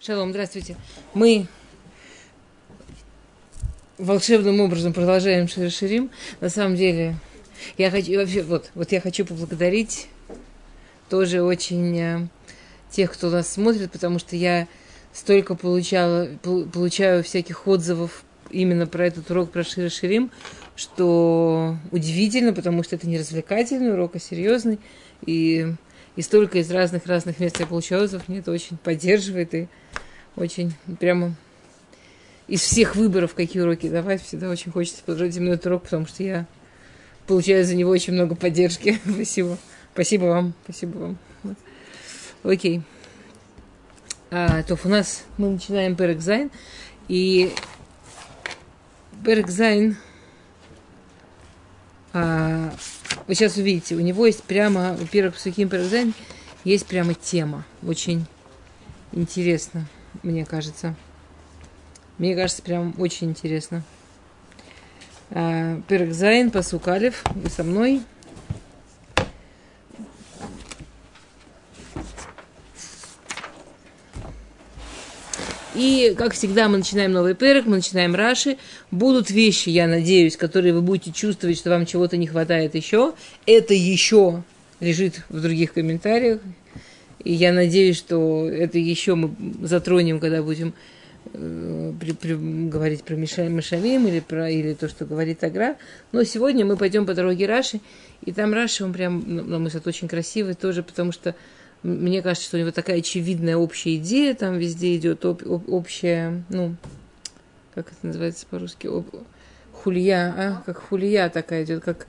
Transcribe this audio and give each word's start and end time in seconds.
Шалом, 0.00 0.30
здравствуйте. 0.30 0.76
Мы 1.12 1.48
волшебным 3.98 4.60
образом 4.60 4.92
продолжаем 4.92 5.48
Ширим. 5.48 6.10
На 6.40 6.48
самом 6.50 6.76
деле, 6.76 7.16
я 7.78 7.90
хочу 7.90 8.16
вообще 8.16 8.42
вот, 8.44 8.70
вот 8.76 8.92
я 8.92 9.00
хочу 9.00 9.26
поблагодарить 9.26 10.06
тоже 11.10 11.42
очень 11.42 11.98
э, 11.98 12.28
тех, 12.92 13.12
кто 13.12 13.28
нас 13.28 13.52
смотрит, 13.52 13.90
потому 13.90 14.20
что 14.20 14.36
я 14.36 14.68
столько 15.12 15.56
получала, 15.56 16.28
получаю 16.44 17.24
всяких 17.24 17.66
отзывов 17.66 18.22
именно 18.50 18.86
про 18.86 19.04
этот 19.08 19.28
урок 19.32 19.50
про 19.50 19.64
Ширим, 19.64 20.30
что 20.76 21.76
удивительно, 21.90 22.52
потому 22.52 22.84
что 22.84 22.94
это 22.94 23.08
не 23.08 23.18
развлекательный 23.18 23.92
урок, 23.94 24.14
а 24.14 24.20
серьезный. 24.20 24.78
И 25.26 25.74
и 26.18 26.22
столько 26.22 26.58
из 26.58 26.68
разных-разных 26.68 27.38
мест 27.38 27.60
я 27.60 27.66
получаю 27.66 28.02
отзывов, 28.02 28.26
мне 28.26 28.40
это 28.40 28.50
очень 28.50 28.76
поддерживает 28.76 29.54
и 29.54 29.68
очень 30.34 30.74
прямо 30.98 31.36
из 32.48 32.60
всех 32.60 32.96
выборов, 32.96 33.36
какие 33.36 33.62
уроки 33.62 33.88
давать, 33.88 34.20
всегда 34.20 34.50
очень 34.50 34.72
хочется 34.72 35.04
продолжать 35.04 35.36
именно 35.36 35.54
этот 35.54 35.66
урок, 35.66 35.84
потому 35.84 36.08
что 36.08 36.24
я 36.24 36.46
получаю 37.28 37.64
за 37.64 37.76
него 37.76 37.92
очень 37.92 38.14
много 38.14 38.34
поддержки. 38.34 38.98
спасибо. 39.08 39.58
Спасибо 39.92 40.24
вам. 40.24 40.54
Спасибо 40.64 40.98
вам. 40.98 41.18
Окей. 42.42 42.82
А, 44.32 44.64
то 44.64 44.76
у 44.82 44.88
нас 44.88 45.24
мы 45.36 45.50
начинаем 45.50 45.94
פרק 45.94 46.18
זין. 46.18 46.50
И 47.06 47.54
פרק 49.24 49.60
זין 49.60 49.96
а, 52.12 52.74
вы 53.26 53.34
сейчас 53.34 53.56
увидите, 53.56 53.94
у 53.94 54.00
него 54.00 54.26
есть 54.26 54.42
прямо, 54.42 54.96
у 55.00 55.06
первых 55.06 55.36
פסוקים 55.36 55.68
פרק 55.68 55.91
זין 55.91 56.14
есть 56.64 56.86
прямо 56.86 57.14
тема. 57.14 57.64
Очень 57.82 58.26
интересно 59.12 59.86
мне 60.22 60.44
кажется. 60.44 60.94
Мне 62.18 62.34
кажется, 62.34 62.62
прям 62.62 62.94
очень 62.98 63.30
интересно. 63.30 63.82
А, 65.30 65.80
פרק 65.88 66.15
זין, 66.15 66.50
פסוק 66.50 66.86
אלף, 66.86 67.22
вы 67.34 67.48
со 67.50 67.62
мной. 67.62 68.02
И, 75.78 76.12
как 76.18 76.32
всегда, 76.32 76.68
мы 76.68 76.78
начинаем 76.78 77.12
новый 77.12 77.36
פרק, 77.36 77.66
мы 77.66 77.76
начинаем 77.76 78.16
Раши. 78.16 78.56
Будут 78.90 79.30
вещи, 79.30 79.68
я 79.68 79.86
надеюсь, 79.86 80.36
которые 80.36 80.74
вы 80.74 80.82
будете 80.82 81.12
чувствовать, 81.12 81.56
что 81.56 81.70
вам 81.70 81.86
чего-то 81.86 82.16
не 82.16 82.26
хватает 82.26 82.74
еще. 82.74 83.14
Это 83.46 83.74
еще 83.74 84.42
лежит 84.80 85.22
в 85.28 85.40
других 85.40 85.74
комментариях. 85.74 86.40
И 87.22 87.32
я 87.32 87.52
надеюсь, 87.52 87.96
что 87.96 88.48
это 88.50 88.76
еще 88.76 89.14
мы 89.14 89.30
затронем, 89.62 90.18
когда 90.18 90.42
будем 90.42 90.74
э, 91.32 91.92
при, 92.00 92.10
при, 92.10 92.34
говорить 92.68 93.04
про 93.04 93.14
Мишавим 93.14 94.08
или, 94.08 94.18
про, 94.18 94.50
или 94.50 94.74
то, 94.74 94.88
что 94.88 95.04
говорит 95.04 95.44
Агра. 95.44 95.76
Но 96.10 96.24
сегодня 96.24 96.66
мы 96.66 96.76
пойдем 96.76 97.06
по 97.06 97.14
дороге 97.14 97.46
Раши, 97.46 97.80
и 98.24 98.32
там 98.32 98.52
Раши, 98.52 98.82
он 98.82 98.92
прям, 98.92 99.22
на 99.24 99.60
мой 99.60 99.68
взгляд, 99.68 99.86
очень 99.86 100.08
красивый 100.08 100.54
тоже, 100.54 100.82
потому 100.82 101.12
что 101.12 101.36
мне 101.82 102.22
кажется, 102.22 102.46
что 102.46 102.56
у 102.56 102.60
него 102.60 102.72
такая 102.72 102.98
очевидная 102.98 103.56
общая 103.56 103.96
идея, 103.96 104.34
там 104.34 104.58
везде 104.58 104.96
идет 104.96 105.24
об, 105.24 105.42
об, 105.46 105.68
общая, 105.68 106.42
ну, 106.48 106.74
как 107.74 107.92
это 107.92 108.06
называется 108.06 108.46
по-русски, 108.46 108.88
об, 108.88 109.06
хулья, 109.72 110.34
а, 110.36 110.62
как 110.66 110.78
хулья 110.78 111.28
такая 111.28 111.64
идет, 111.64 111.84
как, 111.84 112.06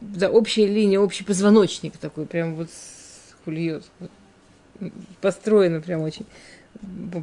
да, 0.00 0.30
общая 0.30 0.66
линия, 0.66 1.00
общий 1.00 1.24
позвоночник 1.24 1.96
такой, 1.96 2.26
прям 2.26 2.54
вот 2.54 2.68
хульет. 3.44 3.84
Построено 5.20 5.80
прям 5.80 6.02
очень, 6.02 6.26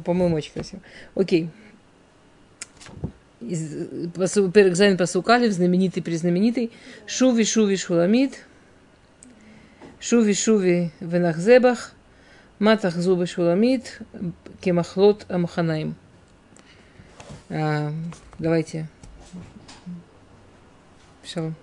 по-моему, 0.04 0.36
очень 0.36 0.52
красиво. 0.52 0.82
Окей. 1.14 1.48
Перекзайн 3.40 4.96
Пасукалев, 4.96 5.52
знаменитый 5.52 6.02
признаменитый. 6.02 6.72
Шуви 7.06 7.44
Шуви 7.44 7.76
Шуламид. 7.76 8.32
Шуви 10.06 10.34
Шуви 10.34 10.90
Венахзебах. 11.00 11.92
Матах 12.58 12.94
Зубы 12.94 13.26
Шуламид. 13.26 14.00
Кемахлот 14.60 15.24
Амаханаим. 15.30 15.94
А, 17.48 17.90
давайте. 18.38 18.86
Шалом. 21.24 21.54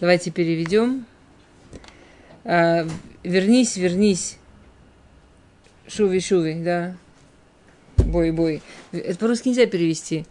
Давайте 0.00 0.32
переведем. 0.32 1.06
А, 2.42 2.88
вернись, 3.22 3.76
вернись. 3.76 4.36
Шуви, 5.86 6.18
шуви, 6.18 6.54
да. 6.54 6.96
Бой, 7.98 8.32
бой. 8.32 8.62
Это 8.90 9.16
по-русски 9.16 9.50
нельзя 9.50 9.66
перевести. 9.66 10.26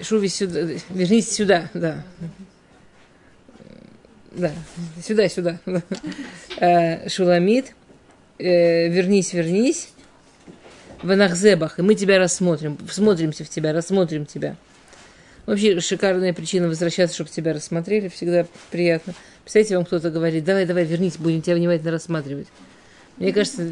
Шуви 0.00 0.28
сюда, 0.28 0.62
вернись 0.88 1.30
сюда, 1.30 1.70
да. 1.74 2.02
Да, 4.36 4.52
сюда, 5.02 5.28
сюда. 5.30 5.60
Э, 6.58 7.08
Шуламид, 7.08 7.74
э, 8.38 8.88
вернись, 8.88 9.32
вернись. 9.32 9.88
В 11.02 11.10
Анахзебах, 11.10 11.78
и 11.78 11.82
мы 11.82 11.94
тебя 11.94 12.18
рассмотрим, 12.18 12.78
всмотримся 12.88 13.44
в 13.44 13.50
тебя, 13.50 13.72
рассмотрим 13.72 14.24
тебя. 14.24 14.56
Вообще 15.44 15.78
шикарная 15.80 16.32
причина 16.32 16.68
возвращаться, 16.68 17.14
чтобы 17.14 17.30
тебя 17.30 17.52
рассмотрели, 17.52 18.08
всегда 18.08 18.46
приятно. 18.70 19.14
Представляете, 19.42 19.76
вам 19.76 19.84
кто-то 19.84 20.10
говорит, 20.10 20.44
давай, 20.44 20.64
давай, 20.64 20.84
вернись, 20.84 21.18
будем 21.18 21.42
тебя 21.42 21.56
внимательно 21.56 21.92
рассматривать. 21.92 22.48
Мне 23.18 23.32
кажется, 23.32 23.70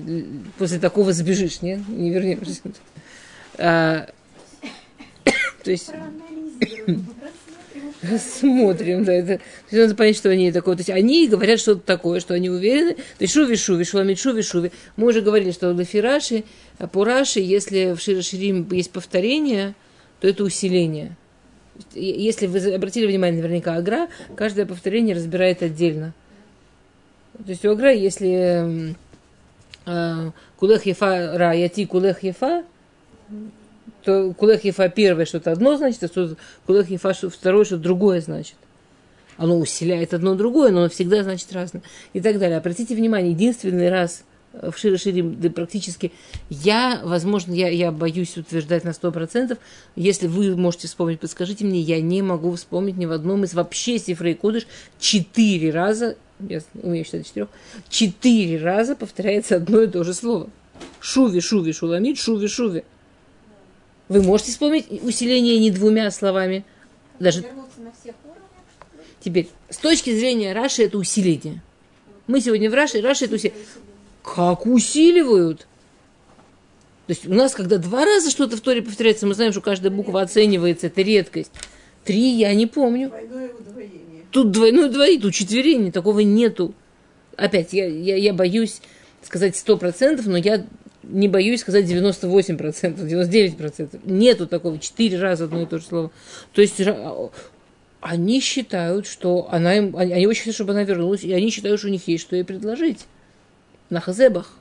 после 0.58 0.78
такого 0.78 1.12
сбежишь, 1.12 1.62
нет? 1.62 1.80
Не 1.88 2.10
вернешься. 2.10 2.60
А, 3.58 4.08
то 5.64 5.70
есть... 5.70 5.90
Смотрим, 8.18 9.04
да, 9.04 9.12
это, 9.12 9.38
то 9.38 9.42
есть 9.70 9.82
надо 9.82 9.94
понять, 9.94 10.16
что 10.16 10.30
они 10.30 10.52
такое. 10.52 10.76
То 10.76 10.80
есть 10.80 10.90
они 10.90 11.28
говорят 11.28 11.60
что-то 11.60 11.80
такое, 11.80 12.20
что 12.20 12.34
они 12.34 12.50
уверены. 12.50 12.94
То 12.94 13.02
есть 13.20 13.32
шуви 13.32 13.56
шуви, 13.56 13.84
шуламид 13.84 14.18
шуви 14.18 14.42
шуви. 14.42 14.72
Мы 14.96 15.08
уже 15.08 15.20
говорили, 15.20 15.52
что 15.52 15.72
Лафираши, 15.72 16.44
по 16.92 17.04
Раши, 17.04 17.40
если 17.40 17.92
в 17.92 18.00
Широширим 18.00 18.68
есть 18.70 18.90
повторение, 18.90 19.74
то 20.20 20.28
это 20.28 20.44
усиление. 20.44 21.16
Если 21.94 22.46
вы 22.46 22.74
обратили 22.74 23.06
внимание, 23.06 23.42
наверняка 23.42 23.74
Агра, 23.74 24.08
каждое 24.36 24.66
повторение 24.66 25.16
разбирает 25.16 25.62
отдельно. 25.62 26.14
То 27.32 27.50
есть 27.50 27.64
у 27.64 27.70
Агра, 27.70 27.92
если 27.92 28.94
э, 29.86 30.30
Кулех 30.56 30.86
Ефа 30.86 31.36
Ра, 31.36 31.52
Яти 31.52 31.84
Кулех 31.84 32.22
Ефа, 32.22 32.64
то 34.02 34.32
Кулех 34.34 34.62
первое 34.94 35.24
что-то 35.24 35.52
одно 35.52 35.76
значит, 35.76 36.02
а 36.04 36.36
Кулех 36.66 36.90
Ефа 36.90 37.12
второе 37.12 37.64
что-то 37.64 37.82
другое 37.82 38.20
значит. 38.20 38.56
Оно 39.36 39.58
усиляет 39.58 40.14
одно 40.14 40.34
другое, 40.34 40.70
но 40.70 40.80
оно 40.80 40.88
всегда 40.88 41.22
значит 41.22 41.52
разное. 41.52 41.82
И 42.12 42.20
так 42.20 42.38
далее. 42.38 42.56
Обратите 42.56 42.94
внимание, 42.94 43.32
единственный 43.32 43.90
раз– 43.90 44.24
в 44.62 44.76
Шире 44.76 44.96
Ширим 44.96 45.40
да, 45.40 45.50
практически. 45.50 46.12
Я, 46.48 47.00
возможно, 47.04 47.52
я, 47.52 47.68
я 47.68 47.90
боюсь 47.90 48.36
утверждать 48.36 48.84
на 48.84 48.90
100%. 48.90 49.58
Если 49.96 50.26
вы 50.26 50.56
можете 50.56 50.88
вспомнить, 50.88 51.20
подскажите 51.20 51.64
мне, 51.64 51.80
я 51.80 52.00
не 52.00 52.22
могу 52.22 52.54
вспомнить 52.54 52.96
ни 52.96 53.06
в 53.06 53.12
одном 53.12 53.44
из 53.44 53.54
вообще 53.54 53.98
Сифрей 53.98 54.34
Кодыш 54.34 54.66
четыре 54.98 55.70
раза, 55.70 56.16
я 56.40 56.60
умею 56.82 57.04
считать 57.04 57.26
четырех, 57.26 57.48
четыре 57.88 58.58
раза 58.58 58.94
повторяется 58.94 59.56
одно 59.56 59.82
и 59.82 59.86
то 59.86 60.04
же 60.04 60.14
слово. 60.14 60.48
Шуви, 61.00 61.40
шуви, 61.40 61.72
шуламид, 61.72 62.18
шуви, 62.18 62.48
шуви. 62.48 62.84
Вы 64.08 64.22
можете 64.22 64.52
вспомнить 64.52 64.86
усиление 65.02 65.58
не 65.58 65.70
двумя 65.70 66.10
словами? 66.10 66.64
Даже... 67.18 67.44
Теперь, 69.20 69.48
с 69.70 69.78
точки 69.78 70.14
зрения 70.14 70.52
Раши, 70.52 70.82
это 70.82 70.98
усиление. 70.98 71.62
Мы 72.26 72.40
сегодня 72.40 72.70
в 72.70 72.74
Раши, 72.74 73.00
Раши 73.00 73.24
это 73.24 73.36
усиление. 73.36 73.60
Как 74.22 74.66
усиливают? 74.66 75.66
То 77.06 77.10
есть 77.10 77.26
у 77.26 77.34
нас, 77.34 77.54
когда 77.54 77.78
два 77.78 78.04
раза 78.04 78.30
что-то 78.30 78.56
в 78.56 78.60
Торе 78.60 78.82
повторяется, 78.82 79.26
мы 79.26 79.34
знаем, 79.34 79.52
что 79.52 79.60
каждая 79.60 79.90
буква 79.90 80.22
оценивается, 80.22 80.86
это 80.86 81.02
редкость. 81.02 81.52
Три 82.04 82.30
я 82.30 82.54
не 82.54 82.66
помню. 82.66 83.08
Двойное 83.08 83.50
удвоение. 83.52 84.24
Тут 84.30 84.50
двойное 84.50 84.88
удвоение, 84.88 85.20
тут 85.22 85.34
четверение, 85.34 85.92
такого 85.92 86.20
нету. 86.20 86.74
Опять, 87.36 87.72
я, 87.72 87.86
я, 87.86 88.16
я 88.16 88.32
боюсь 88.32 88.80
сказать 89.22 89.56
сто 89.56 89.76
процентов, 89.76 90.26
но 90.26 90.36
я 90.36 90.66
не 91.08 91.28
боюсь 91.28 91.60
сказать 91.60 91.84
98%, 91.84 92.96
99%. 92.96 94.00
Нету 94.04 94.46
такого, 94.46 94.78
четыре 94.78 95.18
раза 95.18 95.44
одно 95.44 95.62
и 95.62 95.66
то 95.66 95.78
же 95.78 95.84
слово. 95.84 96.10
То 96.52 96.62
есть 96.62 96.80
они 98.00 98.40
считают, 98.40 99.06
что 99.06 99.48
она 99.50 99.76
им, 99.76 99.96
они 99.96 100.26
очень 100.26 100.42
хотят, 100.42 100.54
чтобы 100.54 100.72
она 100.72 100.84
вернулась, 100.84 101.24
и 101.24 101.32
они 101.32 101.50
считают, 101.50 101.78
что 101.78 101.88
у 101.88 101.90
них 101.90 102.06
есть 102.06 102.22
что 102.24 102.36
ей 102.36 102.44
предложить. 102.44 103.06
Нахзебах. 103.90 104.52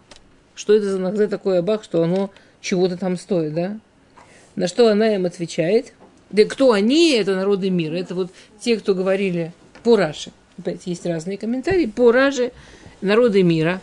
Что 0.56 0.74
это 0.74 0.92
за 0.92 1.00
нахзе 1.00 1.28
такое 1.28 1.62
бах, 1.62 1.84
что 1.84 2.04
оно 2.04 2.30
чего-то 2.62 2.96
там 2.96 3.18
стоит, 3.18 3.54
да? 3.54 3.80
На 4.56 4.68
что 4.68 4.88
она 4.88 5.16
им 5.16 5.26
отвечает. 5.26 5.94
Да 6.30 6.46
кто 6.46 6.72
они, 6.72 7.12
это 7.12 7.36
народы 7.36 7.70
мира. 7.70 7.96
Это 7.96 8.16
вот 8.16 8.32
те, 8.60 8.78
кто 8.78 8.94
говорили 8.94 9.52
по 9.84 9.96
Раше. 9.96 10.32
Опять 10.58 10.86
есть 10.86 11.06
разные 11.06 11.38
комментарии. 11.38 11.86
По 11.88 12.12
Раже 12.12 12.52
народы 13.02 13.44
мира. 13.44 13.82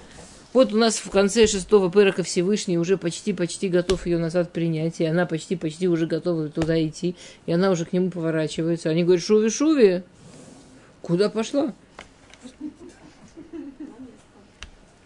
Вот 0.53 0.73
у 0.73 0.77
нас 0.77 0.97
в 0.97 1.11
конце 1.11 1.47
шестого 1.47 1.91
пырока 1.91 2.25
Всевышний 2.25 2.77
уже 2.77 2.99
почти-почти 2.99 3.69
готов 3.69 4.07
ее 4.07 4.19
назад 4.19 4.51
принять, 4.53 5.01
и 5.01 5.05
она 5.05 5.25
почти-почти 5.25 5.87
уже 5.87 6.07
готова 6.07 6.49
туда 6.49 6.85
идти, 6.85 7.15
и 7.47 7.53
она 7.53 7.71
уже 7.71 7.85
к 7.85 7.93
нему 7.93 8.11
поворачивается. 8.11 8.91
Они 8.91 9.05
говорят, 9.05 9.25
Шуви, 9.25 9.49
Шуви, 9.49 10.03
куда 11.03 11.31
пошла? 11.31 11.73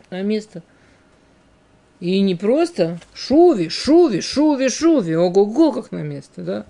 На 0.08 0.22
место. 0.22 0.62
И 2.00 2.20
не 2.20 2.34
просто 2.34 2.98
Шуви, 3.12 3.68
Шуви, 3.68 4.22
Шуви, 4.22 4.68
Шуви, 4.70 5.14
ого-го, 5.14 5.72
как 5.72 5.92
на 5.92 6.02
место, 6.02 6.42
да? 6.42 6.66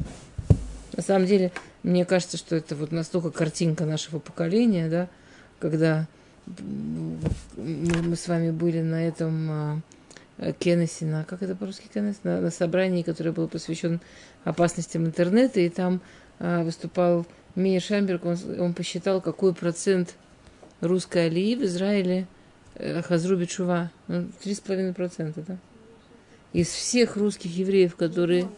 На 0.97 1.03
самом 1.03 1.27
деле, 1.27 1.53
мне 1.85 2.05
кажется, 2.05 2.37
что 2.37 2.57
это 2.57 2.75
вот 2.75 2.91
настолько 2.91 3.31
картинка 3.31 3.85
нашего 3.85 4.19
поколения, 4.19 4.89
да, 4.89 5.09
когда 5.61 6.09
мы 6.47 8.17
с 8.17 8.29
вами 8.29 8.51
были 8.51 8.81
на 8.81 9.07
этом 9.07 9.51
а, 9.51 9.81
Кеннесе, 10.59 11.07
на, 11.07 11.25
как 11.25 11.43
это 11.43 11.55
по-русски 11.55 11.89
Кеннес? 11.93 12.17
На, 12.23 12.41
на 12.41 12.51
собрании, 12.51 13.03
которое 13.03 13.33
было 13.33 13.47
посвящено 13.47 14.01
опасностям 14.45 15.07
интернета, 15.07 15.61
и 15.61 15.69
там 15.69 16.01
а, 16.39 16.63
выступал 16.63 17.27
Мия 17.55 17.81
Шамберг, 17.81 18.25
он, 18.25 18.37
он 18.59 18.75
посчитал, 18.75 19.21
какой 19.21 19.55
процент 19.55 20.17
русской 20.81 21.27
алии 21.27 21.55
в 21.55 21.63
Израиле 21.63 22.27
э, 22.75 23.01
Хазру 23.03 23.45
Чува. 23.47 23.91
Ну, 24.09 24.29
три 24.43 24.55
с 24.55 24.61
половиной 24.61 24.93
процента, 24.93 25.43
да? 25.47 25.57
Из 26.53 26.69
всех 26.69 27.17
русских 27.17 27.57
евреев, 27.57 27.97
которые 27.97 28.49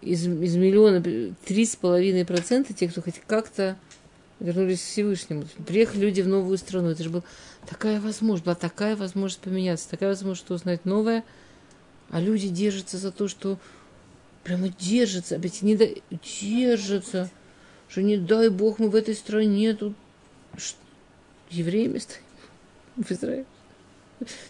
из, 0.00 0.26
из 0.26 0.56
миллиона, 0.56 1.02
три 1.44 1.64
с 1.64 1.76
половиной 1.76 2.24
процента, 2.24 2.72
те, 2.72 2.88
кто 2.88 3.02
хоть 3.02 3.20
как-то 3.26 3.76
вернулись 4.40 4.80
к 4.80 4.84
Всевышнему. 4.84 5.44
Приехали 5.66 6.00
люди 6.00 6.20
в 6.20 6.28
новую 6.28 6.58
страну. 6.58 6.90
Это 6.90 7.02
же 7.02 7.10
была 7.10 7.22
такая 7.66 8.00
возможность, 8.00 8.44
была 8.44 8.54
такая 8.54 8.96
возможность 8.96 9.40
поменяться, 9.40 9.88
такая 9.88 10.10
возможность 10.10 10.46
что 10.46 10.54
узнать 10.54 10.84
новое. 10.84 11.24
А 12.10 12.20
люди 12.20 12.48
держатся 12.48 12.98
за 12.98 13.10
то, 13.10 13.28
что 13.28 13.58
прямо 14.42 14.68
держатся, 14.68 15.36
ведь 15.36 15.62
не 15.62 15.76
да, 15.76 15.86
держатся, 16.42 17.30
что 17.88 18.02
не 18.02 18.16
дай 18.18 18.50
Бог 18.50 18.78
мы 18.78 18.90
в 18.90 18.94
этой 18.94 19.14
стране 19.14 19.74
тут 19.74 19.94
евреями 21.50 21.98
стоим 21.98 22.22
в 22.96 23.10
Израиле. 23.10 23.46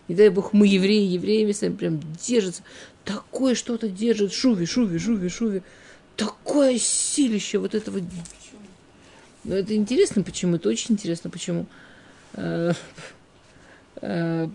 Не 0.09 0.15
дай 0.15 0.29
Бог 0.29 0.53
мы 0.53 0.67
евреи, 0.67 1.07
евреями 1.07 1.53
стоим, 1.53 1.77
прям 1.77 2.01
держатся. 2.27 2.63
Такое 3.05 3.55
что-то 3.55 3.89
держит, 3.89 4.33
шуви, 4.33 4.67
шуви, 4.67 4.99
шуви, 4.99 5.29
шуви. 5.29 5.63
Такое 6.17 6.79
силище 6.79 7.59
вот 7.59 7.75
этого 7.75 8.01
но 9.45 9.55
это 9.55 9.75
интересно, 9.75 10.23
почему. 10.23 10.57
Это 10.57 10.69
очень 10.69 10.95
интересно, 10.95 11.31
почему. 11.31 11.67
Э, 12.35 12.73
э, 14.01 14.49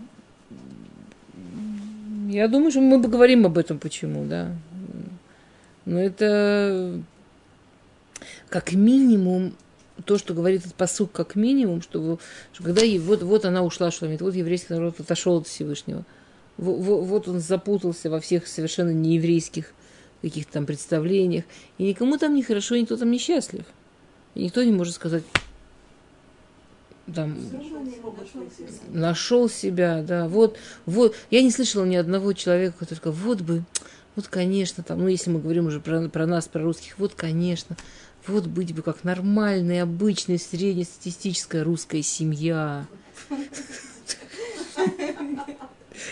я 2.28 2.48
думаю, 2.48 2.70
что 2.70 2.80
мы 2.80 3.02
поговорим 3.02 3.46
об 3.46 3.58
этом, 3.58 3.78
почему, 3.78 4.24
да. 4.24 4.52
Но 5.84 5.98
это 5.98 7.00
как 8.48 8.72
минимум 8.72 9.54
то, 10.04 10.18
что 10.18 10.34
говорит 10.34 10.62
этот 10.62 10.74
посук, 10.74 11.12
как 11.12 11.36
минимум, 11.36 11.82
что, 11.82 12.18
что 12.52 12.62
когда 12.62 12.82
вот, 13.00 13.22
вот 13.22 13.44
она 13.44 13.62
ушла 13.62 13.90
Шламит, 13.90 14.20
вот 14.20 14.34
еврейский 14.34 14.74
народ 14.74 14.98
отошел 14.98 15.38
от 15.38 15.46
Всевышнего, 15.46 16.04
вот, 16.56 17.06
вот 17.06 17.28
он 17.28 17.40
запутался 17.40 18.10
во 18.10 18.20
всех 18.20 18.46
совершенно 18.46 18.90
нееврейских 18.90 19.72
каких-то 20.22 20.52
там 20.52 20.66
представлениях, 20.66 21.44
и 21.78 21.84
никому 21.84 22.18
там 22.18 22.34
не 22.34 22.42
хорошо, 22.42 22.76
никто 22.76 22.96
там 22.96 23.10
не 23.10 23.18
счастлив. 23.18 23.64
И 24.34 24.44
никто 24.44 24.62
не 24.62 24.72
может 24.72 24.94
сказать, 24.94 25.24
там, 27.14 27.36
нашел 28.88 29.48
себя, 29.48 30.02
да, 30.02 30.28
вот, 30.28 30.58
вот, 30.86 31.16
я 31.30 31.42
не 31.42 31.50
слышала 31.50 31.84
ни 31.84 31.96
одного 31.96 32.32
человека, 32.32 32.76
который 32.78 32.98
сказал, 32.98 33.18
вот 33.18 33.40
бы, 33.40 33.64
вот, 34.16 34.28
конечно, 34.28 34.82
там, 34.84 35.00
ну, 35.00 35.08
если 35.08 35.30
мы 35.30 35.40
говорим 35.40 35.66
уже 35.66 35.80
про, 35.80 36.08
про 36.08 36.26
нас, 36.26 36.46
про 36.46 36.62
русских, 36.62 36.98
вот, 36.98 37.14
конечно, 37.14 37.76
вот 38.26 38.46
быть 38.46 38.74
бы 38.74 38.82
как 38.82 39.04
нормальная, 39.04 39.82
обычная, 39.82 40.38
среднестатистическая 40.38 41.62
русская 41.64 42.02
семья. 42.02 42.86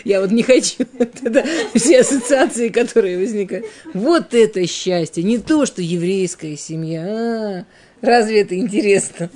Я 0.03 0.21
вот 0.21 0.31
не 0.31 0.43
хочу. 0.43 0.85
Это 0.99 1.45
все 1.73 2.01
ассоциации, 2.01 2.69
которые 2.69 3.17
возникают. 3.17 3.65
Вот 3.93 4.33
это 4.33 4.65
счастье. 4.65 5.23
Не 5.23 5.39
то, 5.39 5.65
что 5.65 5.81
еврейская 5.81 6.55
семья. 6.55 7.05
А, 7.05 7.65
Разве 8.01 8.41
это 8.41 8.57
интересно? 8.57 9.29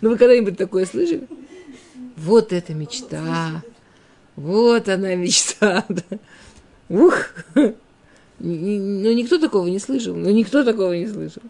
Ну, 0.00 0.10
вы 0.10 0.16
когда-нибудь 0.16 0.56
такое 0.56 0.86
слышали? 0.86 1.26
Вот 2.16 2.52
это 2.52 2.74
мечта. 2.74 3.62
Вот 4.36 4.88
она 4.88 5.14
мечта. 5.14 5.84
Ух! 6.88 7.30
Ну, 8.40 9.12
никто 9.12 9.38
такого 9.38 9.66
не 9.66 9.78
слышал. 9.78 10.14
Ну, 10.14 10.30
никто 10.30 10.62
такого 10.64 10.92
не 10.92 11.08
слышал. 11.08 11.42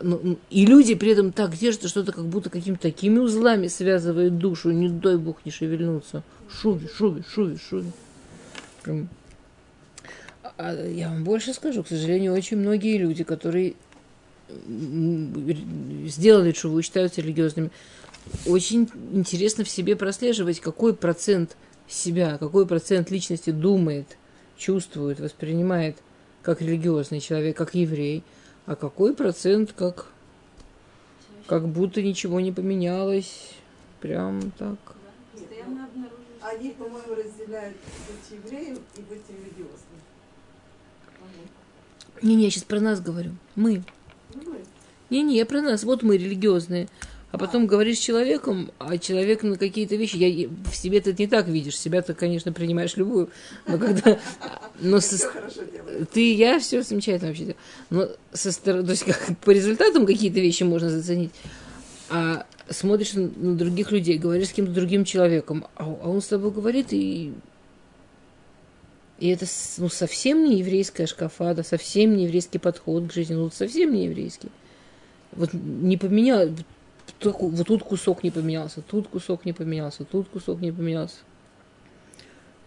Ну, 0.00 0.38
и 0.48 0.66
люди 0.66 0.94
при 0.94 1.12
этом 1.12 1.32
так 1.32 1.56
держатся, 1.56 1.88
что-то 1.88 2.12
как 2.12 2.24
будто 2.24 2.50
какими-то 2.50 2.82
такими 2.82 3.18
узлами 3.18 3.68
связывают 3.68 4.38
душу. 4.38 4.70
Не 4.70 4.88
дай 4.88 5.16
бог 5.16 5.44
не 5.44 5.50
шевельнуться. 5.50 6.22
Шуви, 6.48 6.88
шуви, 6.88 7.22
шуви, 7.32 7.58
шуви. 7.58 7.92
Прям. 8.82 9.08
А 10.56 10.74
я 10.74 11.08
вам 11.08 11.24
больше 11.24 11.52
скажу, 11.54 11.82
к 11.82 11.88
сожалению, 11.88 12.34
очень 12.34 12.56
многие 12.56 12.98
люди, 12.98 13.24
которые 13.24 13.74
сделали 16.06 16.52
шуву 16.52 16.78
и 16.78 16.82
считаются 16.82 17.20
религиозными, 17.20 17.70
очень 18.46 18.88
интересно 19.12 19.64
в 19.64 19.68
себе 19.68 19.96
прослеживать, 19.96 20.60
какой 20.60 20.94
процент 20.94 21.56
себя, 21.88 22.38
какой 22.38 22.66
процент 22.66 23.10
личности 23.10 23.50
думает, 23.50 24.16
чувствует, 24.56 25.20
воспринимает 25.20 25.96
как 26.42 26.60
религиозный 26.62 27.20
человек, 27.20 27.56
как 27.56 27.74
еврей, 27.74 28.22
а 28.66 28.76
какой 28.76 29.14
процент 29.14 29.72
как, 29.72 30.06
как 31.46 31.66
будто 31.68 32.02
ничего 32.02 32.40
не 32.40 32.52
поменялось. 32.52 33.52
Прям 34.00 34.52
так. 34.52 34.78
Они, 36.40 36.70
по-моему, 36.70 37.14
разделяют 37.14 37.76
быть 38.08 38.38
евреем 38.38 38.78
и 38.96 39.00
быть 39.02 39.22
религиозным. 39.28 40.00
Не-не, 42.22 42.44
я 42.44 42.50
сейчас 42.50 42.64
про 42.64 42.80
нас 42.80 43.00
говорю. 43.00 43.32
Мы. 43.54 43.82
Не-не, 45.10 45.36
я 45.36 45.46
про 45.46 45.60
нас. 45.60 45.84
Вот 45.84 46.02
мы 46.02 46.16
религиозные. 46.16 46.88
А 47.32 47.38
потом 47.38 47.66
говоришь 47.66 47.98
с 47.98 48.00
человеком, 48.00 48.72
а 48.78 48.98
человек 48.98 49.44
на 49.44 49.56
какие-то 49.56 49.94
вещи, 49.94 50.16
я, 50.16 50.48
в 50.48 50.74
себе 50.74 51.00
ты 51.00 51.14
не 51.16 51.28
так 51.28 51.46
видишь, 51.46 51.78
себя 51.78 52.02
ты, 52.02 52.12
конечно, 52.12 52.52
принимаешь 52.52 52.96
любую, 52.96 53.30
но 53.68 53.78
когда, 53.78 54.18
но 54.80 54.98
со, 54.98 55.30
ты, 56.12 56.34
я 56.34 56.58
все 56.58 56.82
замечательно 56.82 57.28
вообще, 57.28 57.54
но 57.88 58.08
со 58.32 58.50
стороны, 58.50 58.82
то 58.84 58.90
есть 58.90 59.04
как, 59.04 59.38
по 59.44 59.50
результатам 59.50 60.06
какие-то 60.06 60.40
вещи 60.40 60.64
можно 60.64 60.90
заценить, 60.90 61.30
а 62.08 62.46
смотришь 62.68 63.12
на, 63.12 63.28
на 63.28 63.54
других 63.54 63.92
людей, 63.92 64.18
говоришь 64.18 64.48
с 64.48 64.52
кем-то 64.52 64.72
другим 64.72 65.04
человеком, 65.04 65.68
а, 65.76 65.84
а 65.84 66.08
он 66.10 66.20
с 66.20 66.26
тобой 66.26 66.50
говорит 66.50 66.88
и 66.90 67.32
и 69.20 69.28
это 69.28 69.44
ну, 69.76 69.90
совсем 69.90 70.46
не 70.46 70.60
еврейская 70.60 71.06
шкафада, 71.06 71.62
совсем 71.62 72.16
не 72.16 72.24
еврейский 72.24 72.58
подход 72.58 73.08
к 73.08 73.12
жизни, 73.12 73.34
ну 73.34 73.50
совсем 73.50 73.92
не 73.92 74.06
еврейский. 74.06 74.48
Вот 75.32 75.50
не 75.52 75.96
поменял, 75.96 76.48
вот 77.20 77.66
тут 77.66 77.82
кусок 77.82 78.22
не 78.22 78.30
поменялся, 78.30 78.82
тут 78.82 79.08
кусок 79.08 79.44
не 79.44 79.52
поменялся, 79.52 80.04
тут 80.04 80.28
кусок 80.28 80.60
не 80.60 80.72
поменялся. 80.72 81.18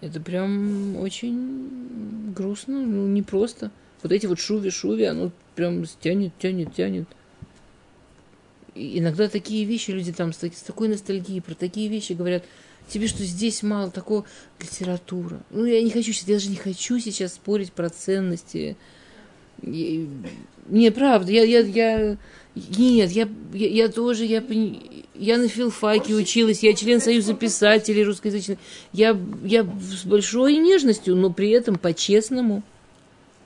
Это 0.01 0.20
прям 0.20 0.98
очень 0.98 2.34
грустно, 2.34 2.86
ну 2.86 3.08
непросто. 3.08 3.72
Вот 4.01 4.12
эти 4.12 4.25
вот 4.25 4.39
шуви-шуви, 4.39 5.05
оно 5.05 5.32
прям 5.55 5.86
тянет, 6.01 6.34
тянет, 6.39 6.74
тянет. 6.75 7.08
И 8.75 9.00
иногда 9.00 9.29
такие 9.29 9.65
вещи 9.65 9.91
люди 9.91 10.12
там 10.12 10.34
с, 10.34 10.43
с 10.43 10.62
такой 10.62 10.89
ностальгией 10.89 11.41
про 11.41 11.53
такие 11.53 11.88
вещи 11.88 12.13
говорят– 12.13 12.43
Тебе 12.88 13.08
что 13.08 13.24
здесь 13.24 13.63
мало 13.63 13.89
такого 13.91 14.25
литература. 14.60 15.41
Ну, 15.51 15.65
я 15.65 15.82
не 15.82 15.89
хочу 15.89 16.12
сейчас, 16.12 16.27
я 16.27 16.36
даже 16.36 16.50
не 16.50 16.58
хочу 16.58 17.00
сейчас 17.00 17.34
спорить 17.34 17.72
про 17.72 17.89
ценности. 17.89 18.75
Не, 19.62 20.91
правда, 20.91 21.32
я, 21.32 21.43
я, 21.43 21.60
я, 21.60 22.17
нет, 22.55 23.10
я, 23.12 23.27
я, 23.53 23.67
я 23.67 23.89
тоже, 23.89 24.25
я, 24.25 24.43
я 25.15 25.38
на 25.38 25.48
филфаке 25.48 26.13
училась, 26.13 26.62
я 26.62 26.74
член 26.75 27.01
Союза 27.01 27.33
писателей 27.33 28.03
русскоязычных. 28.03 28.60
Я, 28.91 29.17
я 29.43 29.63
с 29.63 30.05
большой 30.05 30.57
нежностью, 30.57 31.15
но 31.15 31.31
при 31.31 31.50
этом 31.50 31.77
по-честному. 31.77 32.62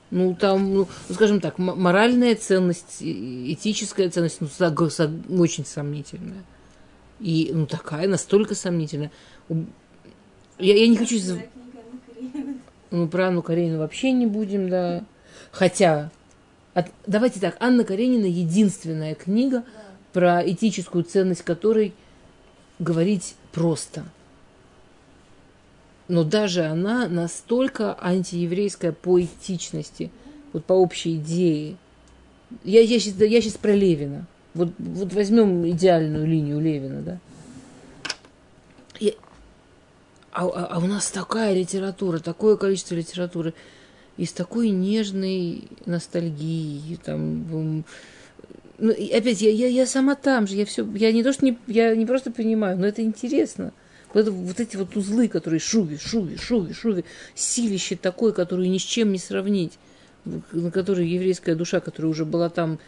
Ну, 0.09 0.35
там, 0.35 0.73
ну, 0.73 0.87
скажем 1.11 1.41
так, 1.41 1.57
моральная 1.57 2.35
ценность, 2.35 2.97
этическая 3.01 4.09
ценность, 4.09 4.39
ну, 4.41 5.41
очень 5.41 5.65
сомнительная. 5.65 6.43
И 7.19 7.51
ну 7.53 7.65
такая, 7.65 8.07
настолько 8.07 8.55
сомнительная. 8.55 9.11
Я, 10.59 10.75
я 10.75 10.87
не 10.87 10.97
хочу... 10.97 11.17
Ну, 12.89 13.07
про 13.09 13.27
Анну 13.27 13.41
Каренину 13.41 13.79
вообще 13.79 14.11
не 14.11 14.25
будем, 14.25 14.69
да. 14.69 15.03
Хотя, 15.51 16.09
от, 16.77 16.91
давайте 17.07 17.39
так, 17.39 17.57
Анна 17.59 17.83
Каренина 17.83 18.27
единственная 18.27 19.15
книга, 19.15 19.63
про 20.13 20.47
этическую 20.47 21.03
ценность 21.03 21.41
которой 21.41 21.91
говорить 22.77 23.33
просто. 23.51 24.05
Но 26.07 26.23
даже 26.23 26.65
она 26.65 27.07
настолько 27.07 27.97
антиеврейская 27.99 28.91
по 28.91 29.19
этичности, 29.19 30.11
вот 30.53 30.65
по 30.65 30.73
общей 30.73 31.15
идее. 31.15 31.77
Я, 32.63 32.81
я, 32.81 32.99
сейчас, 32.99 33.19
я 33.21 33.41
сейчас 33.41 33.53
про 33.53 33.73
Левина. 33.73 34.27
Вот, 34.53 34.69
вот 34.77 35.13
возьмем 35.13 35.67
идеальную 35.67 36.27
линию 36.27 36.59
Левина, 36.59 37.01
да. 37.01 37.17
И, 38.99 39.17
а, 40.31 40.45
а, 40.45 40.65
а 40.65 40.77
у 40.77 40.85
нас 40.85 41.09
такая 41.09 41.55
литература, 41.55 42.19
такое 42.19 42.55
количество 42.55 42.93
литературы, 42.93 43.55
и 44.17 44.25
с 44.25 44.31
такой 44.31 44.69
нежной 44.69 45.63
ностальгией, 45.85 46.97
там, 47.03 47.83
ну, 48.79 48.91
опять, 48.91 49.41
я, 49.41 49.51
я, 49.51 49.67
я 49.67 49.85
сама 49.85 50.15
там 50.15 50.47
же, 50.47 50.55
я 50.55 50.65
все, 50.65 50.87
я 50.95 51.11
не 51.11 51.23
то, 51.23 51.33
что 51.33 51.45
не, 51.45 51.57
я 51.67 51.95
не 51.95 52.05
просто 52.05 52.31
понимаю, 52.31 52.77
но 52.77 52.87
это 52.87 53.01
интересно. 53.01 53.73
Вот, 54.13 54.27
вот 54.29 54.59
эти 54.59 54.77
вот 54.77 54.95
узлы, 54.95 55.27
которые 55.27 55.59
шуви, 55.59 55.97
шуви, 55.97 56.37
шуви, 56.37 56.73
шуви, 56.73 57.05
силище 57.35 57.95
такое, 57.95 58.31
которое 58.31 58.67
ни 58.67 58.77
с 58.77 58.83
чем 58.83 59.11
не 59.11 59.19
сравнить, 59.19 59.73
на 60.25 60.71
которой 60.71 61.07
еврейская 61.07 61.55
душа, 61.55 61.79
которая 61.79 62.11
уже 62.11 62.25
была 62.25 62.49
там, 62.49 62.79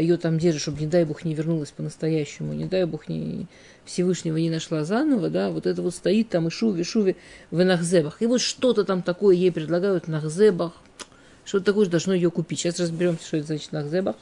ее 0.00 0.16
там 0.16 0.38
держит, 0.38 0.62
чтобы, 0.62 0.80
не 0.80 0.86
дай 0.86 1.04
бог, 1.04 1.24
не 1.24 1.34
вернулась 1.34 1.70
по-настоящему, 1.70 2.52
не 2.52 2.64
дай 2.66 2.84
бог, 2.84 3.08
не, 3.08 3.46
Всевышнего 3.84 4.36
не 4.36 4.50
нашла 4.50 4.84
заново, 4.84 5.30
да, 5.30 5.50
вот 5.50 5.66
это 5.66 5.82
вот 5.82 5.94
стоит 5.94 6.30
там 6.30 6.48
и 6.48 6.50
шуви, 6.50 6.84
шуви 6.84 7.16
в 7.50 7.64
нахзебах. 7.64 8.20
И 8.20 8.26
вот 8.26 8.40
что-то 8.40 8.84
там 8.84 9.02
такое 9.02 9.36
ей 9.36 9.52
предлагают 9.52 10.06
в 10.06 10.08
нахзебах, 10.08 10.72
что-то 11.44 11.66
такое 11.66 11.84
же 11.84 11.90
должно 11.90 12.14
ее 12.14 12.30
купить. 12.30 12.60
Сейчас 12.60 12.80
разберемся, 12.80 13.26
что 13.26 13.36
это 13.36 13.46
значит 13.48 13.72
нахзебах. 13.72 14.16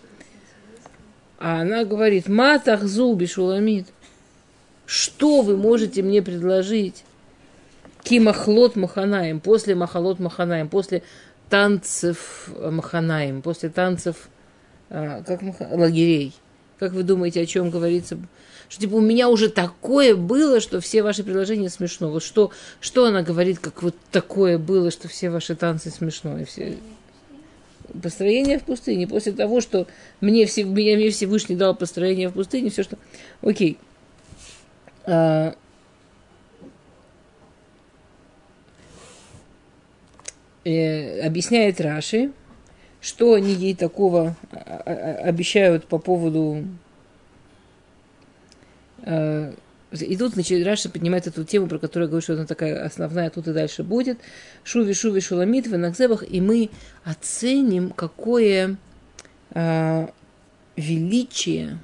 А 1.38 1.61
она 1.61 1.85
говорит, 1.85 2.29
матах 2.29 2.85
зуби 2.85 3.26
шуламид. 3.26 3.88
Что 4.87 5.43
вы 5.43 5.57
можете 5.57 6.02
мне 6.02 6.23
предложить? 6.23 7.05
Кимахлот 8.02 8.76
Маханаем, 8.76 9.41
после 9.41 9.75
Махалот 9.75 10.19
Маханаем, 10.19 10.69
после 10.69 11.02
танцев 11.49 12.49
Маханаем, 12.49 13.43
после 13.43 13.69
танцев 13.69 14.17
а, 14.17 14.29
как 14.93 15.43
маха... 15.43 15.69
лагерей. 15.71 16.35
Как 16.79 16.93
вы 16.93 17.03
думаете, 17.03 17.41
о 17.41 17.47
чем 17.47 17.71
говорится? 17.71 18.19
Что 18.69 18.81
типа 18.81 18.95
у 18.95 19.01
меня 19.01 19.29
уже 19.29 19.49
такое 19.49 20.17
было, 20.17 20.61
что 20.61 20.81
все 20.81 21.03
ваши 21.03 21.23
предложения 21.23 21.71
смешно. 21.71 22.11
Вот 22.11 22.23
что, 22.23 22.51
что 22.81 23.07
она 23.07 23.23
говорит, 23.23 23.59
как 23.59 23.83
вот 23.83 23.95
такое 24.11 24.59
было, 24.59 24.91
что 24.91 25.09
все 25.09 25.31
ваши 25.31 25.55
танцы 25.55 25.91
смешно. 25.91 26.39
И 26.39 26.45
все... 26.45 26.77
Построение 28.03 28.59
в 28.59 28.65
пустыне. 28.65 29.07
После 29.07 29.33
того, 29.33 29.61
что 29.61 29.87
мне, 30.21 30.47
все, 30.47 30.65
меня, 30.65 30.97
мне 30.97 31.11
Всевышний 31.11 31.57
дал 31.57 31.75
построение 31.75 32.29
в 32.29 32.33
пустыне, 32.33 32.71
все 32.71 32.83
что... 32.83 32.99
Окей. 33.43 33.79
А... 35.05 35.55
Э, 40.65 41.27
объясняет 41.27 41.81
Раши, 41.81 42.31
что 43.02 43.35
они 43.35 43.52
ей 43.52 43.75
такого 43.75 44.37
а, 44.52 44.82
а, 44.87 45.28
обещают 45.28 45.87
по 45.87 45.99
поводу 45.99 46.64
э, 49.02 49.52
и 49.90 50.16
тут, 50.16 50.32
значит, 50.32 50.64
Раша 50.64 50.88
поднимает 50.88 51.26
эту 51.26 51.44
тему, 51.44 51.66
про 51.66 51.78
которую 51.78 52.06
я 52.06 52.09
говорю, 52.09 52.23
что 52.23 52.32
она 52.32 52.47
такая 52.47 52.82
основная, 52.82 53.28
тут 53.28 53.47
и 53.49 53.52
дальше 53.52 53.82
будет. 53.82 54.18
Шуви, 54.64 54.94
шуви, 54.94 55.21
шуламит 55.21 55.66
в 55.66 55.76
Накзебах, 55.76 56.25
и 56.26 56.40
мы 56.40 56.71
оценим, 57.04 57.90
какое 57.90 58.78
э, 59.50 60.06
величие, 60.76 61.78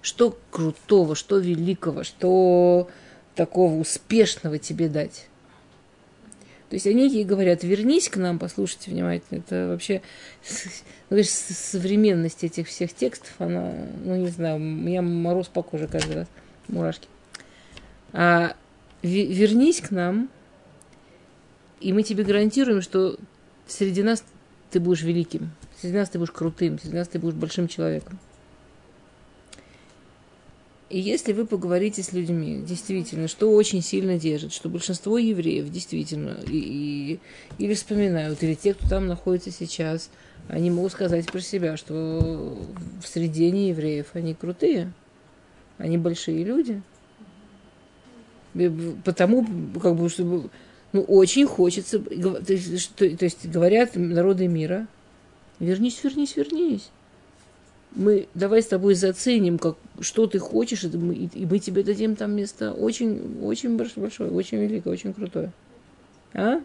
что 0.00 0.36
крутого, 0.50 1.14
что 1.14 1.38
великого, 1.38 2.02
что 2.02 2.88
такого 3.36 3.78
успешного 3.78 4.58
тебе 4.58 4.88
дать. 4.88 5.28
То 6.72 6.76
есть 6.76 6.86
они 6.86 7.06
ей 7.06 7.24
говорят, 7.24 7.64
вернись 7.64 8.08
к 8.08 8.16
нам, 8.16 8.38
послушайте 8.38 8.90
внимательно. 8.90 9.40
Это 9.40 9.68
вообще 9.68 10.00
ну, 11.10 11.18
современность 11.22 12.44
этих 12.44 12.66
всех 12.66 12.94
текстов, 12.94 13.30
она, 13.36 13.74
ну 14.02 14.16
не 14.16 14.28
знаю, 14.28 14.56
у 14.56 14.58
меня 14.58 15.02
мороз 15.02 15.48
по 15.48 15.62
коже 15.62 15.86
каждый 15.86 16.14
раз, 16.14 16.28
мурашки. 16.68 17.08
А, 18.14 18.56
вернись 19.02 19.82
к 19.82 19.90
нам, 19.90 20.30
и 21.82 21.92
мы 21.92 22.04
тебе 22.04 22.24
гарантируем, 22.24 22.80
что 22.80 23.18
среди 23.66 24.02
нас 24.02 24.24
ты 24.70 24.80
будешь 24.80 25.02
великим, 25.02 25.50
среди 25.78 25.98
нас 25.98 26.08
ты 26.08 26.18
будешь 26.18 26.32
крутым, 26.32 26.78
среди 26.78 26.96
нас 26.96 27.06
ты 27.06 27.18
будешь 27.18 27.34
большим 27.34 27.68
человеком. 27.68 28.18
И 30.92 31.00
если 31.00 31.32
вы 31.32 31.46
поговорите 31.46 32.02
с 32.02 32.12
людьми, 32.12 32.62
действительно, 32.66 33.26
что 33.26 33.50
очень 33.50 33.82
сильно 33.82 34.18
держит, 34.18 34.52
что 34.52 34.68
большинство 34.68 35.18
евреев 35.18 35.70
действительно 35.70 36.36
и, 36.46 36.58
и, 36.58 37.20
или 37.58 37.74
вспоминают, 37.74 38.42
или 38.42 38.54
те, 38.54 38.74
кто 38.74 38.88
там 38.88 39.06
находится 39.06 39.50
сейчас, 39.50 40.10
они 40.48 40.70
могут 40.70 40.92
сказать 40.92 41.26
про 41.32 41.40
себя, 41.40 41.76
что 41.76 42.58
в 43.02 43.08
среде 43.08 43.48
евреев 43.48 44.08
они 44.12 44.34
крутые, 44.34 44.92
они 45.78 45.98
большие 45.98 46.44
люди– 46.44 46.82
Потому, 49.04 49.46
как 49.80 49.96
бы, 49.96 50.08
чтобы, 50.10 50.50
ну, 50.92 51.02
очень 51.02 51.46
хочется, 51.46 51.98
то 51.98 52.52
есть, 52.52 52.80
что, 52.80 53.16
то 53.16 53.24
есть 53.24 53.48
говорят 53.48 53.92
народы 53.94 54.46
мира, 54.46 54.86
вернись, 55.58 56.02
вернись, 56.04 56.36
вернись. 56.36 56.90
Мы 57.94 58.26
давай 58.34 58.62
с 58.62 58.66
тобой 58.66 58.94
заценим, 58.94 59.58
как, 59.58 59.76
что 60.00 60.26
ты 60.26 60.38
хочешь, 60.38 60.84
и 60.84 60.96
мы, 60.96 61.14
и 61.14 61.46
мы 61.46 61.58
тебе 61.58 61.82
дадим 61.82 62.16
там 62.16 62.34
место 62.34 62.72
очень, 62.72 63.38
очень 63.42 63.76
большое, 63.76 64.30
очень 64.30 64.58
великое, 64.58 64.90
очень 64.90 65.12
крутое. 65.12 65.52
А? 66.32 66.60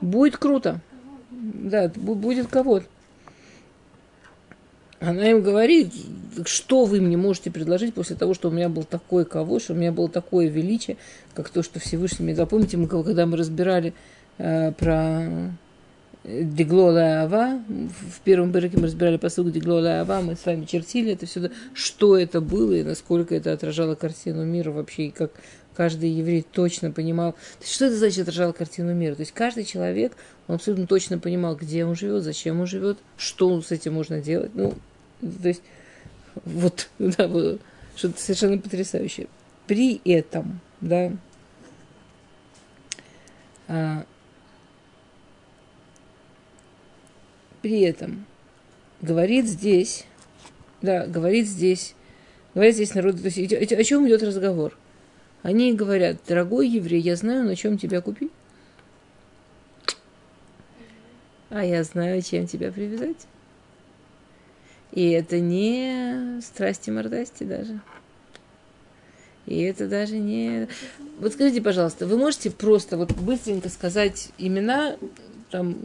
Будет 0.00 0.38
круто. 0.38 0.80
Да, 1.30 1.88
будет 1.94 2.46
кого-то. 2.46 2.86
Она 5.00 5.30
им 5.30 5.42
говорит, 5.42 5.92
что 6.46 6.86
вы 6.86 7.00
мне 7.00 7.16
можете 7.16 7.50
предложить 7.50 7.92
после 7.92 8.16
того, 8.16 8.32
что 8.32 8.48
у 8.48 8.52
меня 8.52 8.70
был 8.70 8.84
такой 8.84 9.26
кого, 9.26 9.58
что 9.60 9.74
у 9.74 9.76
меня 9.76 9.92
было 9.92 10.08
такое 10.08 10.48
величие, 10.48 10.96
как 11.34 11.50
то, 11.50 11.62
что 11.62 11.78
Всевышний 11.78 12.24
мне 12.24 12.34
запомните, 12.34 12.78
мы, 12.78 12.88
когда 12.88 13.26
мы 13.26 13.36
разбирали 13.36 13.92
э, 14.38 14.72
про 14.72 15.52
Деглола 16.24 17.22
Ава, 17.22 17.62
в 17.68 18.20
первом 18.24 18.50
быраке 18.50 18.78
мы 18.78 18.84
разбирали 18.84 19.18
посылку 19.18 19.50
Деглола 19.50 20.00
Ава, 20.00 20.22
мы 20.22 20.36
с 20.36 20.46
вами 20.46 20.64
чертили 20.64 21.12
это 21.12 21.26
все, 21.26 21.50
что 21.74 22.16
это 22.16 22.40
было 22.40 22.72
и 22.72 22.82
насколько 22.82 23.34
это 23.34 23.52
отражало 23.52 23.94
картину 23.94 24.42
мира 24.44 24.70
вообще, 24.70 25.06
и 25.06 25.10
как 25.10 25.32
каждый 25.76 26.08
еврей 26.08 26.40
точно 26.42 26.90
понимал. 26.90 27.32
То 27.32 27.62
есть, 27.62 27.74
что 27.74 27.86
это 27.86 27.96
значит 27.96 28.22
отражало 28.22 28.52
картину 28.52 28.94
мира? 28.94 29.14
То 29.14 29.20
есть 29.20 29.32
каждый 29.32 29.64
человек, 29.64 30.12
он 30.48 30.54
абсолютно 30.54 30.86
точно 30.86 31.18
понимал, 31.18 31.56
где 31.56 31.84
он 31.84 31.94
живет, 31.94 32.22
зачем 32.22 32.60
он 32.60 32.66
живет, 32.66 32.98
что 33.18 33.60
с 33.60 33.70
этим 33.70 33.92
можно 33.92 34.20
делать. 34.22 34.54
Ну, 34.54 34.72
то 35.20 35.48
есть, 35.48 35.62
вот, 36.46 36.88
да, 36.98 37.28
что-то 37.96 38.18
совершенно 38.18 38.56
потрясающее. 38.56 39.26
При 39.66 40.00
этом, 40.06 40.60
да, 40.80 41.12
при 47.64 47.80
этом 47.80 48.26
говорит 49.00 49.46
здесь, 49.46 50.04
да, 50.82 51.06
говорит 51.06 51.48
здесь, 51.48 51.94
говорит 52.52 52.74
здесь 52.74 52.94
народ, 52.94 53.16
то 53.22 53.28
есть 53.28 53.72
о 53.72 53.84
чем 53.84 54.06
идет 54.06 54.22
разговор? 54.22 54.76
Они 55.42 55.72
говорят, 55.72 56.18
дорогой 56.28 56.68
еврей, 56.68 57.00
я 57.00 57.16
знаю, 57.16 57.44
на 57.44 57.56
чем 57.56 57.78
тебя 57.78 58.02
купить. 58.02 58.30
А 61.48 61.64
я 61.64 61.82
знаю, 61.84 62.20
чем 62.20 62.46
тебя 62.46 62.70
привязать. 62.70 63.26
И 64.92 65.08
это 65.12 65.40
не 65.40 66.42
страсти 66.42 66.90
мордасти 66.90 67.44
даже. 67.44 67.80
И 69.46 69.62
это 69.62 69.88
даже 69.88 70.18
не... 70.18 70.68
Вот 71.18 71.32
скажите, 71.32 71.62
пожалуйста, 71.62 72.06
вы 72.06 72.18
можете 72.18 72.50
просто 72.50 72.98
вот 72.98 73.12
быстренько 73.12 73.70
сказать 73.70 74.32
имена, 74.36 74.98
там, 75.50 75.78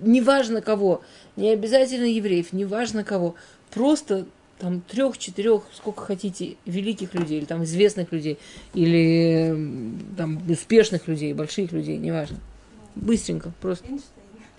неважно 0.00 0.60
кого, 0.60 1.02
не 1.36 1.50
обязательно 1.50 2.04
евреев, 2.04 2.52
неважно 2.52 3.04
кого, 3.04 3.34
просто 3.70 4.26
там 4.58 4.80
трех, 4.80 5.18
четырех, 5.18 5.62
сколько 5.72 6.04
хотите, 6.04 6.56
великих 6.64 7.14
людей, 7.14 7.38
или 7.38 7.44
там 7.44 7.62
известных 7.64 8.12
людей, 8.12 8.38
или 8.74 9.54
там 10.16 10.40
успешных 10.50 11.06
людей, 11.06 11.32
больших 11.32 11.72
людей, 11.72 11.96
неважно. 11.96 12.38
Быстренько, 12.96 13.52
просто. 13.60 13.86
Эйнштейн. 13.86 14.04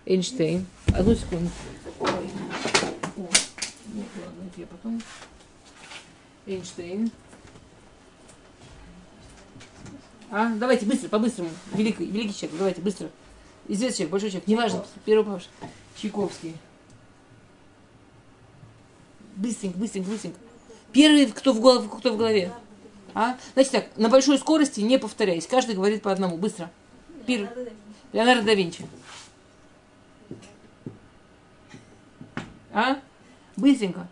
Эйнштейн. 0.05 0.65
Одну 0.96 1.15
секунду 1.15 1.50
потом. 4.81 5.01
Эйнштейн. 6.46 7.12
А, 10.31 10.53
давайте 10.55 10.86
быстро, 10.86 11.10
по-быстрому. 11.10 11.50
Великий, 11.74 12.05
великий 12.05 12.34
человек, 12.34 12.58
давайте 12.58 12.81
быстро. 12.81 13.10
Известный 13.69 13.97
человек, 13.97 14.11
большой 14.11 14.29
человек, 14.31 14.47
неважно, 14.47 14.85
первый 15.05 15.25
паш. 15.25 15.47
Чайковский. 15.95 16.55
Быстренько, 19.35 19.77
быстренько, 19.77 20.09
быстренько. 20.09 20.39
Первый, 20.91 21.27
кто 21.27 21.53
в 21.53 21.59
голову, 21.61 21.88
кто 21.88 22.11
в 22.11 22.17
голове. 22.17 22.51
А? 23.13 23.38
Значит 23.53 23.71
так, 23.71 23.88
на 23.95 24.09
большой 24.09 24.39
скорости 24.39 24.81
не 24.81 24.97
повторяйся. 24.97 25.47
Каждый 25.47 25.75
говорит 25.75 26.01
по 26.01 26.11
одному. 26.11 26.35
Быстро. 26.35 26.71
Пир. 27.27 27.47
Леонардо 28.11 28.43
да 28.43 28.53
Винчи. 28.55 28.88
А? 32.73 32.99
Быстренько. 33.55 34.07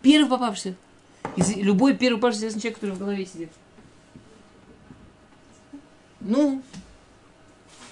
Первый 0.00 0.30
попавшийся. 0.30 0.74
Из, 1.36 1.54
любой 1.54 1.94
первый 1.94 2.16
попавшийся 2.16 2.46
известный 2.46 2.62
человек, 2.62 2.78
который 2.78 2.94
в 2.94 2.98
голове 2.98 3.26
сидит. 3.26 3.50
Ну, 6.20 6.62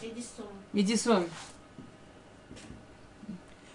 Эдисон. 0.01 0.54
Эдисон. 0.75 1.25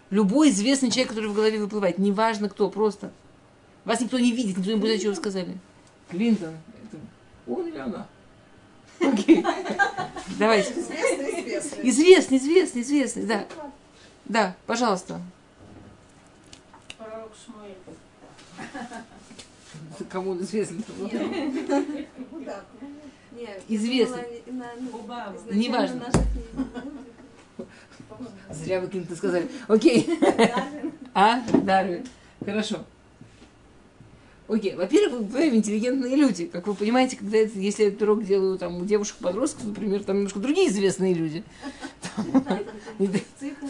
Любой 0.10 0.50
известный 0.50 0.90
человек, 0.90 1.10
который 1.10 1.30
в 1.30 1.34
голове 1.34 1.60
выплывает. 1.60 1.98
Неважно 1.98 2.50
кто, 2.50 2.70
просто. 2.70 3.12
Вас 3.86 4.02
никто 4.02 4.20
не 4.20 4.32
видит, 4.32 4.58
никто 4.58 4.72
не 4.72 4.78
будет, 4.78 5.00
что 5.00 5.10
вы 5.10 5.16
сказали. 5.16 5.58
Клинтон. 6.10 6.56
Это 6.84 6.98
он 7.48 7.68
или 7.68 7.78
она? 7.78 8.08
Окей. 9.00 9.46
Давайте. 10.38 10.72
Известный, 10.72 11.42
известный. 11.42 11.90
Известный, 11.90 12.38
известный, 12.38 12.82
известный, 12.82 13.26
да. 13.26 13.48
Да, 14.26 14.56
пожалуйста. 14.66 15.22
Пророк 16.98 17.32
Шмуэль. 17.46 17.76
Кому 20.10 20.32
он 20.32 20.42
известный? 20.42 20.84
Ну 20.98 21.10
да. 22.46 22.64
Нет, 23.40 23.64
Известный. 23.70 24.42
на- 24.48 24.66
на- 24.66 25.00
Обама. 25.00 25.36
изначально 25.38 25.60
Неважно. 25.62 26.12
Зря 28.52 28.82
вы 28.82 28.88
Клинтон 28.88 29.16
сказали. 29.16 29.48
Окей. 29.68 30.10
Дарвин. 30.20 30.92
А? 31.14 31.42
Дарвин. 31.54 32.06
Хорошо. 32.44 32.84
Окей, 34.50 34.76
во-первых, 34.76 35.22
вы 35.30 35.50
интеллигентные 35.50 36.16
люди. 36.16 36.48
Как 36.48 36.66
вы 36.68 36.74
понимаете, 36.74 37.16
когда 37.16 37.38
это, 37.38 37.58
если 37.60 37.86
этот 37.86 38.02
урок 38.02 38.26
делаю 38.26 38.58
там 38.58 38.78
у 38.78 38.86
девушек-подростков, 38.86 39.64
например, 39.66 40.04
там 40.04 40.18
немножко 40.18 40.40
другие 40.40 40.68
известные 40.70 41.14
люди. 41.14 41.44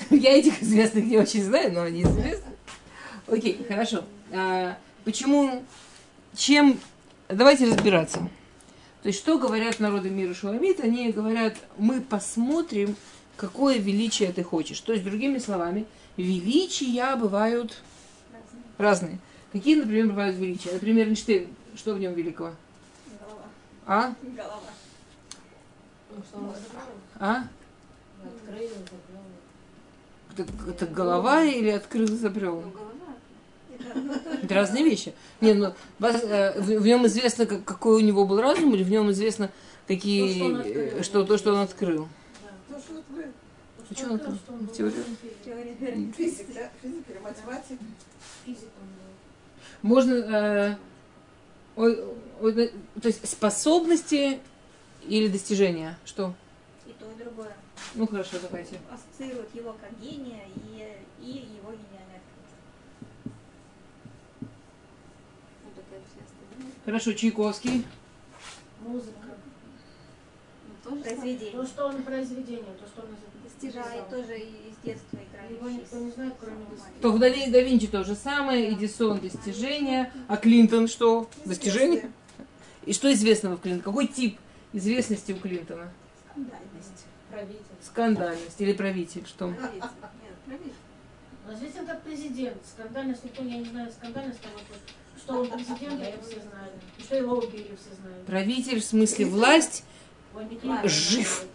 Я 0.09 0.37
этих 0.37 0.63
известных 0.63 1.05
не 1.05 1.17
очень 1.17 1.43
знаю, 1.43 1.73
но 1.73 1.81
они 1.81 2.01
известны. 2.01 2.53
Окей, 3.27 3.63
хорошо. 3.67 4.03
А, 4.31 4.77
почему, 5.03 5.63
чем... 6.33 6.79
Давайте 7.27 7.65
разбираться. 7.65 8.27
То 9.01 9.07
есть, 9.07 9.19
что 9.19 9.37
говорят 9.37 9.79
народы 9.79 10.09
мира 10.09 10.33
Шуламит? 10.33 10.81
Они 10.81 11.11
говорят, 11.11 11.55
мы 11.77 12.01
посмотрим, 12.01 12.95
какое 13.37 13.77
величие 13.77 14.31
ты 14.33 14.43
хочешь. 14.43 14.79
То 14.81 14.91
есть, 14.91 15.05
другими 15.05 15.37
словами, 15.37 15.85
величия 16.17 17.15
бывают 17.15 17.81
разные. 18.77 19.19
Какие, 19.53 19.75
например, 19.75 20.07
бывают 20.07 20.35
величия? 20.35 20.73
Например, 20.73 21.07
Эйнштейн, 21.07 21.47
что 21.75 21.93
в 21.93 21.99
нем 21.99 22.13
великого? 22.13 22.51
Голова. 23.19 23.43
А? 23.85 24.13
Голова. 24.21 24.69
А? 27.19 27.43
Открыл. 28.23 28.69
Это, 30.37 30.45
это 30.69 30.85
голова 30.85 31.43
или 31.43 31.69
открыл 31.69 32.07
забрел? 32.07 32.61
Ну, 32.61 32.69
голова. 32.71 32.88
Это 34.43 34.55
разные 34.55 34.83
вещи. 34.83 35.13
Не, 35.41 35.53
ну, 35.53 35.73
вас, 35.99 36.21
э, 36.23 36.59
в, 36.59 36.85
нем 36.85 37.05
известно, 37.07 37.45
как- 37.45 37.63
какой 37.65 37.97
у 37.97 38.05
него 38.05 38.25
был 38.25 38.41
разум, 38.41 38.73
или 38.75 38.83
в 38.83 38.89
нем 38.89 39.11
известно, 39.11 39.51
какие, 39.87 40.27
То, 40.27 40.33
что 40.33 40.45
он 40.45 40.55
э, 40.55 40.59
открыл. 40.59 41.03
что, 41.03 41.23
то, 41.25 41.37
что 41.37 41.53
он 41.53 41.59
открыл. 41.59 42.07
Ну, 42.69 42.79
что 42.79 42.93
вот 42.93 43.03
вы, 43.09 43.25
что 43.95 44.11
он 44.11 44.19
там? 44.19 44.39
он 44.49 44.57
был 44.65 44.73
Теорию? 44.73 45.03
физик. 45.21 46.15
физик, 46.15 46.53
да? 46.53 46.69
Физик 46.81 47.09
или 47.09 47.17
математик? 47.19 47.79
Физик 48.45 48.69
он 48.81 48.87
был. 48.87 49.09
Можно, 49.81 50.13
э, 50.13 50.75
ой, 51.75 52.03
ой, 52.41 52.53
да, 52.53 52.67
то 53.01 53.07
есть 53.07 53.27
способности 53.27 54.39
или 55.07 55.27
достижения? 55.27 55.97
Что? 56.05 56.33
И 56.85 56.91
то, 56.99 57.05
и 57.11 57.23
другое. 57.23 57.55
Ну 57.95 58.05
хорошо, 58.07 58.37
давайте. 58.41 58.77
Ассоциируют 58.91 59.53
его 59.55 59.73
как 59.79 59.89
гения 59.99 60.43
и, 60.55 60.85
и 61.21 61.29
его 61.31 61.71
гениальное 61.71 62.19
открытие. 62.19 62.59
Вот 65.63 65.73
это 65.77 66.01
все 66.05 66.21
остальные. 66.23 66.73
Хорошо, 66.89 67.13
Чайковский. 67.13 67.85
Музыка. 68.81 69.11
Ну, 70.85 70.89
тоже 70.89 71.03
Произведение. 71.03 71.51
То, 71.51 71.65
что 71.67 71.85
он 71.85 72.01
произведение, 72.01 72.63
то, 72.63 72.87
что 72.87 73.01
он 73.01 73.09
Достижает 73.43 74.09
написал. 74.09 74.21
тоже 74.21 74.39
и 74.39 74.73
с 74.73 74.83
детства 74.83 75.17
играли. 75.17 75.53
Его 75.53 75.69
никто 75.69 75.97
не 75.97 76.09
знает, 76.09 76.33
кроме. 76.39 76.65
То 76.99 77.11
в 77.11 77.19
да, 77.19 77.29
да 77.29 77.61
Винчи 77.61 77.85
то 77.85 78.03
же 78.03 78.15
самое, 78.15 78.73
Эдисон 78.73 79.19
достижения, 79.19 80.11
а 80.27 80.35
Клинтон 80.37 80.87
что? 80.87 81.29
Достижение? 81.45 82.11
И 82.87 82.93
что 82.93 83.13
известного 83.13 83.57
в 83.57 83.61
Клинтоне? 83.61 83.83
Какой 83.83 84.07
тип 84.07 84.39
известности 84.73 85.33
у 85.33 85.35
Клинтона? 85.35 85.91
Скандальность. 86.31 87.05
Правитель. 87.29 87.85
Скандальность 87.85 88.61
или 88.61 88.73
правитель? 88.73 89.25
Что? 89.27 89.49
Правитель. 89.49 89.79
Нет, 89.79 90.33
правитель. 90.47 90.73
Известен 91.53 91.85
как 91.85 92.01
президент. 92.03 92.57
Скандальность 92.65 93.23
никто, 93.23 93.43
я 93.43 93.57
не 93.57 93.65
знаю, 93.65 93.91
скандальность 93.91 94.39
там 94.41 94.51
вопрос. 94.51 94.77
Что 95.17 95.33
он 95.39 95.47
президент, 95.49 96.01
это 96.01 96.21
все 96.23 96.39
знали. 96.41 96.71
Что 96.99 97.15
его 97.15 97.35
убили, 97.37 97.75
все 97.79 97.95
знали. 98.01 98.23
Правитель 98.25 98.79
в 98.79 98.83
смысле 98.85 99.25
власть? 99.25 99.83
Жив. 100.83 101.45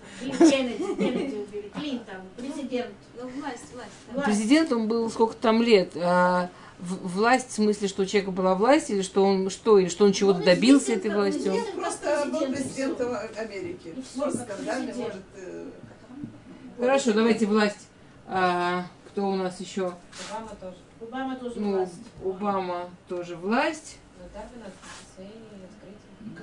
Президент. 2.37 2.89
Ну, 3.21 3.29
власть, 3.29 3.73
власть. 3.73 3.91
да. 4.09 4.13
Власть. 4.15 4.25
Президент 4.27 4.73
он 4.73 4.89
был 4.89 5.11
сколько 5.11 5.35
там 5.35 5.63
лет? 5.63 5.93
А, 5.97 6.49
в- 6.79 7.09
власть 7.17 7.51
в 7.51 7.53
смысле, 7.53 7.89
что 7.89 8.03
у 8.03 8.07
человека 8.07 8.31
была 8.33 8.55
власть, 8.55 8.91
или 8.91 9.03
что 9.03 9.25
он 9.25 9.49
что, 9.51 9.79
или 9.79 9.89
что 9.89 10.05
он 10.05 10.13
чего-то 10.13 10.41
Ну, 10.41 10.45
добился 10.45 10.93
известен 10.93 11.11
этой 11.11 11.15
властью? 11.15 11.55
как 11.55 11.75
просто 11.75 12.29
был 12.31 12.41
президентом. 12.53 13.17
Америки. 13.37 13.95
Может, 14.17 14.43
скандальный, 14.43 14.95
может... 14.95 15.23
э, 15.37 15.71
Хорошо, 16.79 17.13
давайте 17.13 17.47
власть. 17.47 17.89
Кто 19.14 19.29
у 19.29 19.37
нас 19.37 19.61
еще? 19.61 19.94
Обама 20.29 20.50
тоже. 20.61 20.77
Обама 21.00 21.37
тоже 21.37 21.61
Ну, 21.61 21.77
власть. 21.77 21.92
Обама 22.24 22.90
тоже 23.09 23.37
власть. 23.37 23.98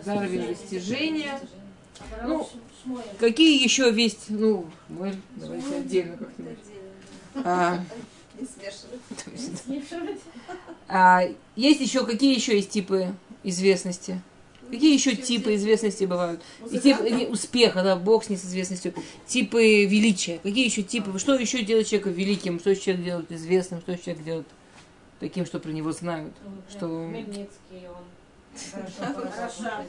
Дарвин 0.05 0.47
достижения. 0.47 1.37
А 2.17 2.27
Ну. 2.27 2.47
Какие 3.19 3.61
еще 3.61 3.93
есть? 3.93 4.29
Ну, 4.29 4.67
мы 4.87 5.13
давайте 5.35 5.75
отдельно 5.75 6.15
как-нибудь. 6.15 6.59
А, 7.43 7.77
Не 8.39 8.47
смешивать. 8.47 9.59
Смешивать. 9.65 10.21
а, 10.87 11.23
есть 11.57 11.81
еще, 11.81 12.05
какие 12.05 12.33
еще 12.33 12.55
есть 12.55 12.69
типы 12.69 13.13
известности? 13.43 14.21
Какие 14.71 14.93
еще 14.93 15.15
типы 15.15 15.55
известности 15.55 16.05
бывают? 16.05 16.41
И 16.69 16.79
типы 16.79 17.09
не, 17.09 17.25
успеха, 17.27 17.83
да, 17.83 17.95
бог 17.95 18.23
с 18.23 18.29
ней 18.29 18.37
с 18.37 18.45
известностью. 18.45 18.93
Типы 19.27 19.85
величия. 19.85 20.39
Какие 20.41 20.65
еще 20.65 20.81
типы? 20.81 21.17
Что 21.19 21.35
еще 21.35 21.63
делает 21.63 21.87
человека 21.87 22.09
великим? 22.09 22.59
Что 22.59 22.71
еще 22.71 22.81
человек 22.81 23.03
делает 23.05 23.31
известным? 23.31 23.81
Что 23.81 23.91
еще 23.91 24.03
человек 24.03 24.23
делает 24.23 24.47
таким, 25.19 25.45
что 25.45 25.59
про 25.59 25.71
него 25.71 25.91
знают? 25.91 26.33
Ну, 26.43 26.51
Что- 26.69 26.87
Хмельницкий, 26.87 27.87
он 27.89 28.05
хорошо. 28.97 29.85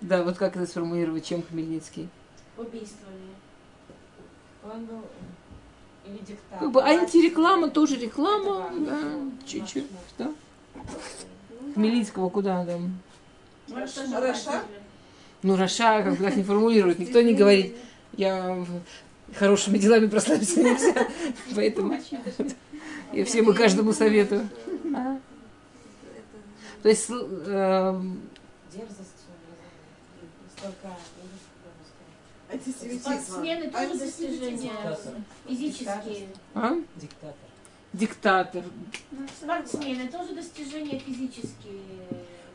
Да, 0.00 0.22
вот 0.22 0.36
как 0.36 0.56
это 0.56 0.66
сформулировать, 0.66 1.24
чем 1.24 1.42
Хмельницкий? 1.42 2.08
Убийствами. 2.56 3.30
Он 4.64 4.84
был 4.84 5.00
или 6.06 6.18
диктатор. 6.18 6.58
Как 6.58 6.70
бы 6.72 6.82
антиреклама 6.82 7.70
тоже 7.70 7.96
реклама, 7.96 8.70
да, 8.80 9.00
чуть-чуть, 9.46 9.86
да. 10.18 10.32
Хмельницкого 11.74 12.28
куда 12.30 12.64
там? 12.64 12.98
Раши? 13.72 14.62
Ну, 15.42 15.56
Раши, 15.56 16.02
как 16.02 16.16
бы 16.16 16.24
так 16.24 16.36
не 16.36 16.42
формулирует. 16.42 16.98
Никто 16.98 17.20
не 17.20 17.34
говорит, 17.34 17.76
я 18.16 18.52
в- 18.54 19.34
хорошими 19.36 19.78
делами 19.78 20.06
прославиться 20.06 20.62
нельзя. 20.62 21.06
Поэтому 21.54 21.98
я 23.12 23.24
всем 23.24 23.50
и 23.50 23.54
каждому 23.54 23.92
советую. 23.92 24.48
То 26.82 26.88
есть, 26.88 27.06
э, 27.10 28.00
Дерзость. 28.72 29.10
Спортсмены 33.00 33.70
тоже 33.70 33.98
достижения 33.98 34.72
физические. 35.48 36.28
а? 36.54 36.74
диктатор. 36.96 37.34
Диктатор. 37.94 38.64
Спортсмены 39.40 40.08
тоже 40.08 40.34
достижения 40.34 40.98
физические. 40.98 41.80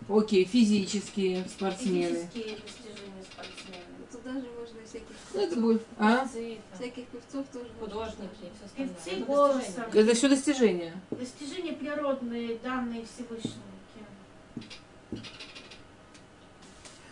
Окей, 0.08 0.44
физические 0.46 1.46
спортсмены. 1.48 2.28
Физические 2.34 2.58
достижения 2.58 3.24
спортсмены. 3.32 3.84
Туда 4.12 4.32
же 4.34 4.48
можно 4.60 4.80
всяких 4.88 5.08
Ну, 5.34 5.42
это 5.42 5.60
будет, 5.60 5.84
а? 5.98 6.28
Всяких 6.76 7.06
певцов 7.06 7.46
тоже. 7.54 7.66
художники. 7.80 8.52
Певцы 8.76 9.10
Это 9.12 9.26
голосом. 9.26 9.62
достижение. 9.62 10.04
Это 10.04 10.16
все 10.16 10.30
достижения. 10.30 10.94
Достижения 11.12 11.74
природные, 11.74 12.58
данные 12.64 13.06
Всевышнего. 13.06 13.54
Кем? 15.12 15.20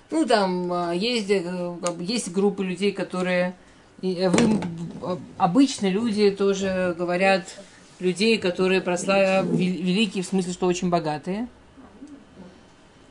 Ну, 0.10 0.26
там 0.26 0.72
а, 0.74 0.94
есть, 0.94 1.30
э, 1.30 1.76
есть 2.00 2.32
группы 2.32 2.64
людей, 2.66 2.92
которые... 2.92 3.56
э, 4.02 4.30
Вы, 4.30 4.60
обычно 5.38 5.88
люди 5.90 6.32
тоже 6.32 6.96
говорят 6.98 7.46
людей, 8.00 8.38
которые 8.38 8.82
прославили 8.82 9.48
великие, 9.82 10.24
в 10.24 10.28
смысле, 10.28 10.54
что 10.54 10.68
очень 10.68 10.90
богатые. 10.90 11.48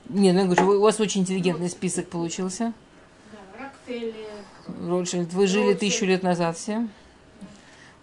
Не, 0.08 0.32
ну 0.32 0.40
я 0.40 0.44
говорю, 0.44 0.78
у 0.78 0.80
вас 0.80 1.00
очень 1.00 1.22
интеллигентный 1.22 1.68
список 1.68 2.08
получился. 2.08 2.72
Да, 3.32 3.64
Рокфеллер. 3.64 4.14
Ротшильд. 4.88 5.32
Вы 5.32 5.46
жили 5.46 5.74
тысячу 5.74 6.04
лет 6.04 6.22
назад 6.22 6.56
все. 6.56 6.86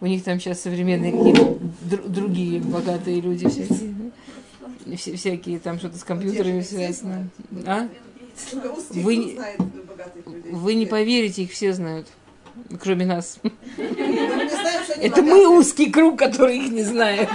У 0.02 0.06
них 0.06 0.24
там 0.24 0.40
сейчас 0.40 0.60
современные 0.62 1.14
какие-то 1.14 1.58
др- 1.82 2.08
другие 2.10 2.60
богатые 2.60 3.22
люди 3.22 3.48
всякие. 3.48 3.94
Все- 4.98 5.16
всякие 5.16 5.60
там 5.60 5.80
что-то 5.80 5.98
с 5.98 6.04
компьютерами 6.04 6.60
связано. 6.62 7.30
А? 7.66 7.88
Вы. 8.90 9.40
Вы 10.52 10.74
не 10.74 10.86
поверите, 10.86 11.44
их 11.44 11.52
все 11.52 11.72
знают. 11.72 12.08
Кроме 12.82 13.06
нас. 13.06 13.40
Это 14.98 15.22
мы 15.22 15.58
узкий 15.58 15.90
круг, 15.92 16.20
который 16.20 16.58
их 16.58 16.72
не 16.72 16.84
знает. 16.84 17.30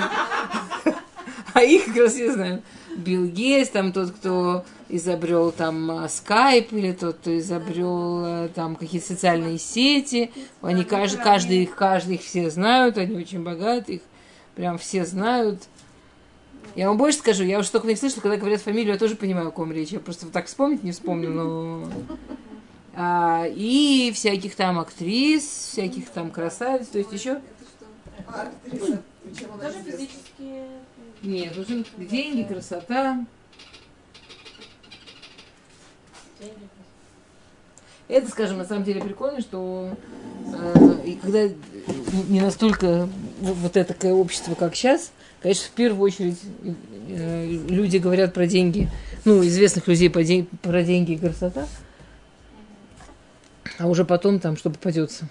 А 1.55 1.63
их 1.63 1.87
как 1.87 1.97
раз 1.97 2.13
все 2.13 2.33
знают. 2.33 2.63
Билл 2.97 3.27
Гейтс, 3.27 3.71
там 3.71 3.93
тот, 3.93 4.11
кто 4.11 4.65
изобрел 4.89 5.53
там 5.53 6.09
скайп, 6.09 6.73
или 6.73 6.93
тот, 6.93 7.17
кто 7.19 7.37
изобрел 7.39 8.25
э, 8.25 8.49
там 8.55 8.77
какие-то 8.77 9.07
социальные 9.07 9.59
сети. 9.59 10.31
Они 10.63 10.85
каждый, 10.85 11.23
каждый, 11.23 11.63
их, 11.63 11.75
каждый 11.75 12.17
их 12.17 12.23
все 12.23 12.51
знают, 12.51 12.99
они 12.99 13.17
очень 13.17 13.43
богаты, 13.43 13.95
их 13.95 14.01
прям 14.57 14.79
все 14.79 15.05
знают. 15.05 15.63
Я 16.75 16.89
вам 16.89 16.97
больше 16.97 17.19
скажу, 17.19 17.45
я 17.45 17.59
уже 17.59 17.71
только 17.71 17.87
не 17.87 17.97
слышала, 17.97 18.21
когда 18.21 18.37
говорят 18.37 18.61
фамилию, 18.61 18.93
я 18.93 18.99
тоже 18.99 19.17
понимаю, 19.17 19.49
о 19.49 19.51
ком 19.53 19.73
речь. 19.73 19.91
Я 19.91 20.01
просто 20.01 20.27
вот 20.27 20.33
так 20.33 20.47
вспомнить 20.47 20.85
не 20.85 20.93
вспомню, 20.93 21.31
но... 21.31 21.89
А, 23.01 23.47
и 23.47 24.11
всяких 24.13 24.57
там 24.57 24.81
актрис, 24.81 25.45
всяких 25.45 26.11
там 26.11 26.33
красавиц, 26.33 26.89
то 26.89 26.99
есть 26.99 27.13
еще... 27.13 27.41
А. 28.27 28.51
Нет, 31.23 31.57
нужны 31.57 31.85
деньги, 31.97 32.43
красота. 32.43 33.25
Это, 38.09 38.29
скажем, 38.31 38.59
на 38.59 38.65
самом 38.65 38.83
деле 38.83 39.01
прикольно, 39.01 39.43
что 39.43 39.97
э, 40.53 40.97
и 41.05 41.15
когда 41.15 41.47
не 42.29 42.41
настолько 42.41 43.09
вот 43.41 43.77
это 43.77 43.95
такое 43.95 44.13
общество, 44.13 44.57
как 44.57 44.75
сейчас, 44.75 45.13
конечно, 45.41 45.67
в 45.69 45.73
первую 45.73 46.03
очередь 46.03 46.41
э, 47.11 47.47
люди 47.69 47.99
говорят 47.99 48.35
про 48.35 48.49
деньги, 48.49 48.89
ну, 49.25 49.41
известных 49.47 49.87
людей 49.87 50.11
про 50.11 50.83
деньги 50.83 51.13
и 51.13 51.19
красота, 51.19 51.69
а 53.79 53.87
уже 53.87 54.05
потом 54.05 54.41
там 54.41 54.57
что 54.57 54.71
попадется. 54.71 55.29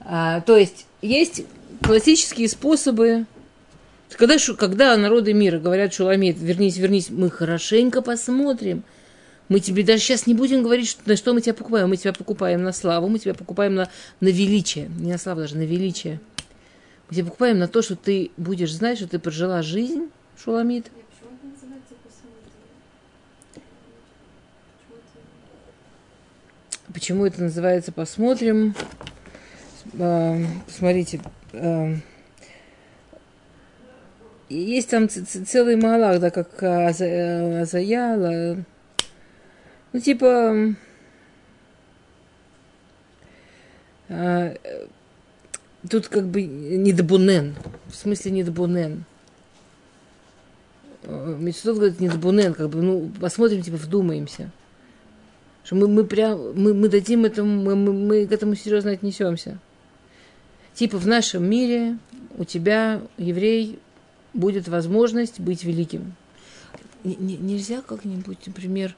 А, 0.00 0.40
то 0.40 0.56
есть 0.56 0.86
есть 1.00 1.44
классические 1.82 2.48
способы, 2.48 3.26
когда, 4.10 4.36
когда 4.58 4.96
народы 4.96 5.32
мира 5.32 5.58
говорят 5.58 5.94
Шуламид, 5.94 6.38
вернись, 6.38 6.76
вернись, 6.76 7.10
мы 7.10 7.30
хорошенько 7.30 8.02
посмотрим, 8.02 8.84
мы 9.48 9.60
тебе 9.60 9.82
даже 9.82 10.00
сейчас 10.00 10.26
не 10.26 10.34
будем 10.34 10.62
говорить, 10.62 10.88
что, 10.88 11.02
на 11.06 11.16
что 11.16 11.34
мы 11.34 11.40
тебя 11.40 11.54
покупаем. 11.54 11.88
Мы 11.88 11.96
тебя 11.96 12.12
покупаем 12.12 12.62
на 12.62 12.72
славу, 12.72 13.08
мы 13.08 13.18
тебя 13.18 13.34
покупаем 13.34 13.74
на, 13.74 13.90
на 14.20 14.28
величие. 14.28 14.88
Не 14.98 15.12
на 15.12 15.18
славу 15.18 15.40
даже, 15.40 15.56
на 15.56 15.66
величие. 15.66 16.20
Мы 17.08 17.16
тебя 17.16 17.26
покупаем 17.26 17.58
на 17.58 17.68
то, 17.68 17.82
что 17.82 17.94
ты 17.94 18.30
будешь 18.38 18.72
знать, 18.72 18.98
что 18.98 19.08
ты 19.08 19.18
прожила 19.18 19.60
жизнь, 19.60 20.08
Шуламид. 20.42 20.84
Почему 20.84 21.36
это 21.36 21.46
называется 21.46 21.94
посмотрим? 22.02 22.50
Почему 26.92 27.26
это 27.26 27.42
называется 27.42 27.92
«Посмотрим»? 27.92 28.74
А, 29.98 30.38
Посмотрите. 30.66 31.20
а, 31.52 31.94
Есть 34.48 34.90
там 34.90 35.08
целый 35.08 35.76
малах, 35.76 36.20
да, 36.20 36.30
как 36.30 36.62
э, 36.62 37.60
Азаяла. 37.62 38.64
Ну, 39.92 40.00
типа... 40.00 40.74
э, 44.08 44.56
Тут 45.88 46.08
как 46.08 46.26
бы 46.26 46.42
недобунен. 46.42 47.56
В 47.88 47.94
смысле 47.94 48.30
недобунен. 48.32 49.04
Э, 51.04 51.36
Мецудот 51.38 51.76
говорит 51.76 52.00
недобунен, 52.00 52.54
как 52.54 52.68
бы, 52.70 52.82
ну, 52.82 53.10
посмотрим, 53.20 53.62
типа, 53.62 53.76
вдумаемся. 53.78 54.50
Что 55.64 55.76
мы, 55.76 55.86
мы 55.88 56.04
прям, 56.04 56.60
мы, 56.60 56.74
мы 56.74 56.88
дадим 56.88 57.24
этому, 57.24 57.62
мы, 57.62 57.76
мы, 57.76 57.92
мы 57.92 58.26
к 58.26 58.32
этому 58.32 58.54
серьезно 58.54 58.90
отнесемся. 58.90 59.58
Типа 60.74 60.98
в 60.98 61.06
нашем 61.06 61.48
мире 61.48 61.98
у 62.36 62.44
тебя, 62.44 63.02
еврей, 63.16 63.78
будет 64.34 64.68
возможность 64.68 65.38
быть 65.38 65.64
великим. 65.64 66.14
Н- 67.04 67.16
нельзя 67.18 67.82
как-нибудь, 67.82 68.38
например, 68.46 68.96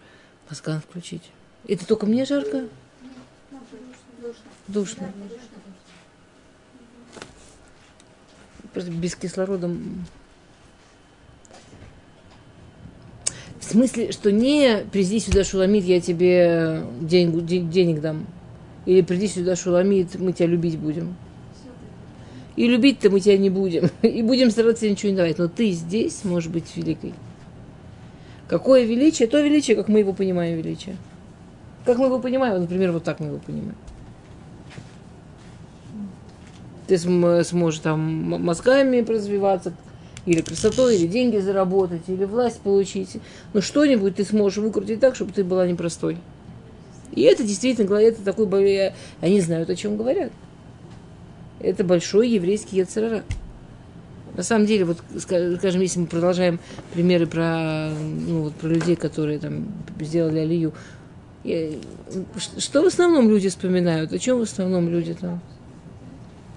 мозган 0.48 0.80
включить? 0.80 1.22
Это 1.66 1.86
только 1.86 2.06
мне 2.06 2.24
жарко? 2.24 2.68
Душно. 4.68 5.12
Просто 8.72 8.90
без 8.90 9.14
кислорода. 9.14 9.70
В 13.64 13.70
смысле, 13.70 14.12
что 14.12 14.30
не 14.30 14.84
приди 14.92 15.18
сюда, 15.18 15.42
Шуламид, 15.42 15.84
я 15.84 15.98
тебе 15.98 16.82
деньгу- 17.00 17.40
де- 17.40 17.60
денег 17.60 18.02
дам. 18.02 18.26
Или 18.84 19.00
приди 19.00 19.26
сюда, 19.26 19.56
Шуламид, 19.56 20.18
мы 20.20 20.32
тебя 20.34 20.48
любить 20.48 20.78
будем. 20.78 21.16
И 22.56 22.68
любить-то 22.68 23.08
мы 23.08 23.20
тебя 23.20 23.38
не 23.38 23.48
будем. 23.48 23.88
И 24.02 24.22
будем 24.22 24.50
стараться 24.50 24.88
ничего 24.88 25.12
не 25.12 25.16
давать. 25.16 25.38
Но 25.38 25.48
ты 25.48 25.70
здесь 25.70 26.24
можешь 26.24 26.50
быть 26.50 26.76
великой. 26.76 27.14
Какое 28.48 28.84
величие? 28.84 29.28
То 29.28 29.40
величие, 29.40 29.76
как 29.76 29.88
мы 29.88 30.00
его 30.00 30.12
понимаем, 30.12 30.58
величие. 30.58 30.96
Как 31.86 31.96
мы 31.96 32.06
его 32.06 32.18
понимаем, 32.18 32.60
например, 32.60 32.92
вот 32.92 33.02
так 33.02 33.18
мы 33.18 33.26
его 33.28 33.38
понимаем. 33.38 33.76
Ты 36.86 36.98
см- 36.98 37.42
сможешь 37.44 37.80
там 37.80 37.98
мозгами 38.42 39.00
развиваться, 39.00 39.72
или 40.26 40.40
красотой, 40.40 40.96
или 40.96 41.06
деньги 41.06 41.38
заработать, 41.38 42.02
или 42.08 42.24
власть 42.24 42.60
получить. 42.60 43.18
Но 43.52 43.60
что-нибудь 43.60 44.16
ты 44.16 44.24
сможешь 44.24 44.58
выкрутить 44.58 45.00
так, 45.00 45.14
чтобы 45.14 45.32
ты 45.32 45.44
была 45.44 45.66
непростой. 45.66 46.16
И 47.12 47.22
это 47.22 47.44
действительно, 47.44 47.94
это 47.94 48.22
такой, 48.22 48.92
они 49.20 49.40
знают, 49.40 49.70
о 49.70 49.76
чем 49.76 49.96
говорят. 49.96 50.32
Это 51.60 51.84
большой 51.84 52.28
еврейский 52.30 52.76
яцерара. 52.76 53.22
На 54.36 54.42
самом 54.42 54.66
деле, 54.66 54.84
вот, 54.84 54.98
ска- 55.14 55.56
скажем, 55.58 55.80
если 55.80 56.00
мы 56.00 56.06
продолжаем 56.06 56.58
примеры 56.92 57.26
про, 57.26 57.90
ну, 57.90 58.42
вот, 58.42 58.54
про 58.54 58.68
людей, 58.68 58.96
которые 58.96 59.38
там 59.38 59.68
сделали 60.00 60.40
алию, 60.40 60.72
что 62.58 62.82
в 62.82 62.86
основном 62.86 63.28
люди 63.28 63.48
вспоминают? 63.48 64.12
О 64.12 64.18
чем 64.18 64.38
в 64.38 64.42
основном 64.42 64.88
люди 64.88 65.14
там? 65.14 65.40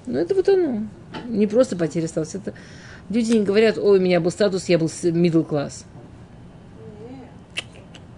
Ну, 0.06 0.17
это 0.17 0.34
вот 0.34 0.47
оно. 0.47 0.88
Не 1.27 1.45
просто 1.45 1.75
потеря 1.75 2.08
статуса. 2.08 2.38
Это... 2.38 2.53
Люди 3.10 3.32
не 3.32 3.43
говорят, 3.43 3.78
ой, 3.78 4.00
у 4.00 4.02
меня 4.02 4.20
был 4.20 4.32
статус, 4.32 4.67
я 4.70 4.78
был 4.78 4.88
middle 4.88 5.43
класс. 5.43 5.86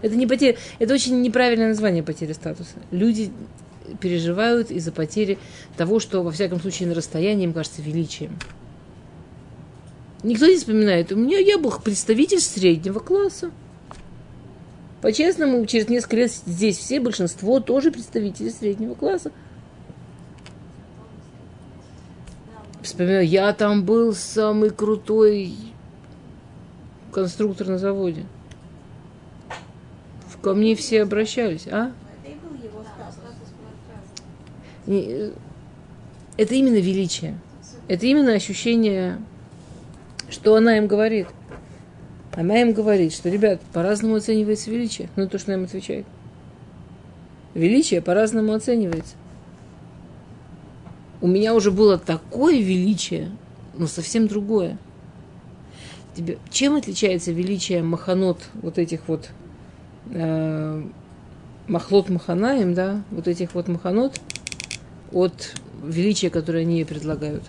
Это 0.01 0.15
не 0.15 0.25
потеря, 0.25 0.57
это 0.79 0.93
очень 0.93 1.21
неправильное 1.21 1.69
название 1.69 2.03
потери 2.03 2.33
статуса. 2.33 2.75
Люди 2.91 3.31
переживают 3.99 4.71
из-за 4.71 4.91
потери 4.91 5.37
того, 5.77 5.99
что, 5.99 6.23
во 6.23 6.31
всяком 6.31 6.59
случае, 6.59 6.89
на 6.89 6.95
расстоянии 6.95 7.43
им 7.43 7.53
кажется 7.53 7.81
величием. 7.81 8.37
Никто 10.23 10.47
не 10.47 10.57
вспоминает. 10.57 11.11
У 11.11 11.15
меня 11.15 11.39
я 11.39 11.57
был 11.57 11.71
представитель 11.83 12.39
среднего 12.39 12.99
класса. 12.99 13.51
По-честному, 15.01 15.65
через 15.65 15.87
несколько 15.87 16.17
лет 16.17 16.31
здесь 16.45 16.77
все, 16.77 16.99
большинство 16.99 17.59
тоже 17.59 17.91
представители 17.91 18.49
среднего 18.49 18.95
класса. 18.95 19.31
Вспоминаю, 22.89 23.27
я 23.27 23.53
там 23.53 23.85
был 23.85 24.15
самый 24.15 24.71
крутой 24.71 25.53
конструктор 27.11 27.67
на 27.67 27.77
заводе. 27.77 28.25
Ко 30.41 30.55
мне 30.55 30.75
все 30.75 31.03
обращались, 31.03 31.67
а? 31.67 31.91
Э, 34.87 35.31
Это 36.37 36.55
именно 36.55 36.79
величие. 36.79 37.37
Это 37.87 38.07
именно 38.07 38.33
ощущение, 38.33 39.19
что 40.31 40.55
она 40.55 40.79
им 40.79 40.87
говорит. 40.87 41.27
Она 42.33 42.59
им 42.59 42.73
говорит, 42.73 43.13
что, 43.13 43.29
ребят, 43.29 43.61
по-разному 43.71 44.15
оценивается 44.15 44.71
величие. 44.71 45.09
Ну, 45.15 45.29
то, 45.29 45.37
что 45.37 45.53
она 45.53 45.61
им 45.61 45.65
отвечает. 45.67 46.07
Величие 47.53 48.01
по-разному 48.01 48.51
оценивается. 48.53 49.13
У 51.21 51.27
меня 51.27 51.53
уже 51.53 51.71
было 51.71 51.97
такое 51.97 52.59
величие, 52.59 53.29
но 53.77 53.87
совсем 53.87 54.27
другое. 54.27 54.77
Тебе, 56.15 56.37
чем 56.49 56.75
отличается 56.75 57.31
величие 57.31 57.83
маханот, 57.83 58.39
вот 58.53 58.77
этих 58.77 59.01
вот 59.07 59.29
э, 60.11 60.83
махлот 61.67 62.09
маханаем, 62.09 62.73
да, 62.73 63.03
вот 63.11 63.27
этих 63.27 63.53
вот 63.53 63.67
маханот, 63.67 64.19
от 65.11 65.53
величия, 65.83 66.29
которое 66.29 66.61
они 66.61 66.77
ей 66.77 66.85
предлагают. 66.85 67.43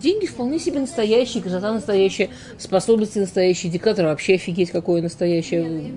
Деньги 0.00 0.24
вполне 0.24 0.58
себе 0.58 0.80
настоящие, 0.80 1.42
красота 1.42 1.72
настоящая, 1.72 2.30
способности 2.56 3.18
настоящие, 3.18 3.70
диктатор 3.70 4.06
вообще 4.06 4.34
офигеть 4.34 4.70
какое 4.70 5.02
настоящее. 5.02 5.68
Нет. 5.68 5.94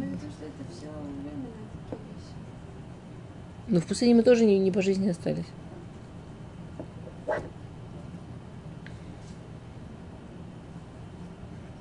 Но 3.67 3.79
в 3.79 3.85
пустыне 3.85 4.13
мы 4.13 4.23
тоже 4.23 4.45
не, 4.45 4.59
не 4.59 4.71
по 4.71 4.81
жизни 4.81 5.09
остались. 5.09 5.45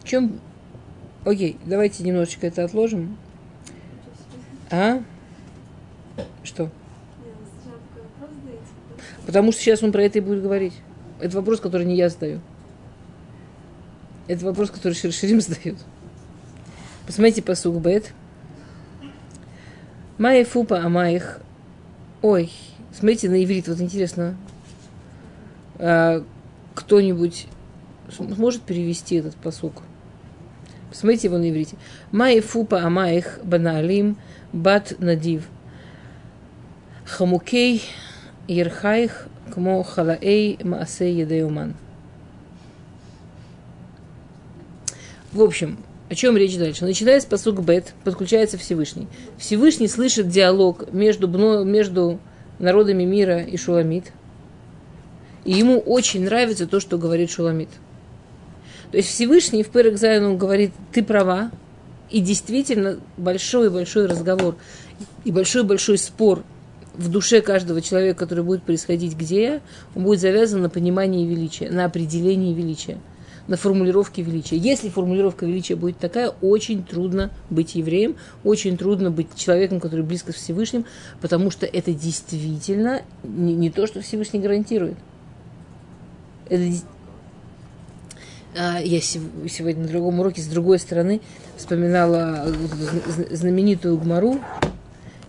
В 0.01 0.05
чем... 0.05 0.41
Окей, 1.25 1.57
давайте 1.67 2.05
немножечко 2.05 2.47
это 2.47 2.65
отложим. 2.65 3.17
А? 4.71 5.03
Что? 6.45 6.65
Ну 6.65 6.71
Потому 9.27 9.53
что 9.53 9.61
сейчас 9.61 9.83
он 9.83 9.91
про 9.93 10.05
это 10.05 10.19
и 10.19 10.23
будет 10.23 10.43
говорить. 10.43 10.75
Это 11.23 11.37
вопрос, 11.37 11.61
который 11.61 11.87
не 11.87 11.95
я 11.95 12.09
задаю. 12.09 12.41
Это 14.27 14.45
вопрос, 14.45 14.73
который 14.73 14.95
Шир 14.95 15.13
Ширим 15.13 15.41
задает. 15.41 15.77
Посмотрите 17.07 17.43
по 17.43 17.55
Бет. 17.79 18.13
Майя 20.19 20.45
фупа 20.45 20.81
амаих. 20.81 21.39
Ой, 22.23 22.51
смотрите 22.93 23.31
на 23.31 23.43
иврит, 23.43 23.69
вот 23.69 23.81
интересно. 23.81 24.37
А, 25.79 26.25
кто-нибудь 26.75 27.47
сможет 28.11 28.63
перевести 28.63 29.15
этот 29.15 29.37
посук? 29.37 29.83
Посмотрите 30.91 31.29
его 31.29 31.39
на 31.39 31.49
иврите. 31.49 31.77
Майя 32.11 32.43
фупа 32.43 32.83
амаих 32.83 33.39
баналим 33.45 34.17
бат 34.53 34.95
надив. 34.99 35.45
Хамукей 37.05 37.85
ерхайх 38.49 39.27
кмо 39.55 39.83
халаэй 39.83 40.59
маасе 40.63 41.13
едеуман. 41.13 41.75
В 45.33 45.41
общем, 45.41 45.79
о 46.11 46.15
чем 46.15 46.37
речь 46.37 46.59
дальше? 46.59 46.85
Начиная 46.85 47.21
с 47.21 47.25
посук 47.25 47.61
Бет, 47.61 47.95
подключается 48.05 48.59
Всевышний. 48.59 49.09
Всевышний 49.39 49.89
слышит 49.89 50.29
диалог 50.29 50.93
между, 50.93 51.27
бно- 51.27 51.65
между 51.65 52.19
народами 52.59 53.05
мира 53.05 53.41
и 53.43 53.57
Шуламит. 53.57 54.13
И 55.45 55.53
ему 55.53 55.79
очень 55.79 56.25
нравится 56.25 56.67
то, 56.67 56.81
что 56.81 56.99
говорит 56.99 57.31
Шуламит. 57.31 57.71
То 58.91 58.99
есть 58.99 59.09
Всевышний 59.09 59.63
в 59.63 59.71
Перек 59.71 59.97
Зайну 59.97 60.37
говорит, 60.37 60.73
ты 60.93 61.03
права, 61.03 61.51
и 62.11 62.21
действительно 62.21 63.01
большой-большой 63.17 64.05
разговор 64.05 64.57
и 65.25 65.33
большой-большой 65.33 65.97
спор 65.97 66.43
в 66.95 67.09
душе 67.09 67.41
каждого 67.41 67.81
человека, 67.81 68.19
который 68.19 68.45
будет 68.45 68.63
происходить 68.63 69.17
где 69.17 69.61
он 69.95 70.05
будет 70.05 70.21
завязан 70.21 70.63
на 70.63 70.69
понимании 70.69 71.27
величия, 71.27 71.71
на 71.71 71.85
определении 71.85 72.55
величия, 72.55 72.99
на 73.49 73.57
формулировке 73.57 74.23
величия. 74.23 74.57
Если 74.57 74.89
формулировка 74.89 75.47
величия 75.47 75.75
будет 75.75 75.99
такая, 75.99 76.31
очень 76.43 76.85
трудно 76.85 77.31
быть 77.51 77.75
евреем, 77.75 78.17
очень 78.45 78.77
трудно 78.77 79.11
быть 79.11 79.29
человеком, 79.37 79.81
который 79.81 80.05
близко 80.05 80.33
с 80.33 80.37
Всевышним, 80.37 80.85
потому 81.21 81.51
что 81.51 81.67
это 81.67 81.93
действительно 81.93 83.03
не, 83.23 83.55
не 83.55 83.71
то, 83.71 83.87
что 83.87 84.01
Всевышний 84.01 84.41
гарантирует. 84.41 84.97
Это 86.49 86.65
А, 88.55 88.81
я 88.81 89.01
сегодня 89.01 89.83
на 89.83 89.89
другом 89.89 90.21
уроке 90.21 90.43
с 90.43 90.47
другой 90.47 90.79
стороны 90.79 91.23
вспоминала 91.57 92.47
зн- 92.49 93.35
знаменитую 93.35 93.97
Гмару. 93.97 94.41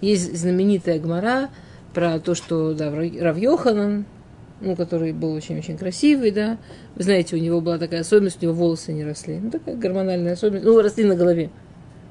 Есть 0.04 0.38
знаменитая 0.38 1.00
Гмара 1.00 1.50
про 1.94 2.20
то, 2.20 2.36
что 2.36 2.74
да, 2.74 2.92
Рав 2.92 3.38
Йоханан, 3.38 4.04
ну, 4.60 4.76
который 4.76 5.14
был 5.14 5.32
очень-очень 5.32 5.78
красивый, 5.78 6.32
да. 6.32 6.58
Вы 6.96 7.04
знаете, 7.04 7.38
у 7.38 7.40
него 7.40 7.62
была 7.62 7.78
такая 7.78 8.02
особенность, 8.02 8.40
у 8.42 8.46
него 8.46 8.54
волосы 8.54 8.92
не 8.92 9.06
росли. 9.06 9.40
Ну, 9.40 9.50
такая 9.50 9.78
гормональная 9.78 10.34
особенность. 10.34 10.66
Ну, 10.66 10.82
росли 10.82 11.06
на 11.06 11.16
голове. 11.16 11.52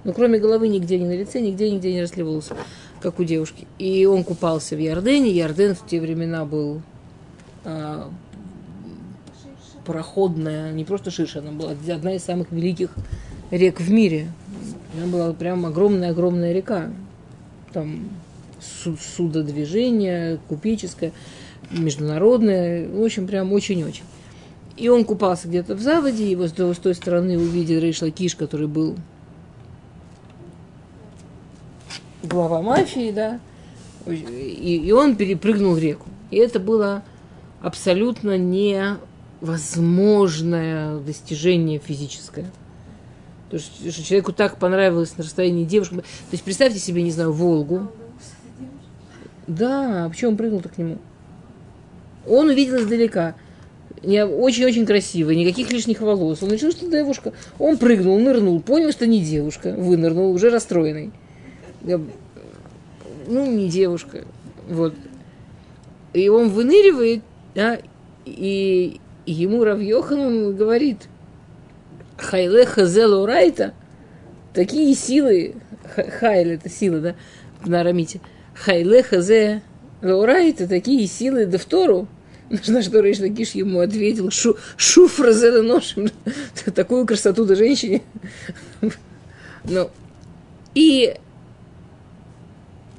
Но 0.05 0.15
кроме 0.15 0.39
головы 0.39 0.69
нигде, 0.69 0.99
ни 0.99 1.05
на 1.05 1.15
лице, 1.15 1.43
нигде, 1.43 1.71
нигде 1.71 1.93
не 1.93 2.01
росли 2.01 2.23
волосы, 2.23 2.55
как 3.03 3.21
у 3.21 3.25
девушки. 3.25 3.67
И 3.79 4.07
он 4.07 4.25
купался 4.25 4.75
в 4.75 4.79
Ярдене. 4.79 5.31
Ярден 5.31 5.75
в 5.75 5.87
те 5.87 6.01
времена 6.01 6.47
был 6.47 6.81
а, 7.67 8.11
проходная, 9.85 10.73
не 10.73 10.87
просто 10.87 11.11
шиша, 11.11 11.41
она 11.41 11.53
была 11.53 11.73
одна 11.73 12.15
из 12.15 12.25
самых 12.25 12.51
великих 12.53 12.89
рек 13.51 13.81
в 13.81 13.91
мире. 13.91 14.29
Она 14.97 15.09
была 15.09 15.35
прям 15.35 15.67
огромная-огромная 15.67 16.55
река. 16.55 16.91
Там 17.73 18.11
су- 18.61 18.97
судодвижение, 18.97 20.39
купеческое, 20.49 21.13
международное. 21.71 22.89
В 22.89 23.03
общем, 23.03 23.27
прям 23.27 23.53
очень-очень. 23.53 24.05
И 24.77 24.89
он 24.89 25.05
купался 25.05 25.49
где-то 25.49 25.75
в 25.75 25.81
заводе, 25.81 26.31
его 26.31 26.47
с 26.47 26.53
с 26.53 26.79
той 26.79 26.95
стороны 26.95 27.39
увидел 27.39 27.81
Рейш 27.81 28.03
Лакиш, 28.03 28.35
который 28.35 28.69
был 28.69 28.97
глава 32.23 32.63
мафии, 32.63 33.11
да, 33.11 33.41
и, 34.07 34.81
и 34.85 34.93
он 34.93 35.17
перепрыгнул 35.17 35.77
реку. 35.77 36.09
И 36.31 36.37
это 36.37 36.61
было 36.61 37.03
абсолютно 37.61 38.39
невозможное 38.39 40.99
достижение 40.99 41.79
физическое. 41.79 42.51
То 43.53 43.59
что 43.59 44.03
человеку 44.03 44.33
так 44.33 44.57
понравилось 44.57 45.19
на 45.19 45.25
расстоянии 45.25 45.67
девушки. 45.67 45.97
То 45.97 46.03
есть 46.33 46.43
представьте 46.43 46.79
себе, 46.79 47.03
не 47.03 47.11
знаю, 47.11 47.33
Волгу. 47.33 47.93
Да, 49.47 50.07
а 50.07 50.09
почему 50.09 50.31
он 50.31 50.37
прыгнул-то 50.39 50.71
к 50.71 50.79
нему? 50.79 50.97
Он 52.27 52.49
увидел 52.49 52.79
издалека. 52.79 53.35
Очень-очень 54.03 54.87
красивый, 54.87 55.37
никаких 55.37 55.71
лишних 55.71 56.01
волос. 56.01 56.43
Он 56.43 56.51
решил, 56.51 56.71
что 56.71 56.91
девушка. 56.91 57.35
Он 57.59 57.77
прыгнул, 57.77 58.19
нырнул, 58.19 58.59
понял, 58.63 58.91
что 58.91 59.07
не 59.07 59.21
девушка. 59.21 59.75
Вынырнул, 59.75 60.33
уже 60.33 60.49
расстроенный. 60.49 61.11
Ну, 61.83 63.47
не 63.51 63.69
девушка. 63.69 64.25
Вот. 64.67 64.95
И 66.15 66.27
он 66.31 66.49
выныривает, 66.49 67.23
да, 67.55 67.79
и, 68.25 68.99
и 69.27 69.33
ему 69.33 69.63
Рав 69.63 69.79
Йоханан 69.79 70.57
говорит, 70.57 71.09
Хайле 72.23 72.65
Хазел 72.67 73.23
Урайта, 73.23 73.75
такие 74.55 74.95
силы, 74.95 75.57
ха- 75.95 76.11
Хайль 76.11 76.53
это 76.53 76.69
сила, 76.69 77.01
да, 77.01 77.15
на 77.65 77.81
арамите, 77.81 78.21
Хайле 78.55 79.03
Хазе 79.03 79.63
такие 80.67 81.07
силы. 81.07 81.47
Да 81.47 81.59
втору, 81.59 82.09
на 82.69 82.83
что 82.83 83.01
Рейш 83.01 83.21
Лакиш 83.21 83.51
ему 83.53 83.81
ответил, 83.81 84.31
шу, 84.31 84.57
шуфра 84.77 85.33
зеда 85.33 85.63
ношим, 85.63 86.09
такую 86.75 87.07
красоту 87.07 87.45
да 87.45 87.55
женщине. 87.55 88.03
Ну, 89.65 89.91
и 90.75 91.15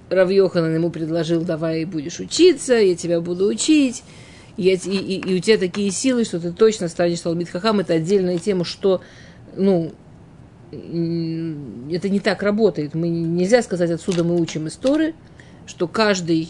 Рав 0.09 0.31
Йоханан 0.31 0.73
ему 0.75 0.91
предложил, 0.91 1.41
давай 1.41 1.83
будешь 1.83 2.21
учиться, 2.21 2.75
я 2.75 2.95
тебя 2.95 3.19
буду 3.19 3.47
учить, 3.47 4.01
и, 4.57 4.89
и- 4.89 5.19
и 5.19 5.35
у 5.35 5.39
тебя 5.39 5.57
такие 5.57 5.91
силы, 5.91 6.25
что 6.25 6.39
ты 6.39 6.51
точно 6.51 6.87
станешь 6.87 7.21
Талмит 7.21 7.49
Хахам. 7.49 7.79
Это 7.79 7.93
отдельная 7.93 8.37
тема, 8.37 8.65
что, 8.65 9.01
ну, 9.55 9.91
это 10.71 12.09
не 12.09 12.19
так 12.19 12.41
работает. 12.43 12.93
Мы, 12.93 13.09
нельзя 13.09 13.61
сказать, 13.61 13.91
отсюда 13.91 14.23
мы 14.23 14.39
учим 14.39 14.67
истории, 14.67 15.13
что 15.67 15.87
каждый 15.87 16.49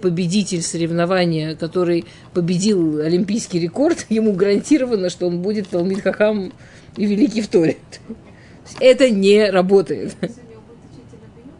победитель 0.00 0.62
соревнования, 0.62 1.54
который 1.54 2.04
победил 2.34 2.98
олимпийский 2.98 3.60
рекорд, 3.60 4.06
ему 4.10 4.32
гарантировано, 4.32 5.08
что 5.10 5.26
он 5.26 5.40
будет 5.42 5.68
Талмит 5.68 6.02
Хахам 6.02 6.52
и 6.96 7.06
великий 7.06 7.40
в 7.42 7.48
Это 8.80 9.10
не 9.10 9.50
работает. 9.50 10.14
Если 10.20 10.40
у 10.42 10.50
него 10.50 10.62
будет 10.68 10.90
учитель 10.90 11.18
Рабиюха, 11.22 11.58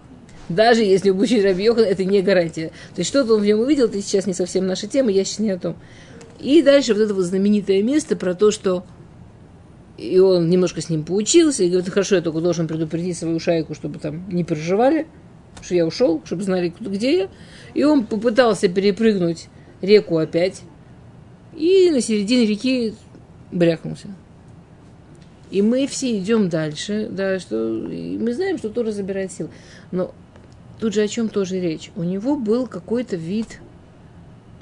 Даже 0.55 0.83
если 0.83 1.11
у 1.11 1.15
Бучи 1.15 1.41
Раби 1.41 1.65
Йохан, 1.65 1.85
это 1.85 2.05
не 2.05 2.23
гарантия. 2.23 2.69
То 2.95 3.01
есть 3.01 3.11
что-то 3.11 3.35
он 3.35 3.41
в 3.41 3.45
нем 3.45 3.61
увидел, 3.61 3.87
это 3.87 4.01
сейчас 4.01 4.27
не 4.27 4.35
совсем 4.35 4.67
наша 4.67 4.87
тема, 4.87 5.11
я 5.11 5.25
сейчас 5.25 5.39
не 5.41 5.51
о 5.51 5.59
том. 5.59 5.77
И 6.41 6.63
дальше 6.63 6.95
вот 6.95 7.03
это 7.03 7.15
вот 7.15 7.25
знаменитое 7.25 7.83
место 7.83 8.17
про 8.17 8.35
то, 8.35 8.51
что 8.51 8.85
и 9.97 10.19
он 10.19 10.49
немножко 10.51 10.81
с 10.81 10.89
ним 10.89 11.05
поучился, 11.05 11.63
и 11.63 11.69
говорит, 11.69 11.89
хорошо, 11.89 12.17
я 12.17 12.23
только 12.23 12.41
должен 12.41 12.67
предупредить 12.67 13.17
свою 13.17 13.39
шайку, 13.39 13.75
чтобы 13.75 13.99
там 13.99 14.29
не 14.29 14.43
переживали, 14.43 15.07
что 15.61 15.75
я 15.75 15.87
ушел, 15.87 16.21
чтобы 16.25 16.43
знали, 16.43 16.73
где 16.81 17.19
я. 17.19 17.29
И 17.75 17.85
он 17.85 18.07
попытался 18.07 18.69
перепрыгнуть 18.69 19.49
реку 19.81 20.19
опять, 20.19 20.63
и 21.57 21.91
на 21.91 22.01
середине 22.01 22.47
реки 22.47 22.95
брякнулся. 23.53 24.09
И 25.51 25.61
мы 25.61 25.87
все 25.87 26.19
идем 26.19 26.49
дальше, 26.49 27.09
да, 27.11 27.39
что 27.39 27.87
и 27.87 28.17
мы 28.17 28.33
знаем, 28.33 28.57
что 28.57 28.71
Тора 28.71 28.91
забирает 28.91 29.33
силы. 29.33 29.51
Но 29.91 30.15
тут 30.83 30.95
же 30.95 31.03
о 31.03 31.07
чем 31.07 31.29
тоже 31.29 31.61
речь. 31.61 31.93
У 31.95 32.03
него 32.03 32.35
был 32.35 32.67
какой-то 32.67 33.15
вид 33.15 33.61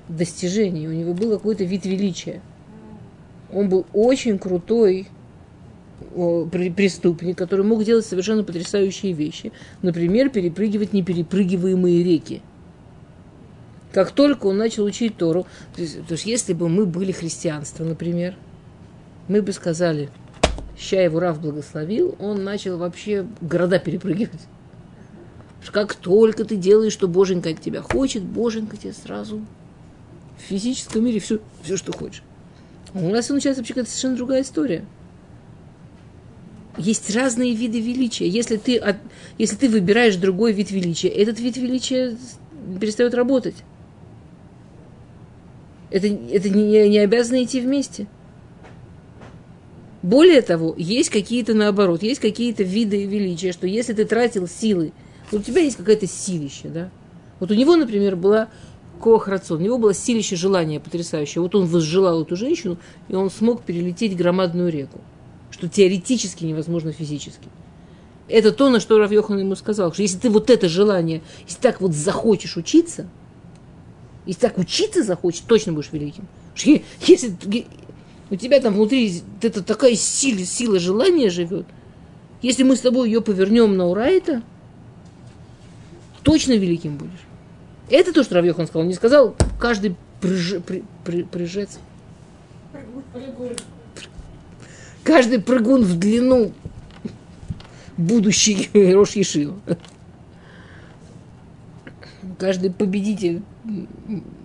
достижений, 0.06 0.86
у 0.86 0.92
него 0.92 1.14
был 1.14 1.30
какой-то 1.30 1.64
вид 1.64 1.86
величия. 1.86 2.42
Он 3.50 3.70
был 3.70 3.86
очень 3.94 4.38
крутой 4.38 5.08
преступник, 6.76 7.38
который 7.38 7.64
мог 7.64 7.84
делать 7.84 8.04
совершенно 8.04 8.44
потрясающие 8.44 9.12
вещи. 9.12 9.50
Например, 9.80 10.28
перепрыгивать 10.28 10.92
неперепрыгиваемые 10.92 12.04
реки. 12.04 12.42
Как 13.90 14.10
только 14.10 14.44
он 14.48 14.58
начал 14.58 14.84
учить 14.84 15.16
Тору, 15.16 15.46
то 15.74 15.80
есть, 15.80 16.06
то 16.06 16.12
есть 16.12 16.26
если 16.26 16.52
бы 16.52 16.68
мы 16.68 16.84
были 16.84 17.12
христианство, 17.12 17.82
например, 17.82 18.34
мы 19.26 19.40
бы 19.40 19.54
сказали, 19.54 20.10
ща 20.76 21.00
его 21.00 21.18
Рав 21.18 21.40
благословил, 21.40 22.14
он 22.18 22.44
начал 22.44 22.76
вообще 22.76 23.24
города 23.40 23.78
перепрыгивать. 23.78 24.40
Как 25.72 25.94
только 25.94 26.44
ты 26.44 26.56
делаешь, 26.56 26.92
что 26.92 27.06
Боженька 27.06 27.50
от 27.50 27.60
тебя 27.60 27.82
хочет, 27.82 28.22
Боженька 28.22 28.76
тебе 28.76 28.92
сразу 28.92 29.40
в 30.38 30.42
физическом 30.42 31.04
мире 31.04 31.20
все, 31.20 31.38
все 31.62 31.76
что 31.76 31.92
хочешь. 31.92 32.22
А 32.94 32.98
у 32.98 33.10
нас 33.10 33.28
начинается 33.28 33.60
вообще 33.60 33.74
какая-то 33.74 33.90
совершенно 33.90 34.16
другая 34.16 34.42
история. 34.42 34.84
Есть 36.76 37.14
разные 37.14 37.54
виды 37.54 37.80
величия. 37.80 38.26
Если 38.26 38.56
ты, 38.56 38.78
от- 38.78 38.96
если 39.38 39.56
ты 39.56 39.68
выбираешь 39.68 40.16
другой 40.16 40.52
вид 40.52 40.70
величия, 40.70 41.08
этот 41.08 41.38
вид 41.38 41.56
величия 41.56 42.16
перестает 42.80 43.14
работать. 43.14 43.56
Это, 45.90 46.06
это 46.06 46.48
не, 46.48 46.88
не 46.88 46.98
обязано 46.98 47.42
идти 47.44 47.60
вместе. 47.60 48.06
Более 50.02 50.40
того, 50.40 50.74
есть 50.78 51.10
какие-то 51.10 51.52
наоборот, 51.52 52.02
есть 52.02 52.20
какие-то 52.20 52.62
виды 52.62 53.04
величия, 53.04 53.52
что 53.52 53.66
если 53.66 53.92
ты 53.92 54.06
тратил 54.06 54.48
силы, 54.48 54.92
у 55.32 55.38
тебя 55.40 55.60
есть 55.62 55.76
какое-то 55.76 56.06
силище, 56.06 56.68
да? 56.68 56.90
Вот 57.38 57.50
у 57.50 57.54
него, 57.54 57.76
например, 57.76 58.16
была 58.16 58.48
Кохрацон, 59.00 59.60
у 59.60 59.64
него 59.64 59.78
было 59.78 59.94
силище 59.94 60.36
желания 60.36 60.78
потрясающее. 60.78 61.40
Вот 61.40 61.54
он 61.54 61.66
возжелал 61.66 62.22
эту 62.22 62.36
женщину, 62.36 62.76
и 63.08 63.14
он 63.14 63.30
смог 63.30 63.62
перелететь 63.62 64.16
громадную 64.16 64.70
реку, 64.70 65.00
что 65.50 65.68
теоретически 65.68 66.44
невозможно 66.44 66.92
физически. 66.92 67.48
Это 68.28 68.52
то, 68.52 68.68
на 68.68 68.78
что 68.78 68.98
Рав 68.98 69.10
Йохан 69.10 69.38
ему 69.38 69.56
сказал, 69.56 69.92
что 69.92 70.02
если 70.02 70.18
ты 70.18 70.30
вот 70.30 70.50
это 70.50 70.68
желание, 70.68 71.22
если 71.46 71.60
так 71.60 71.80
вот 71.80 71.94
захочешь 71.94 72.56
учиться, 72.56 73.08
если 74.26 74.42
так 74.42 74.58
учиться 74.58 75.02
захочешь, 75.02 75.40
точно 75.40 75.72
будешь 75.72 75.90
великим. 75.92 76.28
Если 76.54 77.34
у 78.30 78.36
тебя 78.36 78.60
там 78.60 78.74
внутри 78.74 79.22
это 79.40 79.62
такая 79.62 79.94
сила, 79.96 80.44
сила 80.44 80.78
желания 80.78 81.30
живет, 81.30 81.66
если 82.42 82.62
мы 82.62 82.76
с 82.76 82.80
тобой 82.80 83.08
ее 83.08 83.22
повернем 83.22 83.76
на 83.76 83.86
Урайта, 83.86 84.42
точно 86.22 86.52
великим 86.52 86.96
будешь. 86.96 87.26
Это 87.88 88.12
то, 88.12 88.22
что 88.22 88.36
Равьехан 88.36 88.66
сказал. 88.66 88.82
Он 88.82 88.88
не 88.88 88.94
сказал, 88.94 89.36
каждый 89.58 89.96
прыж- 90.20 90.60
при- 90.60 90.84
при- 91.04 91.22
прыжец, 91.24 91.78
Прыгун. 93.12 93.56
каждый 95.02 95.40
прыгун 95.40 95.82
в 95.82 95.98
длину 95.98 96.52
будущий 97.96 98.70
Рош 98.94 99.12
Ешива. 99.12 99.56
Каждый 102.38 102.70
победитель 102.70 103.42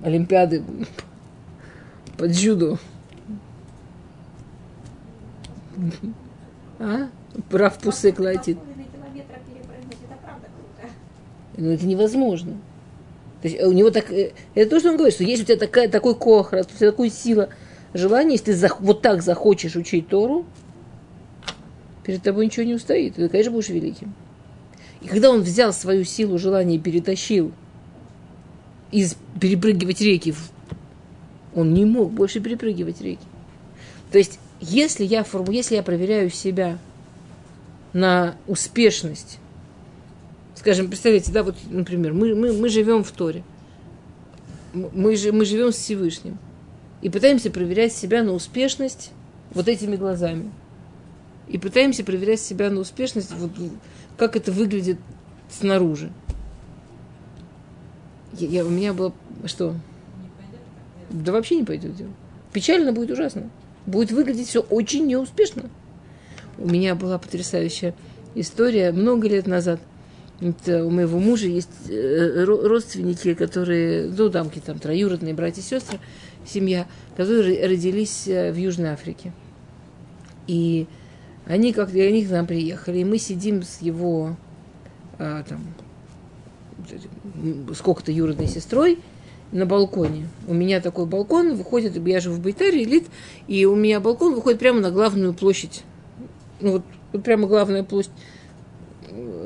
Олимпиады 0.03 0.63
по 2.17 2.27
дзюдо. 2.27 2.77
А? 6.79 7.09
Прав 7.49 7.77
пусек 7.79 8.19
латит. 8.19 8.57
Половина 8.57 8.85
километра 8.85 9.39
перепрыгнуть, 9.45 9.97
это 10.03 10.17
правда 10.23 10.47
круто. 10.55 10.93
Но 11.57 11.71
это 11.71 11.85
невозможно. 11.85 12.53
То 13.41 13.47
есть 13.47 13.61
э, 13.61 13.65
у 13.65 13.71
него 13.71 13.91
так... 13.91 14.11
э, 14.11 14.31
Это 14.55 14.69
то, 14.71 14.79
что 14.79 14.89
он 14.89 14.95
говорит, 14.97 15.13
что 15.13 15.23
если 15.23 15.43
у 15.43 15.45
тебя 15.45 15.57
такая, 15.57 15.87
такой 15.89 16.15
кохрас, 16.15 16.67
у 16.67 16.77
тебя 16.77 16.91
такая 16.91 17.09
сила 17.09 17.49
желания, 17.93 18.33
если 18.33 18.45
ты 18.45 18.53
зах- 18.53 18.77
вот 18.79 19.01
так 19.01 19.21
захочешь 19.21 19.75
учить 19.75 20.07
Тору, 20.07 20.45
перед 22.03 22.21
тобой 22.23 22.45
ничего 22.45 22.65
не 22.65 22.73
устоит. 22.75 23.15
Ты, 23.15 23.29
конечно, 23.29 23.51
будешь 23.51 23.69
великим. 23.69 24.13
И 25.01 25.07
когда 25.07 25.29
он 25.29 25.41
взял 25.41 25.73
свою 25.73 26.03
силу 26.03 26.37
желания 26.37 26.75
и 26.75 26.79
перетащил 26.79 27.51
из 28.91 29.15
перепрыгивать 29.39 30.01
реки, 30.01 30.33
он 31.53 31.73
не 31.73 31.85
мог 31.85 32.11
больше 32.11 32.39
перепрыгивать 32.39 33.01
реки. 33.01 33.25
То 34.11 34.17
есть, 34.17 34.39
если 34.59 35.03
я, 35.03 35.23
форму, 35.23 35.51
если 35.51 35.75
я 35.75 35.83
проверяю 35.83 36.29
себя 36.29 36.77
на 37.93 38.35
успешность, 38.47 39.39
скажем, 40.55 40.87
представляете, 40.87 41.31
да, 41.31 41.43
вот, 41.43 41.55
например, 41.69 42.13
мы, 42.13 42.33
мы, 42.35 42.53
мы 42.53 42.69
живем 42.69 43.03
в 43.03 43.11
Торе, 43.11 43.43
мы, 44.73 45.15
же, 45.15 45.31
мы 45.31 45.45
живем 45.45 45.71
с 45.71 45.75
Всевышним 45.75 46.37
и 47.01 47.09
пытаемся 47.09 47.51
проверять 47.51 47.93
себя 47.93 48.23
на 48.23 48.31
успешность 48.31 49.11
вот 49.51 49.67
этими 49.67 49.95
глазами. 49.95 50.51
И 51.47 51.59
пытаемся 51.59 52.03
проверять 52.03 52.39
себя 52.39 52.71
на 52.71 52.79
успешность, 52.79 53.31
вот, 53.33 53.51
как 54.17 54.35
это 54.35 54.51
выглядит 54.51 54.97
снаружи. 55.49 56.11
Я, 58.33 58.47
я- 58.47 58.65
у 58.65 58.69
меня 58.69 58.93
было... 58.93 59.13
Что? 59.45 59.75
Да 61.11 61.31
вообще 61.31 61.57
не 61.57 61.63
пойдет 61.63 61.95
дело. 61.95 62.09
Печально 62.51 62.91
будет 62.91 63.11
ужасно. 63.11 63.49
Будет 63.85 64.11
выглядеть 64.11 64.47
все 64.47 64.61
очень 64.61 65.05
неуспешно. 65.05 65.69
У 66.57 66.67
меня 66.67 66.95
была 66.95 67.19
потрясающая 67.19 67.93
история 68.33 68.91
много 68.91 69.27
лет 69.27 69.45
назад. 69.45 69.79
Это 70.41 70.85
у 70.85 70.89
моего 70.89 71.19
мужа 71.19 71.47
есть 71.47 71.69
э, 71.89 72.43
ро- 72.43 72.67
родственники, 72.67 73.33
которые, 73.33 74.09
ну, 74.09 74.29
там 74.29 74.47
какие-то 74.47 74.67
там 74.67 74.79
троюродные 74.79 75.33
братья 75.33 75.61
и 75.61 75.63
сестры, 75.63 75.99
семья, 76.45 76.87
которые 77.15 77.65
родились 77.65 78.27
э, 78.27 78.51
в 78.51 78.57
Южной 78.57 78.89
Африке. 78.89 79.31
И 80.47 80.87
они 81.45 81.73
как 81.73 81.93
и 81.93 82.01
они 82.01 82.25
к 82.25 82.31
нам 82.31 82.47
приехали, 82.47 82.99
и 82.99 83.05
мы 83.05 83.17
сидим 83.17 83.63
с 83.63 83.81
его 83.81 84.35
а, 85.17 85.43
там 85.43 85.61
сколько-то 87.73 88.11
юродной 88.11 88.47
сестрой 88.47 88.99
на 89.51 89.65
балконе. 89.65 90.27
У 90.47 90.53
меня 90.53 90.81
такой 90.81 91.05
балкон 91.05 91.55
выходит, 91.55 91.95
я 92.07 92.19
живу 92.19 92.35
в 92.35 92.41
Байтаре, 92.41 92.83
элит, 92.83 93.05
и 93.47 93.65
у 93.65 93.75
меня 93.75 93.99
балкон 93.99 94.33
выходит 94.33 94.59
прямо 94.59 94.81
на 94.81 94.91
главную 94.91 95.33
площадь. 95.33 95.83
Ну 96.59 96.73
вот, 96.73 96.83
вот 97.13 97.23
прямо 97.23 97.47
главная 97.47 97.83
площадь. 97.83 98.11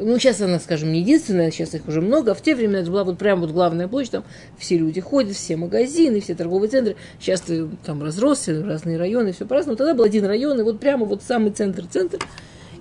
Ну, 0.01 0.17
сейчас 0.17 0.39
она, 0.39 0.59
скажем, 0.59 0.93
не 0.93 1.01
единственная, 1.01 1.51
сейчас 1.51 1.73
их 1.75 1.87
уже 1.87 1.99
много, 1.99 2.33
в 2.33 2.41
те 2.41 2.55
времена 2.55 2.79
это 2.79 2.89
была 2.89 3.03
вот 3.03 3.17
прямо 3.17 3.41
вот 3.41 3.51
главная 3.51 3.87
площадь, 3.89 4.11
там 4.11 4.23
все 4.57 4.77
люди 4.77 5.01
ходят, 5.01 5.35
все 5.35 5.57
магазины, 5.57 6.21
все 6.21 6.35
торговые 6.35 6.69
центры. 6.69 6.95
Сейчас 7.19 7.43
там 7.83 8.01
разросся, 8.01 8.63
разные 8.63 8.97
районы, 8.97 9.33
все 9.33 9.45
по-разному. 9.45 9.75
Тогда 9.75 9.93
был 9.93 10.05
один 10.05 10.25
район, 10.25 10.59
и 10.59 10.63
вот 10.63 10.79
прямо 10.79 11.05
вот 11.05 11.21
самый 11.21 11.51
центр-центр. 11.51 12.19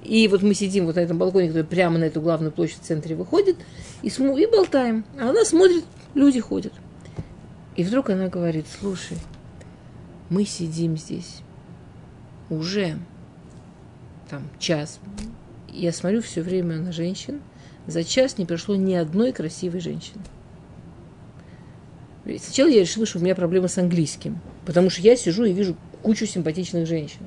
И 0.05 0.29
вот 0.29 0.43
мы 0.43 0.55
сидим 0.55 0.87
вот 0.87 0.95
на 0.95 1.01
этом 1.01 1.19
балконе, 1.19 1.49
который 1.49 1.65
прямо 1.65 1.99
на 1.99 2.05
эту 2.05 2.21
главную 2.21 2.53
площадь 2.53 2.79
в 2.81 2.87
центре 2.87 3.17
выходит, 3.17 3.57
и, 4.03 4.09
смо- 4.09 4.41
и 4.41 4.47
болтаем. 4.47 5.05
А 5.21 5.31
она 5.31 5.45
смотрит, 5.45 5.85
люди 6.15 6.39
ходят. 6.39 6.73
И 7.75 7.83
вдруг 7.83 8.11
она 8.11 8.29
говорит, 8.29 8.67
слушай, 8.81 9.19
мы 10.31 10.45
сидим 10.45 10.97
здесь 10.97 11.41
уже 12.49 12.97
там 14.31 14.43
час. 14.59 15.01
Я 15.79 15.93
смотрю 15.93 16.21
все 16.23 16.43
время 16.43 16.77
на 16.77 16.91
женщин. 16.93 17.41
За 17.87 18.03
час 18.03 18.37
не 18.37 18.45
пришло 18.45 18.75
ни 18.75 18.95
одной 18.95 19.33
красивой 19.33 19.81
женщины. 19.81 20.21
Сначала 22.41 22.69
я 22.69 22.81
решила, 22.81 23.07
что 23.07 23.19
у 23.19 23.23
меня 23.23 23.35
проблемы 23.35 23.69
с 23.69 23.79
английским. 23.79 24.39
Потому 24.67 24.91
что 24.91 25.01
я 25.03 25.17
сижу 25.17 25.45
и 25.45 25.53
вижу 25.53 25.77
кучу 26.03 26.27
симпатичных 26.27 26.87
женщин. 26.87 27.21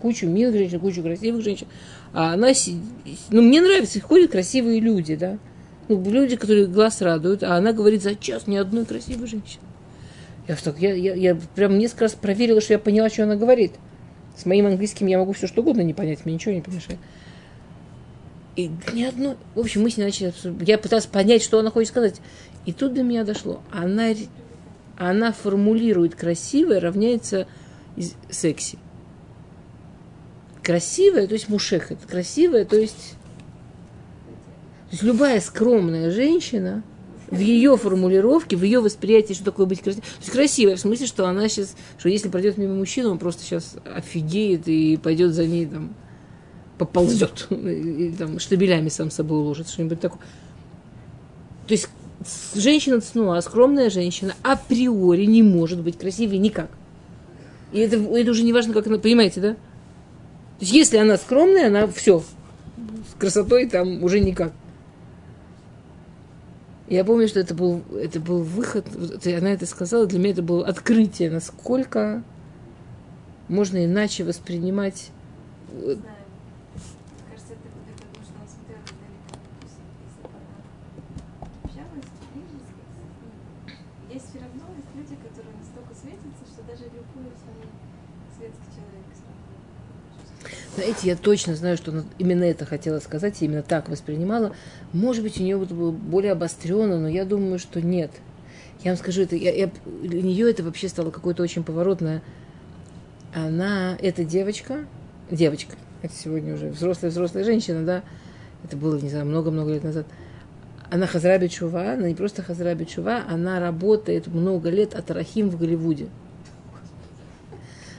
Кучу 0.00 0.26
милых 0.26 0.56
женщин, 0.56 0.80
кучу 0.80 1.02
красивых 1.02 1.42
женщин. 1.44 1.66
А 2.12 2.32
она... 2.32 2.54
си- 2.54 2.80
Ну, 3.30 3.42
мне 3.42 3.60
нравится, 3.60 4.00
ходят 4.00 4.32
красивые 4.32 4.80
люди, 4.80 5.14
да. 5.14 5.38
Ну, 5.88 6.02
люди, 6.10 6.36
которые 6.36 6.66
глаз 6.66 7.02
радуют. 7.02 7.42
А 7.42 7.56
она 7.56 7.72
говорит, 7.72 8.02
за 8.02 8.14
час 8.14 8.46
ни 8.46 8.56
одной 8.56 8.86
красивой 8.86 9.26
женщины. 9.28 9.62
Я, 10.48 10.56
так- 10.56 10.80
я, 10.80 10.94
я, 10.94 11.14
я 11.14 11.38
прям 11.54 11.78
несколько 11.78 12.04
раз 12.04 12.14
проверила, 12.14 12.60
что 12.62 12.72
я 12.72 12.78
поняла, 12.78 13.10
что 13.10 13.24
она 13.24 13.36
говорит. 13.36 13.72
С 14.36 14.46
моим 14.46 14.66
английским 14.66 15.06
я 15.06 15.18
могу 15.18 15.32
все 15.34 15.46
что 15.46 15.60
угодно 15.60 15.82
не 15.82 15.92
понять, 15.92 16.24
мне 16.24 16.34
ничего 16.34 16.54
не 16.54 16.62
помешает. 16.62 16.98
И 18.56 18.70
ни 18.92 19.02
одной... 19.02 19.36
В 19.54 19.60
общем, 19.60 19.82
мы 19.82 19.90
с 19.90 19.96
ней 19.96 20.04
начали... 20.04 20.32
Я 20.64 20.78
пыталась 20.78 21.06
понять, 21.06 21.42
что 21.42 21.58
она 21.58 21.70
хочет 21.70 21.88
сказать. 21.88 22.20
И 22.66 22.72
тут 22.72 22.94
до 22.94 23.02
меня 23.02 23.24
дошло. 23.24 23.62
Она, 23.70 24.10
она 24.96 25.32
формулирует 25.32 26.14
красивое 26.14 26.80
равняется 26.80 27.46
секси. 28.30 28.78
Красивая, 30.62 31.26
то 31.26 31.34
есть 31.34 31.48
мушех. 31.48 31.92
Это 31.92 32.06
красивая, 32.06 32.64
то 32.64 32.76
есть... 32.76 33.16
То 34.90 34.96
есть 34.96 35.02
любая 35.02 35.40
скромная 35.40 36.10
женщина 36.10 36.82
в 37.30 37.38
ее 37.38 37.78
формулировке, 37.78 38.56
в 38.56 38.62
ее 38.62 38.80
восприятии, 38.80 39.32
что 39.32 39.44
такое 39.44 39.64
быть 39.64 39.80
красивой. 39.80 40.02
То 40.02 40.20
есть 40.20 40.30
красивая 40.30 40.76
в 40.76 40.80
смысле, 40.80 41.06
что 41.06 41.26
она 41.26 41.48
сейчас, 41.48 41.74
что 41.96 42.10
если 42.10 42.28
пройдет 42.28 42.58
мимо 42.58 42.74
мужчины, 42.74 43.08
он 43.08 43.18
просто 43.18 43.42
сейчас 43.42 43.76
офигеет 43.86 44.68
и 44.68 44.98
пойдет 44.98 45.32
за 45.32 45.46
ней 45.46 45.64
там 45.64 45.94
поползет 46.78 47.46
и, 47.50 48.14
там 48.18 48.38
штабелями 48.38 48.88
сам 48.88 49.10
собой 49.10 49.38
уложит, 49.38 49.68
что-нибудь 49.68 50.00
такое. 50.00 50.20
То 51.66 51.74
есть 51.74 51.88
женщина 52.54 53.00
цнуа, 53.00 53.40
скромная 53.40 53.90
женщина 53.90 54.34
априори 54.42 55.24
не 55.24 55.42
может 55.42 55.80
быть 55.80 55.98
красивой 55.98 56.38
никак. 56.38 56.70
И 57.72 57.78
это, 57.78 57.96
это 57.96 58.30
уже 58.30 58.42
не 58.42 58.52
важно, 58.52 58.74
как 58.74 58.86
она, 58.86 58.98
понимаете, 58.98 59.40
да? 59.40 59.54
То 59.54 59.58
есть 60.60 60.72
если 60.72 60.96
она 60.98 61.16
скромная, 61.16 61.68
она 61.68 61.86
все, 61.86 62.20
с 62.20 63.14
красотой 63.18 63.66
там 63.68 64.02
уже 64.04 64.20
никак. 64.20 64.52
Я 66.88 67.04
помню, 67.04 67.26
что 67.26 67.40
это 67.40 67.54
был, 67.54 67.82
это 67.98 68.20
был 68.20 68.42
выход, 68.42 68.86
она 69.24 69.52
это 69.52 69.64
сказала, 69.66 70.04
для 70.06 70.18
меня 70.18 70.32
это 70.32 70.42
было 70.42 70.66
открытие, 70.66 71.30
насколько 71.30 72.22
можно 73.48 73.84
иначе 73.84 74.24
воспринимать 74.24 75.10
э, 75.70 75.72
Не 75.72 75.94
знаю. 75.94 76.16
Мне 76.74 77.24
кажется, 77.30 77.52
это, 77.54 77.68
это 77.68 78.04
потому, 78.06 78.24
что 78.24 78.34
он 78.40 78.48
смотрел 78.48 78.80
издалека. 78.84 79.32
То 79.32 79.64
есть, 79.64 79.80
если 80.04 80.20
бы 80.22 80.36
она 80.36 80.56
общалась 81.64 82.08
ближе, 82.32 82.58
с- 82.60 84.12
есть 84.12 84.26
все 84.28 84.38
равно 84.44 84.64
есть 84.76 84.90
люди, 84.92 85.16
которые 85.16 85.54
настолько 85.56 85.92
светятся, 85.96 86.44
что 86.44 86.60
даже 86.68 86.84
любой 86.92 87.32
самый 87.40 87.72
светский 88.36 88.68
человек 88.76 89.06
смог 89.16 89.36
Знаете, 90.74 91.08
я 91.08 91.16
точно 91.16 91.54
знаю, 91.54 91.76
что 91.76 91.90
она 91.90 92.04
именно 92.18 92.44
это 92.44 92.64
хотела 92.64 92.98
сказать, 92.98 93.40
и 93.40 93.44
именно 93.44 93.62
так 93.62 93.90
воспринимала. 93.90 94.54
Может 94.94 95.22
быть, 95.22 95.38
у 95.38 95.42
нее 95.42 95.62
это 95.62 95.74
было 95.74 95.90
более 95.90 96.32
обостренно, 96.32 96.98
но 96.98 97.08
я 97.08 97.26
думаю, 97.26 97.58
что 97.58 97.82
нет. 97.82 98.10
Я 98.82 98.92
вам 98.92 98.98
скажу, 98.98 99.22
это, 99.22 99.36
я, 99.36 99.52
я- 99.54 99.70
для 100.02 100.22
нее 100.22 100.50
это 100.50 100.62
вообще 100.62 100.88
стало 100.88 101.10
какое-то 101.10 101.42
очень 101.42 101.62
поворотное. 101.62 102.22
Она, 103.34 103.96
эта 104.00 104.24
девочка, 104.24 104.86
девочка, 105.30 105.76
это 106.00 106.14
сегодня 106.14 106.54
уже 106.54 106.68
взрослая-взрослая 106.70 107.44
женщина, 107.44 107.84
да, 107.84 108.02
это 108.64 108.76
было, 108.76 108.98
не 108.98 109.10
знаю, 109.10 109.26
много-много 109.26 109.72
лет 109.72 109.84
назад. 109.84 110.06
Она 110.90 111.06
Хазраби 111.06 111.46
Чува, 111.48 111.92
она 111.92 112.08
не 112.08 112.14
просто 112.14 112.42
Хазраби 112.42 112.84
Чува, 112.84 113.24
она 113.28 113.60
работает 113.60 114.26
много 114.26 114.68
лет 114.68 114.94
от 114.94 115.10
Арахим 115.10 115.48
в 115.48 115.58
Голливуде. 115.58 116.08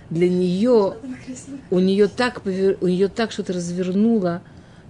Для 0.09 0.29
нее 0.29 0.95
у 1.71 1.79
нее 1.79 2.07
так, 2.07 2.41
у 2.45 2.87
нее 2.87 3.07
так 3.07 3.31
что-то 3.31 3.53
развернуло 3.53 4.41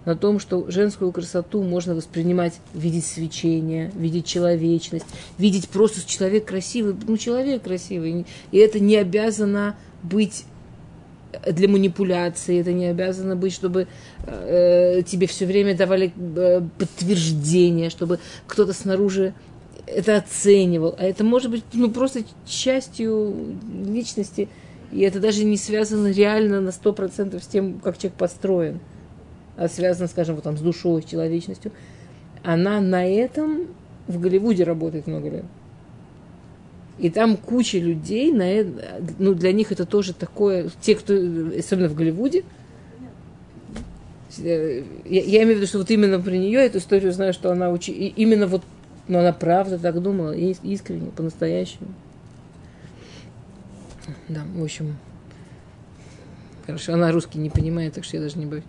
на 0.06 0.16
том, 0.16 0.40
что 0.40 0.70
женскую 0.70 1.12
красоту 1.12 1.64
можно 1.64 1.96
воспринимать, 1.96 2.60
видеть 2.74 3.06
свечение, 3.06 3.92
видеть 3.96 4.26
человечность, 4.26 5.06
видеть 5.38 5.70
просто 5.70 6.06
человек 6.06 6.46
красивый, 6.46 6.96
ну 7.08 7.18
человек 7.18 7.64
красивый, 7.64 8.26
и 8.52 8.58
это 8.58 8.80
не 8.80 8.98
обязано 8.98 9.78
быть 10.02 10.46
для 11.48 11.68
манипуляции, 11.68 12.60
это 12.60 12.74
не 12.74 12.86
обязано 12.86 13.36
быть, 13.36 13.54
чтобы 13.54 13.88
э, 14.26 15.02
тебе 15.06 15.28
все 15.28 15.46
время 15.46 15.76
давали 15.76 16.14
э, 16.16 16.62
подтверждение, 16.78 17.90
чтобы 17.90 18.20
кто-то 18.46 18.74
снаружи 18.74 19.34
это 19.86 20.18
оценивал, 20.18 20.96
а 20.98 21.04
это 21.04 21.24
может 21.24 21.52
быть 21.52 21.64
ну, 21.74 21.90
просто 21.92 22.24
частью 22.46 23.58
личности, 23.86 24.48
и 24.94 25.02
это 25.02 25.20
даже 25.20 25.44
не 25.44 25.58
связано 25.58 26.12
реально 26.12 26.62
на 26.62 26.70
100% 26.70 27.42
с 27.42 27.48
тем, 27.48 27.80
как 27.80 27.98
человек 27.98 28.18
построен, 28.18 28.80
а 29.58 29.68
связано, 29.68 30.08
скажем, 30.08 30.36
вот 30.36 30.44
там 30.44 30.58
с 30.58 30.62
душой, 30.62 31.02
с 31.02 31.06
человечностью. 31.06 31.72
Она 32.44 32.80
на 32.80 33.06
этом 33.06 33.68
в 34.08 34.20
Голливуде 34.20 34.64
работает 34.64 35.08
много 35.08 35.30
лет. 35.30 35.46
И 37.00 37.10
там 37.10 37.38
куча 37.38 37.80
людей, 37.80 38.32
на 38.32 38.44
это, 38.44 39.02
ну, 39.18 39.34
для 39.34 39.52
них 39.52 39.72
это 39.72 39.86
тоже 39.86 40.14
такое, 40.14 40.70
те, 40.82 40.94
кто, 40.94 41.14
особенно 41.58 41.90
в 41.90 41.96
Голливуде, 41.96 42.44
э, 44.38 44.84
я, 45.06 45.22
я 45.24 45.44
имею 45.44 45.56
в 45.56 45.58
виду, 45.58 45.68
что 45.68 45.80
вот 45.80 45.90
именно 45.90 46.20
про 46.20 46.32
нее 46.32 46.60
эту 46.60 46.78
историю 46.78 47.12
знаю, 47.12 47.34
что 47.34 47.52
она 47.52 47.72
учи, 47.72 47.92
именно 47.92 48.46
вот, 48.46 48.62
но 49.08 49.20
она 49.20 49.34
правда 49.34 49.80
так 49.80 50.00
думала, 50.04 50.38
ис- 50.38 50.60
искренне, 50.62 51.10
по-настоящему. 51.10 51.88
Да, 54.30 54.44
в 54.56 54.64
общем, 54.64 54.96
хорошо, 56.66 56.94
она 56.94 57.12
русский 57.12 57.40
не 57.40 57.50
понимает, 57.50 57.94
так 57.94 58.04
что 58.04 58.18
я 58.18 58.24
даже 58.24 58.38
не 58.38 58.46
боюсь. 58.46 58.64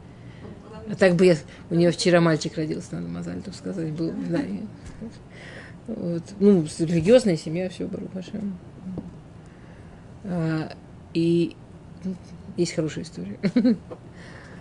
А 0.90 0.94
так 0.96 1.14
бы 1.14 1.24
я, 1.26 1.36
у 1.70 1.74
нее 1.74 1.90
вчера 1.90 2.20
мальчик 2.20 2.57
родился, 2.57 2.96
надо 2.96 3.09
Мазальтов 3.09 3.55
сказать, 3.55 3.92
был, 3.92 4.12
да. 4.28 4.40
и- 4.42 4.61
вот. 5.86 6.22
Ну, 6.40 6.64
религиозная 6.78 7.36
семья, 7.36 7.68
все, 7.68 7.86
Барухаша. 7.86 8.40
А, 10.24 10.72
и 11.12 11.57
есть 12.57 12.72
хорошая 12.74 13.05
история. 13.05 13.38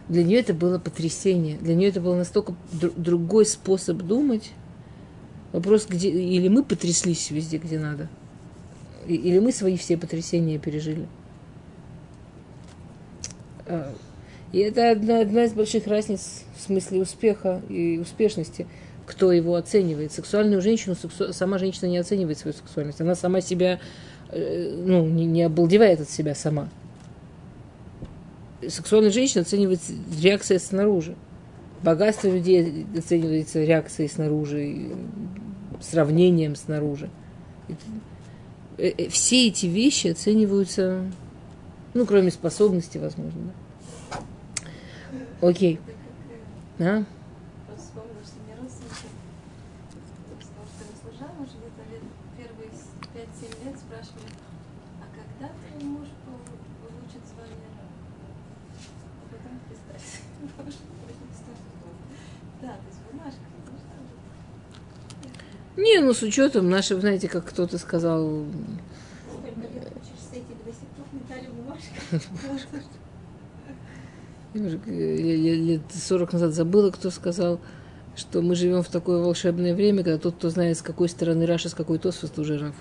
Для 0.09 0.23
нее 0.23 0.39
это 0.39 0.53
было 0.53 0.79
потрясение. 0.79 1.57
Для 1.57 1.75
нее 1.75 1.89
это 1.89 2.01
был 2.01 2.15
настолько 2.15 2.53
дру- 2.73 2.93
другой 2.97 3.45
способ 3.45 3.97
думать. 3.97 4.51
Вопрос, 5.53 5.85
где 5.87 6.09
или 6.09 6.47
мы 6.49 6.63
потряслись 6.63 7.31
везде, 7.31 7.57
где 7.57 7.79
надо, 7.79 8.09
или 9.07 9.39
мы 9.39 9.51
свои 9.51 9.77
все 9.77 9.97
потрясения 9.97 10.57
пережили. 10.59 11.07
А, 13.65 13.93
И 14.51 14.59
это 14.59 14.91
одна, 14.91 15.21
одна 15.21 15.45
из 15.45 15.53
больших 15.53 15.87
разниц 15.87 16.43
в 16.55 16.61
смысле 16.61 17.01
успеха 17.01 17.61
и 17.69 17.97
успешности, 17.97 18.67
кто 19.05 19.31
его 19.31 19.55
оценивает. 19.55 20.11
Сексуальную 20.11 20.61
женщину 20.61 20.95
сексу- 20.95 21.33
сама 21.33 21.57
женщина 21.57 21.89
не 21.89 21.97
оценивает 21.97 22.37
свою 22.37 22.53
сексуальность. 22.55 23.01
Она 23.01 23.15
сама 23.15 23.41
себя, 23.41 23.79
э, 24.29 24.75
ну, 24.85 25.05
не, 25.07 25.25
не 25.25 25.43
обалдевает 25.43 26.01
от 26.01 26.09
себя 26.09 26.35
сама. 26.35 26.69
Сексуальная 28.67 29.11
женщина 29.11 29.41
оценивает 29.41 29.81
реакция 30.21 30.59
снаружи. 30.59 31.15
Богатство 31.81 32.29
людей 32.29 32.85
оценивается 32.97 33.61
реакцией 33.63 34.07
снаружи, 34.07 34.91
сравнением 35.81 36.55
снаружи. 36.55 37.09
Э, 38.77 38.89
э, 38.97 39.09
Все 39.09 39.47
эти 39.47 39.65
вещи 39.67 40.07
оцениваются, 40.07 41.05
ну, 41.93 42.05
кроме 42.05 42.31
способности, 42.31 42.97
возможно. 42.97 43.41
Да? 44.11 44.19
Окей. 45.47 45.79
А? 46.79 47.03
Просто 47.67 47.83
вспомнила, 47.85 48.23
что 48.25 48.35
мне 48.45 48.55
родственники, 48.59 49.13
сказал, 50.41 50.65
что 50.73 50.83
мы 50.89 50.93
служа, 51.01 51.27
может, 51.37 51.53
где-то 51.53 51.83
лет 51.91 52.03
первые 52.37 52.69
с- 52.73 52.89
5-7 53.13 53.53
лет 53.65 53.75
спрашивали, 53.77 54.29
а 55.01 55.05
когда 55.13 55.53
твой 55.53 55.83
муж 55.89 56.07
пол- 56.25 56.41
получит 56.81 57.21
звание 57.29 57.69
раба? 57.77 57.93
А 59.21 59.23
потом 59.29 59.53
представь, 59.69 60.21
Да, 62.61 62.69
то 62.79 62.87
есть 62.89 63.01
бумажка, 63.11 63.45
ну 63.69 63.77
что 63.77 63.95
же. 64.01 64.13
Не, 65.83 65.99
ну 65.99 66.13
с 66.13 66.21
учетом 66.21 66.69
нашего, 66.69 67.01
знаете, 67.01 67.27
как 67.27 67.45
кто-то 67.45 67.77
сказал, 67.77 68.45
э, 74.53 75.15
ле- 75.15 75.55
лет 75.55 75.81
40 75.93 76.33
назад 76.33 76.53
забыла, 76.53 76.89
кто 76.91 77.09
сказал, 77.09 77.59
что 78.15 78.41
мы 78.41 78.55
живем 78.55 78.81
в 78.81 78.87
такое 78.87 79.21
волшебное 79.21 79.75
время, 79.75 80.03
когда 80.03 80.17
тот, 80.17 80.35
кто 80.35 80.49
знает, 80.49 80.77
с 80.77 80.81
какой 80.81 81.09
стороны 81.09 81.45
Раша, 81.45 81.67
с 81.67 81.73
какой 81.73 81.99
Тосфос, 81.99 82.31
уже 82.37 82.57
Раф. 82.59 82.75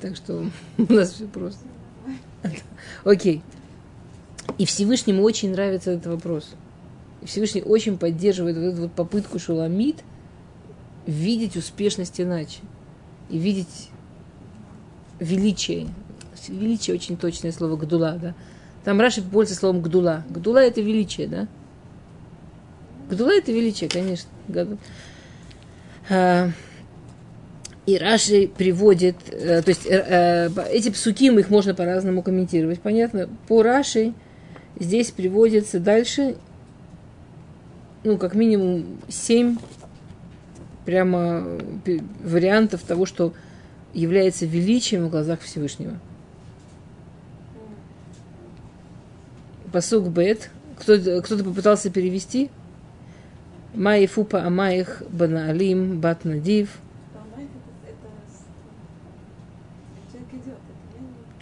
Так 0.00 0.14
что 0.14 0.44
у 0.78 0.92
нас 0.92 1.12
все 1.12 1.26
просто. 1.26 1.64
Окей. 3.04 3.42
И 4.58 4.64
Всевышнему 4.64 5.22
очень 5.22 5.50
нравится 5.50 5.90
этот 5.90 6.06
вопрос. 6.06 6.50
И 7.22 7.26
Всевышний 7.26 7.62
очень 7.62 7.98
поддерживает 7.98 8.56
вот 8.56 8.62
эту 8.64 8.82
вот 8.82 8.92
попытку 8.92 9.40
Шуламид 9.40 9.96
видеть 11.08 11.56
успешность 11.56 12.20
иначе. 12.20 12.60
И 13.30 13.38
видеть 13.38 13.90
величие. 15.18 15.88
Величие 16.48 16.94
очень 16.94 17.16
точное 17.16 17.50
слово 17.50 17.76
гдула, 17.76 18.18
да. 18.20 18.34
Там 18.84 19.00
Раши 19.00 19.22
пользуется 19.22 19.58
словом 19.58 19.80
гдула. 19.82 20.24
Гдула 20.30 20.58
это 20.58 20.80
величие, 20.80 21.26
да. 21.26 21.48
Гдула 23.10 23.30
это 23.30 23.52
величие, 23.52 23.88
конечно. 23.88 24.30
А, 26.10 26.50
И 27.86 27.96
Раши 27.96 28.48
приводит, 28.48 29.16
э, 29.30 29.62
то 29.62 29.68
есть 29.70 29.86
э, 29.86 30.50
э, 30.54 30.62
эти 30.70 30.90
псуким, 30.90 31.38
их 31.38 31.48
можно 31.48 31.74
по-разному 31.74 32.22
комментировать, 32.22 32.80
понятно? 32.80 33.28
По 33.48 33.62
Раши 33.62 34.12
здесь 34.78 35.10
приводится 35.10 35.80
дальше, 35.80 36.36
ну, 38.04 38.18
как 38.18 38.34
минимум, 38.34 38.98
семь 39.08 39.56
прямо 40.88 41.44
пи- 41.84 42.00
вариантов 42.24 42.80
того, 42.82 43.04
что 43.04 43.34
является 43.92 44.46
величием 44.46 45.04
в 45.04 45.10
глазах 45.10 45.40
Всевышнего. 45.42 45.98
Посук 49.70 50.08
Бет. 50.08 50.48
Кто- 50.78 51.20
Кто-то 51.20 51.44
попытался 51.44 51.90
перевести. 51.90 52.48
Май 53.74 54.06
фупа 54.06 54.42
амаих 54.46 55.02
банаалим 55.10 56.00
бат 56.00 56.24
надив. 56.24 56.70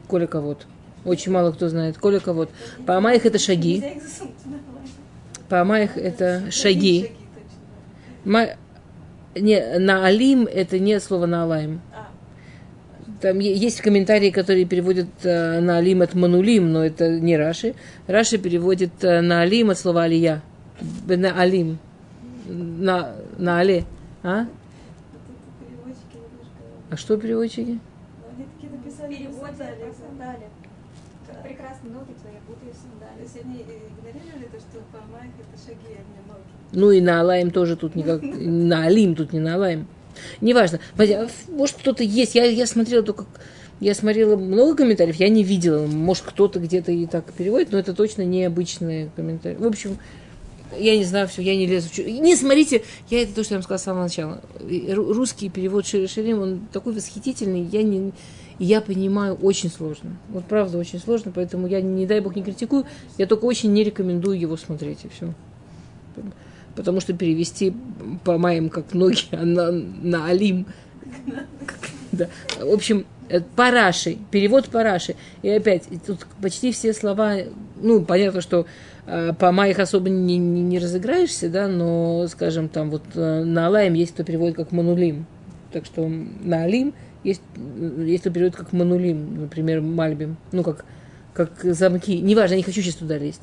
Коля 0.08 0.26
кого-то. 0.26 0.64
Очень 1.04 1.30
мало 1.30 1.52
кто 1.52 1.68
знает. 1.68 1.98
Коля 1.98 2.18
кого-то. 2.18 2.50
По 2.84 2.96
амаих 2.96 3.24
это 3.26 3.38
шаги. 3.38 4.00
По 5.48 5.60
амаих 5.60 5.96
это 5.96 6.50
шаги. 6.50 7.12
Шаги, 8.24 8.56
Не, 9.40 9.78
на 9.78 10.06
алим 10.06 10.46
это 10.50 10.78
не 10.78 10.98
слово 11.00 11.26
на. 11.26 11.44
А, 11.44 12.08
Там 13.20 13.38
есть 13.38 13.80
комментарии, 13.80 14.30
которые 14.30 14.64
переводят 14.64 15.08
э, 15.22 15.60
на 15.60 15.78
алим 15.78 16.02
от 16.02 16.14
манулим, 16.14 16.72
но 16.72 16.84
это 16.84 17.20
не 17.20 17.36
Раши. 17.36 17.74
Раши 18.06 18.38
переводит 18.38 19.04
э, 19.04 19.20
на 19.20 19.42
алим 19.42 19.70
от 19.70 19.78
слова 19.78 20.04
алия. 20.04 20.42
На 21.06 21.40
алим. 21.40 21.78
На, 22.48 23.16
на 23.38 23.60
але. 23.60 23.84
А? 24.22 24.40
вот 24.40 24.48
тут 25.26 25.36
переводчики 25.60 26.16
немножко... 26.16 26.90
А 26.90 26.96
что 26.96 27.16
переводчики? 27.16 27.78
это... 31.28 31.42
Прекрасно, 31.42 31.90
ноги 31.90 32.14
твои 32.20 32.36
в 32.72 32.76
сандалии. 32.76 33.26
Сегодня 33.26 33.62
игнорировали 33.62 34.48
то, 34.50 34.58
что 34.58 34.80
по 34.92 34.98
майке 35.12 35.42
это 35.42 35.56
шаги, 35.60 35.94
а 35.94 36.02
не 36.10 36.22
ноги. 36.26 36.56
Ну 36.76 36.90
и 36.90 37.00
на 37.00 37.22
Алаем 37.22 37.50
тоже 37.50 37.74
тут 37.74 37.96
никак, 37.96 38.20
на 38.22 38.84
Алим 38.84 39.14
тут 39.14 39.32
не 39.32 39.40
на 39.40 39.54
Алаем. 39.54 39.86
Неважно. 40.42 40.78
А 40.98 41.26
Может, 41.48 41.76
кто-то 41.76 42.04
есть. 42.04 42.34
Я, 42.34 42.44
я 42.44 42.66
смотрела 42.66 43.02
только, 43.02 43.24
я 43.80 43.94
смотрела 43.94 44.36
много 44.36 44.76
комментариев, 44.76 45.16
я 45.16 45.30
не 45.30 45.42
видела. 45.42 45.86
Может, 45.86 46.24
кто-то 46.24 46.60
где-то 46.60 46.92
и 46.92 47.06
так 47.06 47.32
переводит, 47.32 47.72
но 47.72 47.78
это 47.78 47.94
точно 47.94 48.22
необычные 48.22 49.10
комментарии. 49.16 49.56
В 49.56 49.64
общем, 49.64 49.96
я 50.78 50.98
не 50.98 51.04
знаю 51.04 51.28
все, 51.28 51.40
я 51.40 51.56
не 51.56 51.66
лезу. 51.66 51.88
Не 52.02 52.36
смотрите, 52.36 52.82
я 53.08 53.22
это 53.22 53.34
то, 53.34 53.42
что 53.42 53.54
я 53.54 53.58
вам 53.58 53.62
сказала 53.62 53.78
с 53.78 53.82
самого 53.82 54.02
начала. 54.02 54.42
Русский 54.94 55.48
перевод 55.48 55.86
Шири 55.86 56.06
Ширим, 56.08 56.42
он 56.42 56.60
такой 56.70 56.92
восхитительный, 56.92 57.62
я 57.62 57.82
не, 57.82 58.12
я 58.58 58.82
понимаю 58.82 59.34
очень 59.36 59.70
сложно. 59.70 60.18
Вот 60.28 60.44
правда 60.44 60.76
очень 60.76 60.98
сложно, 60.98 61.32
поэтому 61.34 61.68
я, 61.68 61.80
не 61.80 62.04
дай 62.04 62.20
бог, 62.20 62.36
не 62.36 62.42
критикую, 62.42 62.84
я 63.16 63.26
только 63.26 63.46
очень 63.46 63.72
не 63.72 63.82
рекомендую 63.82 64.38
его 64.38 64.58
смотреть, 64.58 65.04
и 65.04 65.08
все. 65.08 65.32
Потому 66.76 67.00
что 67.00 67.14
перевести 67.14 67.74
по 68.24 68.38
моим 68.38 68.68
как 68.68 68.92
ноги 68.94 69.24
на, 69.32 69.72
на 69.72 70.26
Алим. 70.26 70.66
Да. 72.12 72.28
В 72.60 72.72
общем, 72.72 73.06
э, 73.28 73.40
Параши, 73.56 74.18
перевод 74.30 74.66
Параши. 74.66 75.16
И 75.42 75.48
опять, 75.48 75.84
тут 76.06 76.26
почти 76.40 76.72
все 76.72 76.92
слова, 76.92 77.36
ну, 77.80 78.04
понятно, 78.04 78.40
что 78.40 78.66
э, 79.06 79.32
по 79.38 79.52
моих 79.52 79.78
особо 79.78 80.08
не, 80.08 80.36
не, 80.36 80.62
не 80.62 80.78
разыграешься, 80.78 81.48
да, 81.48 81.68
но, 81.68 82.26
скажем, 82.28 82.68
там 82.68 82.90
вот 82.90 83.02
э, 83.14 83.44
на 83.44 83.66
Алаем 83.66 83.94
есть 83.94 84.12
кто 84.14 84.24
переводит 84.24 84.56
как 84.56 84.72
Манулим. 84.72 85.26
Так 85.72 85.84
что 85.84 86.08
на 86.08 86.64
Алим 86.64 86.94
есть, 87.24 87.42
есть 87.98 88.22
кто 88.22 88.30
переводит 88.30 88.56
как 88.56 88.72
Манулим, 88.72 89.42
например, 89.42 89.80
Мальбим. 89.80 90.36
Ну, 90.52 90.62
как, 90.62 90.84
как 91.34 91.50
замки. 91.62 92.18
Неважно, 92.20 92.54
я 92.54 92.58
не 92.58 92.62
хочу 92.62 92.80
сейчас 92.80 92.94
туда 92.94 93.18
лезть. 93.18 93.42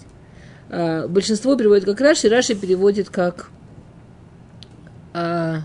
А, 0.76 1.08
большинство 1.08 1.56
переводит 1.56 1.86
как 1.86 2.02
Раши, 2.02 2.30
Раши 2.30 2.56
переводит 2.56 3.12
как, 3.12 3.52
а, 5.14 5.62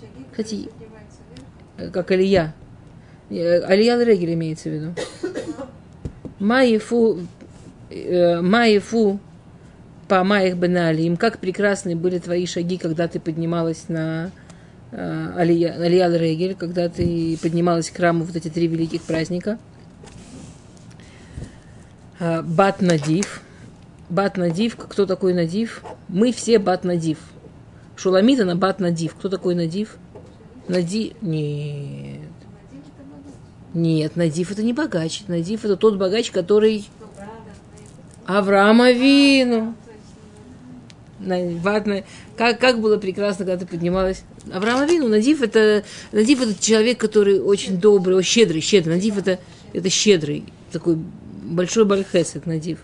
шаги 0.00 0.26
Кстати, 0.32 0.68
как 1.92 2.10
Алия. 2.10 2.54
Э, 3.30 3.60
Алия 3.60 3.96
Регель 4.02 4.34
имеется 4.34 4.68
в 4.68 4.72
виду. 4.72 4.94
Маефу, 6.40 7.20
э, 7.88 8.40
Маефу 8.40 9.20
по 10.08 10.24
Маих 10.24 10.56
Беналиим. 10.56 11.16
Как 11.16 11.38
прекрасны 11.38 11.94
были 11.94 12.18
твои 12.18 12.44
шаги, 12.46 12.78
когда 12.78 13.06
ты 13.06 13.20
поднималась 13.20 13.84
на 13.88 14.32
э, 14.90 15.32
Алия, 15.36 15.72
Алия 15.74 16.08
Регель, 16.10 16.56
когда 16.56 16.88
ты 16.88 17.38
поднималась 17.40 17.90
к 17.90 17.96
храму 17.96 18.24
вот 18.24 18.34
эти 18.34 18.48
три 18.48 18.66
великих 18.66 19.02
праздника. 19.02 19.56
А, 22.18 22.42
Бат 22.42 22.80
Надив. 22.80 23.42
Бат 24.08 24.36
Надив. 24.36 24.76
Кто 24.76 25.06
такой 25.06 25.34
Надив? 25.34 25.82
Мы 26.08 26.32
все 26.32 26.58
Бат 26.58 26.84
Надив. 26.84 27.18
Шуламита 27.96 28.44
на 28.44 28.56
Бат 28.56 28.80
Надив. 28.80 29.14
Кто 29.14 29.28
такой 29.28 29.54
Надив? 29.54 29.96
Нади... 30.68 31.14
Нет. 31.20 32.20
Нет, 33.74 34.16
Надив 34.16 34.50
это 34.50 34.62
не 34.62 34.72
богач. 34.72 35.22
Надив 35.28 35.64
это 35.64 35.76
тот 35.76 35.96
богач, 35.98 36.30
который 36.30 36.86
Ну, 37.00 37.06
правда, 37.14 37.32
на 37.34 38.30
это. 38.32 38.38
Авраам 38.38 38.80
Авину. 38.80 39.74
Точно. 41.18 41.28
На- 41.36 41.58
ватно- 41.60 42.04
Как, 42.36 42.58
как 42.60 42.80
было 42.80 42.96
прекрасно, 42.96 43.44
когда 43.44 43.58
ты 43.64 43.66
поднималась. 43.66 44.22
Авраам 44.52 44.80
Авину, 44.80 45.08
Надив 45.08 45.42
это, 45.42 45.84
Надив 46.12 46.40
это 46.40 46.54
человек, 46.62 46.98
который 46.98 47.40
очень 47.40 47.78
добрый, 47.78 48.16
о, 48.16 48.22
щедрый, 48.22 48.60
щедрый. 48.62 48.96
Надив 48.96 49.18
это, 49.18 49.38
это 49.72 49.90
щедрый, 49.90 50.44
такой 50.72 50.96
большой 51.42 51.84
бальхес, 51.84 52.36
это 52.36 52.48
Надив. 52.48 52.78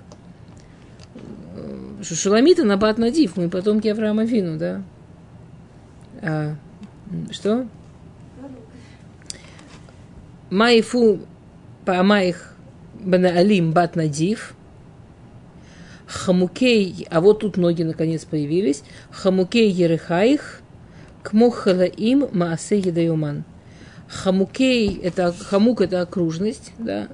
Шу- 2.04 2.16
Шуламита 2.16 2.64
Набат 2.64 2.98
Надив, 2.98 3.36
мы 3.36 3.48
потомки 3.48 3.88
Авраама 3.88 4.24
Вину, 4.24 4.58
да. 4.58 4.82
А, 6.22 6.54
что? 7.30 7.66
Маифу 10.50 11.20
Паамаих 11.84 12.54
Банаалим 13.00 13.72
Бат 13.72 13.96
Надив. 13.96 14.54
Хамукей, 16.06 17.06
а 17.10 17.20
вот 17.20 17.40
тут 17.40 17.56
ноги 17.56 17.82
наконец 17.82 18.24
появились. 18.24 18.82
Хамукей 19.10 19.70
Ерехаих, 19.70 20.60
Кмохалаим 21.22 22.28
Маасе 22.32 22.78
Едайоман. 22.78 23.44
Хамукей, 24.08 25.00
это 25.02 25.32
хамук, 25.32 25.80
это 25.80 26.02
окружность, 26.02 26.72
да. 26.78 27.08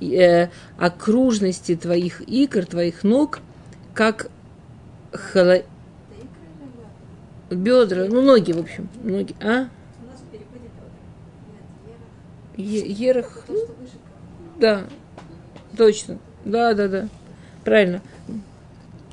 Э, 0.00 0.48
окружности 0.78 1.76
твоих 1.76 2.22
икр, 2.22 2.64
твоих 2.64 3.04
ног, 3.04 3.40
как 4.00 4.30
лапы? 5.34 5.66
бедра, 7.50 8.06
ну 8.08 8.22
ноги, 8.22 8.52
в 8.52 8.58
общем, 8.60 8.88
ноги, 9.02 9.36
а? 9.42 9.68
Е- 12.56 12.90
ерах. 12.90 13.44
да, 14.58 14.86
точно, 15.76 16.18
да, 16.46 16.72
да, 16.72 16.88
да, 16.88 17.08
правильно, 17.62 18.00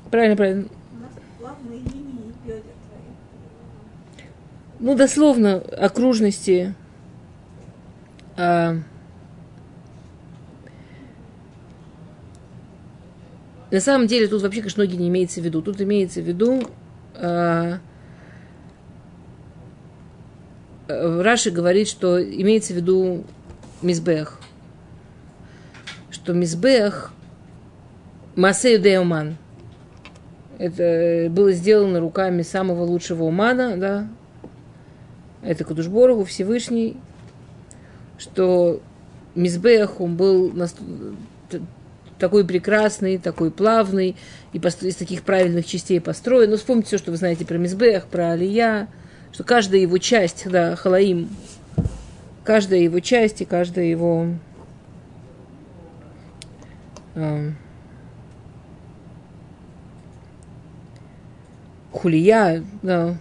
правильно, 0.09 0.37
правильно. 0.37 0.69
Ну, 4.79 4.95
дословно, 4.95 5.57
окружности. 5.57 6.73
а, 8.37 8.77
на 13.71 13.79
самом 13.79 14.07
деле 14.07 14.27
тут 14.27 14.41
вообще, 14.41 14.61
конечно, 14.61 14.83
ноги 14.83 14.95
не 14.95 15.09
имеется 15.09 15.41
в 15.41 15.43
виду. 15.43 15.61
Тут 15.61 15.81
имеется 15.81 16.21
в 16.21 16.25
виду... 16.25 16.63
а, 17.15 17.79
э, 20.87 21.21
Раши 21.21 21.51
говорит, 21.51 21.87
что 21.87 22.21
имеется 22.21 22.73
в 22.73 22.77
виду 22.77 23.25
Мизбех. 23.81 24.39
Что 26.09 26.33
Мизбех 26.33 27.11
Масею 28.37 28.79
Деоман. 28.79 29.35
Это 30.59 31.27
было 31.31 31.51
сделано 31.51 31.99
руками 31.99 32.41
самого 32.43 32.83
лучшего 32.83 33.23
умана, 33.23 33.77
да, 33.77 34.07
это 35.43 35.63
Кудушборогу, 35.63 36.23
Всевышний, 36.25 36.97
что 38.17 38.81
Мизбех, 39.35 40.01
он 40.01 40.15
был 40.15 40.51
такой 42.19 42.45
прекрасный, 42.45 43.17
такой 43.17 43.51
плавный, 43.51 44.15
и 44.53 44.57
из 44.57 44.95
таких 44.95 45.23
правильных 45.23 45.65
частей 45.65 46.01
построен. 46.01 46.49
Ну, 46.49 46.57
вспомните 46.57 46.87
все, 46.87 46.97
что 46.97 47.11
вы 47.11 47.17
знаете 47.17 47.45
про 47.45 47.57
Мизбех, 47.57 48.07
про 48.07 48.31
Алия, 48.31 48.87
что 49.31 49.43
каждая 49.43 49.81
его 49.81 49.97
часть, 49.97 50.49
да, 50.49 50.75
Халаим, 50.75 51.29
каждая 52.43 52.79
его 52.79 52.99
часть 52.99 53.41
и 53.41 53.45
каждая 53.45 53.85
его 53.85 54.27
ам, 57.15 57.55
хулия, 61.91 62.63
да, 62.81 63.17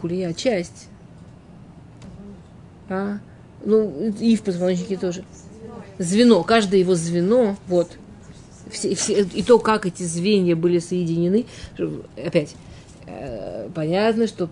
хулия 0.00 0.32
часть. 0.32 0.88
А? 2.88 3.18
Ну, 3.64 4.12
и 4.20 4.36
в 4.36 4.42
позвоночнике 4.42 4.96
тоже. 4.96 5.24
Звено, 5.98 6.42
каждое 6.42 6.80
его 6.80 6.94
звено, 6.94 7.56
вот. 7.68 7.88
Все, 8.70 8.94
все, 8.94 9.22
и 9.22 9.42
то, 9.42 9.58
как 9.58 9.86
эти 9.86 10.02
звенья 10.02 10.56
были 10.56 10.78
соединены. 10.78 11.46
Опять, 12.16 12.54
э, 13.06 13.68
понятно, 13.74 14.26
что 14.26 14.48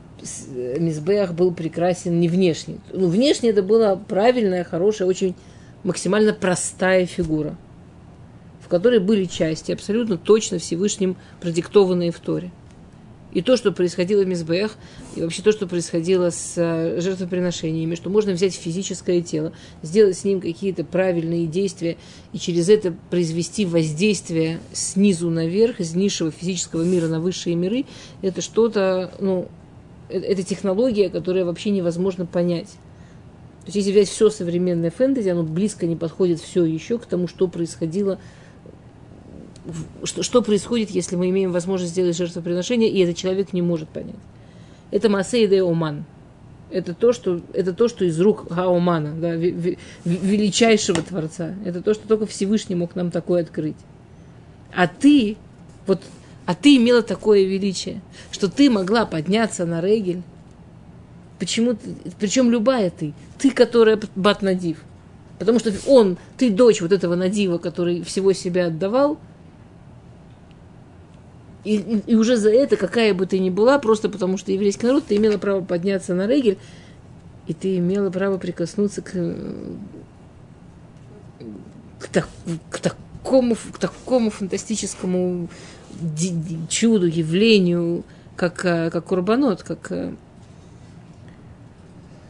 э, 0.55 0.77
Мизбех 0.79 1.35
был 1.35 1.53
прекрасен 1.53 2.19
не 2.19 2.29
внешне. 2.29 2.79
Ну, 2.93 3.09
внешне 3.09 3.51
это 3.51 3.63
была 3.63 3.97
правильная, 3.97 4.65
хорошая, 4.65 5.09
очень 5.09 5.35
максимально 5.85 6.33
простая 6.33 7.07
фигура, 7.07 7.57
в 8.61 8.69
которой 8.69 8.99
были 8.99 9.25
части, 9.25 9.73
абсолютно 9.73 10.19
точно 10.19 10.59
Всевышним 10.59 11.17
продиктованные 11.41 12.11
в 12.11 12.19
Торе. 12.19 12.51
И 13.33 13.43
то, 13.43 13.57
что 13.57 13.73
происходило 13.73 14.23
в 14.23 14.27
Мизбех, 14.27 14.77
и 15.15 15.23
вообще 15.23 15.43
то, 15.43 15.53
что 15.53 15.67
происходило 15.67 16.31
с 16.31 16.55
э, 16.57 17.01
жертвоприношениями, 17.01 17.95
что 17.95 18.09
можно 18.09 18.33
взять 18.33 18.55
физическое 18.55 19.21
тело, 19.21 19.53
сделать 19.83 20.17
с 20.17 20.25
ним 20.25 20.41
какие-то 20.41 20.83
правильные 20.83 21.47
действия, 21.47 21.99
и 22.33 22.39
через 22.39 22.71
это 22.71 22.95
произвести 23.11 23.67
воздействие 23.67 24.61
снизу 24.73 25.29
наверх, 25.29 25.81
из 25.81 25.95
низшего 25.95 26.31
физического 26.31 26.83
мира 26.83 27.07
на 27.09 27.21
высшие 27.21 27.55
миры, 27.55 27.85
это 28.23 28.41
что-то, 28.41 29.13
ну, 29.21 29.49
э- 30.09 30.19
это 30.19 30.43
технология, 30.43 31.11
которая 31.11 31.45
вообще 31.45 31.69
невозможно 31.69 32.25
понять. 32.25 32.69
То 33.69 33.73
есть, 33.75 33.77
если 33.77 33.93
взять 33.93 34.09
все 34.09 34.31
современное 34.31 34.91
фэнтези, 34.91 35.29
оно 35.29 35.43
близко 35.43 35.87
не 35.87 35.97
подходит 35.97 36.41
все 36.41 36.65
еще 36.65 36.99
к 36.99 37.05
тому, 37.05 37.29
что 37.29 37.49
происходило 37.49 38.19
что, 40.05 40.23
что 40.23 40.43
происходит, 40.43 40.91
если 40.91 41.17
мы 41.17 41.31
имеем 41.31 41.53
возможность 41.53 41.93
сделать 41.93 42.17
жертвоприношение, 42.17 42.91
и 42.91 43.01
этот 43.01 43.17
человек 43.17 43.53
не 43.53 43.63
может 43.63 43.89
понять. 43.89 44.15
Это 44.91 45.09
Масей 45.09 45.47
де 45.47 45.63
Оман. 45.63 46.05
Это 46.71 46.93
то, 46.93 47.13
что, 47.13 47.41
это 47.55 47.73
то, 47.73 47.89
что 47.89 48.05
из 48.05 48.21
рук 48.21 48.47
Гаумана, 48.51 49.15
да, 49.15 49.35
величайшего 49.35 51.01
Творца. 51.03 51.55
Это 51.65 51.81
то, 51.81 51.95
что 51.95 52.07
только 52.07 52.27
Всевышний 52.27 52.75
мог 52.75 52.95
нам 52.95 53.11
такое 53.11 53.43
открыть. 53.43 53.77
А 54.75 54.87
ты, 54.87 55.39
вот, 55.87 56.03
а 56.45 56.55
ты 56.55 56.77
имела 56.77 57.03
такое 57.03 57.45
величие, 57.45 58.03
что 58.31 58.49
ты 58.49 58.69
могла 58.69 59.07
подняться 59.07 59.65
на 59.65 59.81
регель. 59.81 60.23
Почему 61.39 61.77
причем 62.19 62.51
любая 62.51 62.91
ты, 62.91 63.15
ты, 63.39 63.51
которая 63.51 63.99
бат 64.15 64.43
надив. 64.43 64.79
Потому 65.39 65.61
что 65.61 65.73
он, 65.87 66.19
ты 66.37 66.51
дочь 66.51 66.81
вот 66.83 66.93
этого 66.93 67.15
надива, 67.15 67.59
который 67.59 68.03
всего 68.03 68.33
себя 68.33 68.67
отдавал, 68.67 69.19
и, 71.65 71.77
и- 71.77 72.03
и 72.13 72.15
уже 72.15 72.37
за 72.37 72.51
это, 72.51 72.77
какая 72.77 73.13
бы 73.15 73.27
ты 73.27 73.39
ни 73.39 73.51
была, 73.51 73.79
просто 73.79 74.09
потому 74.09 74.37
что 74.39 74.53
еврейский 74.53 74.87
народ, 74.87 75.05
ты 75.07 75.17
имела 75.17 75.39
право 75.39 75.61
подняться 75.63 76.15
на 76.15 76.27
регель, 76.27 76.59
и 77.47 77.55
ты 77.55 77.79
имела 77.79 78.11
право 78.11 78.39
прикоснуться 78.39 79.03
к, 79.03 79.11
к, 81.99 82.09
так- 82.09 82.29
к 82.71 82.79
такому, 82.81 83.55
к 83.57 83.79
такому 83.79 84.31
фантастическому 84.31 85.49
чуду, 86.69 87.07
явлению, 87.07 88.05
как, 88.37 88.65
э, 88.65 88.91
как 88.91 89.05
Курбанот, 89.07 89.63
как 89.65 89.91
э, 89.91 90.15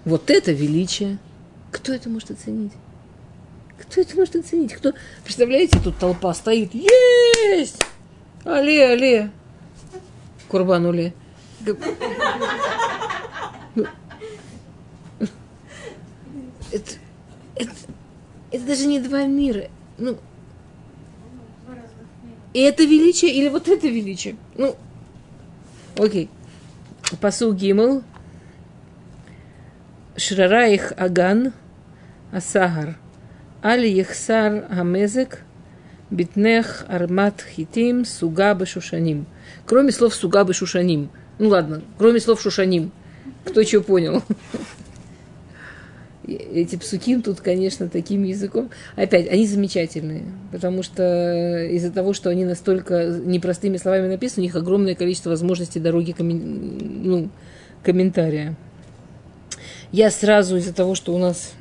вот 0.04 0.30
это 0.30 0.52
величие. 0.52 1.18
Кто 1.70 1.92
это 1.92 2.08
может 2.08 2.30
оценить? 2.30 2.72
Кто 3.78 4.00
это 4.00 4.16
может 4.16 4.36
оценить? 4.36 4.72
Кто? 4.72 4.92
Представляете, 5.22 5.78
тут 5.84 5.98
толпа 5.98 6.32
стоит. 6.32 6.72
Есть! 6.74 7.76
Але, 8.50 8.92
але. 8.92 9.30
Курбануле. 10.48 11.12
Это, 16.72 16.94
это, 17.56 17.74
это 18.50 18.66
даже 18.66 18.86
не 18.86 19.00
два 19.00 19.24
мира. 19.24 19.68
Ну, 19.98 20.16
и 22.54 22.60
это 22.60 22.84
величие 22.84 23.32
или 23.32 23.48
вот 23.48 23.68
это 23.68 23.86
величие? 23.86 24.36
Ну, 24.56 24.76
окей. 25.98 26.30
Пасу 27.20 27.52
Гимл. 27.52 28.02
Шрараих 30.16 30.92
Аган. 30.96 31.52
Асагар. 32.32 32.96
Али 33.62 33.88
Ехсар 33.88 34.66
Хамезек. 34.68 35.44
Битнех 36.10 36.84
Армат 36.88 37.44
Хитим. 37.54 38.04
Суга 38.04 38.58
Шушаним. 38.64 39.26
Кроме 39.66 39.92
слов 39.92 40.14
Суга 40.14 40.50
Шушаним. 40.52 41.10
Ну 41.38 41.48
ладно, 41.48 41.82
кроме 41.98 42.20
слов 42.20 42.40
Шушаним. 42.40 42.90
Кто 43.44 43.62
что 43.62 43.80
понял? 43.80 44.22
Эти 46.28 46.76
псуким 46.76 47.22
тут, 47.22 47.40
конечно, 47.40 47.88
таким 47.88 48.22
языком. 48.22 48.68
Опять, 48.96 49.28
они 49.28 49.46
замечательные, 49.46 50.24
потому 50.52 50.82
что 50.82 51.64
из-за 51.70 51.90
того, 51.90 52.12
что 52.12 52.28
они 52.28 52.44
настолько 52.44 53.06
непростыми 53.06 53.78
словами 53.78 54.08
написаны, 54.08 54.42
у 54.42 54.46
них 54.46 54.54
огромное 54.54 54.94
количество 54.94 55.30
возможностей 55.30 55.80
дороги 55.80 56.10
коммен- 56.10 57.00
ну, 57.02 57.30
комментария. 57.82 58.56
Я 59.90 60.10
сразу 60.10 60.58
из-за 60.58 60.74
того, 60.74 60.94
что 60.94 61.14
у 61.14 61.18
нас 61.18 61.54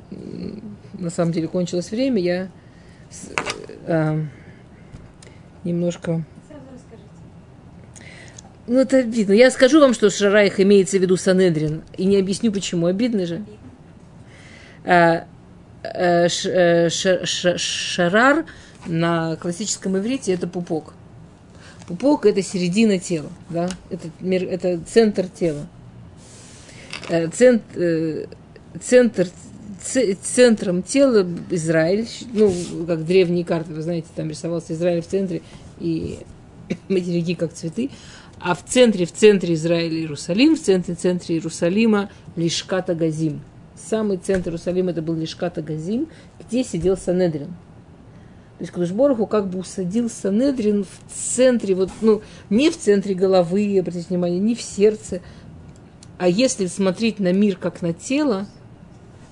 на 0.99 1.11
самом 1.11 1.31
деле 1.31 1.47
кончилось 1.47 1.91
время, 1.91 2.21
я 2.21 2.49
а, 3.85 4.19
немножко 5.63 6.23
ну, 8.67 8.79
это 8.79 8.97
обидно. 8.97 9.31
Я 9.31 9.49
скажу 9.49 9.79
вам, 9.79 9.93
что 9.93 10.09
Шараих 10.09 10.59
имеется 10.59 10.97
в 10.97 11.01
виду 11.01 11.15
Санедрин, 11.15 11.83
и 11.97 12.03
не 12.03 12.17
объясню, 12.17 12.51
почему. 12.51 12.87
Обидно 12.87 13.25
же. 13.25 13.45
А, 14.83 15.25
э, 15.83 16.27
ш- 16.27 16.49
э, 16.49 16.89
ша- 16.89 17.25
ша- 17.25 17.57
Шарар 17.57 18.45
на 18.85 19.37
классическом 19.37 19.97
иврите– 19.97 20.33
это 20.33 20.47
пупок. 20.47 20.93
Пупок– 21.87 22.25
это 22.25 22.41
середина 22.43 22.99
тела, 22.99 23.29
да? 23.49 23.69
это, 23.89 24.09
это 24.21 24.79
центр 24.85 25.27
тела. 25.27 25.65
Э, 27.07 27.27
цент- 27.27 28.27
центр, 28.81 29.27
ц- 29.27 29.31
центром 29.81 30.83
тела 30.83 31.27
Израиль, 31.49 32.07
ну, 32.33 32.51
как 32.85 33.05
древние 33.05 33.45
карты, 33.45 33.73
вы 33.73 33.81
знаете, 33.81 34.07
там 34.15 34.29
рисовался 34.29 34.73
Израиль 34.73 35.01
в 35.01 35.07
центре, 35.07 35.41
и 35.79 36.19
материки 36.89 37.35
как 37.35 37.53
цветы, 37.53 37.89
а 38.39 38.53
в 38.55 38.63
центре, 38.63 39.05
в 39.05 39.11
центре 39.11 39.53
Израиля 39.55 39.97
Иерусалим, 39.97 40.55
в 40.55 40.59
центре, 40.59 40.95
в 40.95 40.99
центре 40.99 41.35
Иерусалима 41.35 42.09
Лишката 42.35 42.93
Газим. 42.93 43.41
Самый 43.75 44.17
центр 44.17 44.49
Иерусалима 44.49 44.91
это 44.91 45.01
был 45.01 45.15
Лишката 45.15 45.61
Газим, 45.61 46.07
где 46.39 46.63
сидел 46.63 46.97
Санедрин. 46.97 47.47
То 48.57 48.63
есть 48.63 48.71
Кудышбороху 48.71 49.27
как 49.27 49.49
бы 49.49 49.59
усадил 49.59 50.09
Санедрин 50.09 50.83
в 50.83 51.35
центре, 51.35 51.75
вот, 51.75 51.91
ну, 52.01 52.21
не 52.49 52.71
в 52.71 52.77
центре 52.77 53.13
головы, 53.13 53.77
обратите 53.79 54.07
внимание, 54.09 54.39
не 54.39 54.55
в 54.55 54.61
сердце, 54.61 55.21
а 56.17 56.27
если 56.27 56.65
смотреть 56.65 57.19
на 57.19 57.31
мир 57.33 57.57
как 57.57 57.83
на 57.83 57.93
тело, 57.93 58.47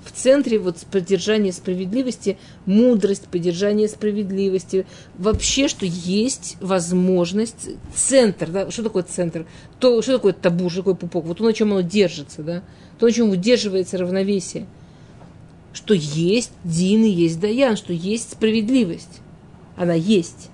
в 0.05 0.11
центре 0.11 0.59
вот 0.59 0.77
поддержания 0.91 1.51
справедливости, 1.51 2.37
мудрость, 2.65 3.27
поддержание 3.27 3.87
справедливости, 3.87 4.85
вообще, 5.17 5.67
что 5.67 5.85
есть 5.85 6.57
возможность, 6.61 7.69
центр, 7.93 8.49
да, 8.49 8.71
что 8.71 8.83
такое 8.83 9.03
центр, 9.03 9.45
то, 9.79 10.01
что 10.01 10.13
такое 10.13 10.33
табур, 10.33 10.71
что 10.71 10.81
такое 10.81 10.95
пупок, 10.95 11.25
вот 11.25 11.37
то, 11.39 11.43
на 11.43 11.53
чем 11.53 11.71
оно 11.71 11.81
держится, 11.81 12.43
да, 12.43 12.63
то, 12.99 13.07
на 13.07 13.11
чем 13.11 13.29
удерживается 13.31 13.97
равновесие, 13.97 14.67
что 15.73 15.93
есть 15.93 16.51
Дин 16.63 17.03
и 17.03 17.09
есть 17.09 17.39
Даян, 17.39 17.75
что 17.75 17.91
есть 17.91 18.33
справедливость, 18.33 19.21
она 19.75 19.93
есть. 19.93 20.49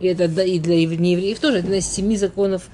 И 0.00 0.06
это 0.06 0.28
да, 0.28 0.44
и 0.44 0.58
для 0.58 0.82
евре- 0.82 0.98
неевреев 0.98 1.38
тоже, 1.38 1.58
одна 1.58 1.76
из 1.78 1.86
семи 1.86 2.16
законов 2.16 2.68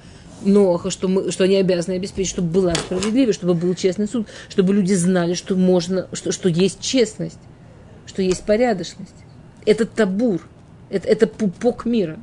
Ноха, 0.45 0.89
что, 0.89 1.07
мы, 1.07 1.31
что 1.31 1.43
они 1.43 1.55
обязаны 1.55 1.95
обеспечить, 1.95 2.31
чтобы 2.31 2.49
была 2.49 2.75
справедливость, 2.75 3.39
чтобы 3.39 3.53
был 3.53 3.73
честный 3.75 4.07
суд, 4.07 4.27
чтобы 4.49 4.73
люди 4.73 4.93
знали, 4.93 5.33
что 5.33 5.55
можно, 5.55 6.07
что, 6.13 6.31
что 6.31 6.49
есть 6.49 6.79
честность, 6.81 7.39
что 8.05 8.21
есть 8.21 8.43
порядочность. 8.43 9.15
Это 9.65 9.85
табур, 9.85 10.41
это, 10.89 11.07
это 11.07 11.27
пупок 11.27 11.85
мира. 11.85 12.19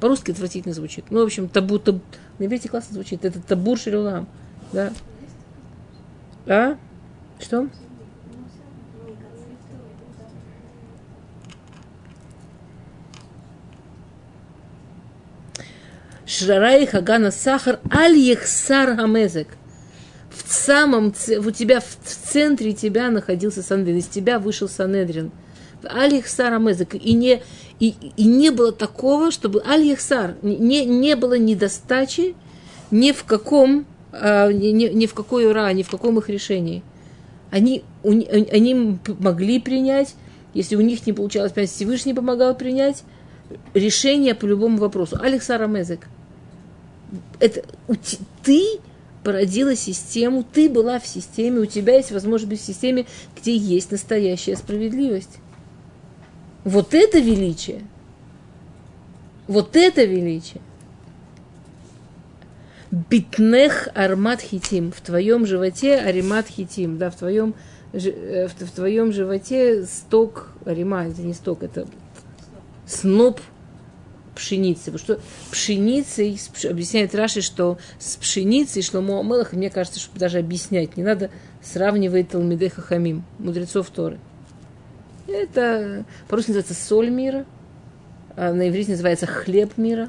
По-русски 0.00 0.30
отвратительно 0.30 0.74
звучит. 0.74 1.06
Ну, 1.10 1.20
в 1.20 1.24
общем, 1.24 1.48
табу, 1.48 1.78
таб... 1.78 1.96
на 2.38 2.44
иврите 2.44 2.68
классно 2.68 2.94
звучит. 2.94 3.24
Это 3.24 3.40
табур 3.40 3.78
шерилам. 3.78 4.28
Да? 4.72 4.92
А? 6.46 6.76
Что? 7.40 7.68
Шрарай 16.26 16.86
Хагана 16.86 17.30
Сахар 17.30 17.78
Аль 17.90 18.18
Ехсар 18.18 18.96
Хамезек. 18.96 19.48
В 20.30 20.52
самом, 20.52 21.14
у 21.38 21.50
тебя, 21.50 21.80
в 21.80 21.96
центре 22.04 22.72
тебя 22.72 23.10
находился 23.10 23.62
Санедрин, 23.62 23.98
из 23.98 24.06
тебя 24.06 24.38
вышел 24.38 24.68
Санедрин. 24.68 25.30
Аль 25.84 26.14
Ехсар 26.14 26.52
Хамезек. 26.52 26.94
И 26.94 27.12
не, 27.12 27.42
и, 27.78 27.94
и 28.16 28.24
не 28.24 28.50
было 28.50 28.72
такого, 28.72 29.30
чтобы 29.30 29.62
Аль 29.64 29.84
Ехсар, 29.84 30.34
не, 30.42 30.84
не 30.84 31.14
было 31.14 31.38
недостачи 31.38 32.34
ни 32.90 33.12
в 33.12 33.24
каком, 33.24 33.86
а, 34.12 34.50
ни, 34.52 34.68
ни- 34.68 35.06
в 35.06 35.14
какой 35.14 35.46
ура, 35.46 35.72
ни 35.72 35.82
в 35.82 35.90
каком 35.90 36.18
их 36.18 36.28
решении. 36.28 36.82
Они, 37.50 37.84
у 38.02 38.12
ни- 38.12 38.26
они 38.26 38.98
могли 39.18 39.60
принять, 39.60 40.16
если 40.54 40.74
у 40.74 40.80
них 40.80 41.06
не 41.06 41.12
получалось 41.12 41.52
принять, 41.52 41.70
Всевышний 41.70 42.14
помогал 42.14 42.54
принять 42.56 43.04
решение 43.74 44.34
по 44.34 44.46
любому 44.46 44.78
вопросу. 44.78 45.18
Алексара 45.20 45.66
Мезек. 45.66 46.08
Это 47.38 47.64
ты 48.42 48.80
породила 49.22 49.74
систему, 49.74 50.44
ты 50.44 50.68
была 50.68 51.00
в 51.00 51.06
системе, 51.06 51.60
у 51.60 51.66
тебя 51.66 51.96
есть 51.96 52.12
возможность 52.12 52.48
быть 52.48 52.60
в 52.60 52.64
системе, 52.64 53.06
где 53.36 53.56
есть 53.56 53.90
настоящая 53.90 54.56
справедливость. 54.56 55.38
Вот 56.64 56.94
это 56.94 57.18
величие. 57.18 57.82
Вот 59.46 59.76
это 59.76 60.04
величие. 60.04 60.60
Битнех 62.90 63.88
армат 63.94 64.40
хитим. 64.40 64.92
В 64.92 65.00
твоем 65.00 65.46
животе 65.46 65.96
аримат 65.96 66.48
хитим. 66.48 66.98
Да, 66.98 67.10
в 67.10 67.16
твоем, 67.16 67.54
э, 67.92 68.48
в 68.48 68.70
твоем 68.70 69.12
животе 69.12 69.84
сток 69.84 70.50
арима. 70.64 71.06
Это 71.06 71.22
не 71.22 71.34
сток, 71.34 71.62
это 71.62 71.86
сноп 72.86 73.40
пшеницы. 74.34 74.92
Потому 74.92 74.98
что 74.98 75.20
пшеницей, 75.50 76.38
объясняет 76.68 77.14
Раши, 77.14 77.40
что 77.40 77.78
с 77.98 78.16
пшеницей 78.16 78.82
Шломо 78.82 79.20
Амелах, 79.20 79.52
мне 79.52 79.70
кажется, 79.70 79.98
что 79.98 80.16
даже 80.18 80.38
объяснять 80.38 80.96
не 80.96 81.02
надо, 81.02 81.30
сравнивает 81.62 82.30
Талмидей 82.30 82.68
Хахамим, 82.68 83.24
мудрецов 83.38 83.90
Торы. 83.90 84.18
Это 85.26 86.04
по-русски 86.28 86.50
называется 86.50 86.74
соль 86.74 87.10
мира, 87.10 87.44
а 88.36 88.52
на 88.52 88.68
иврите 88.68 88.92
называется 88.92 89.26
хлеб 89.26 89.76
мира. 89.76 90.08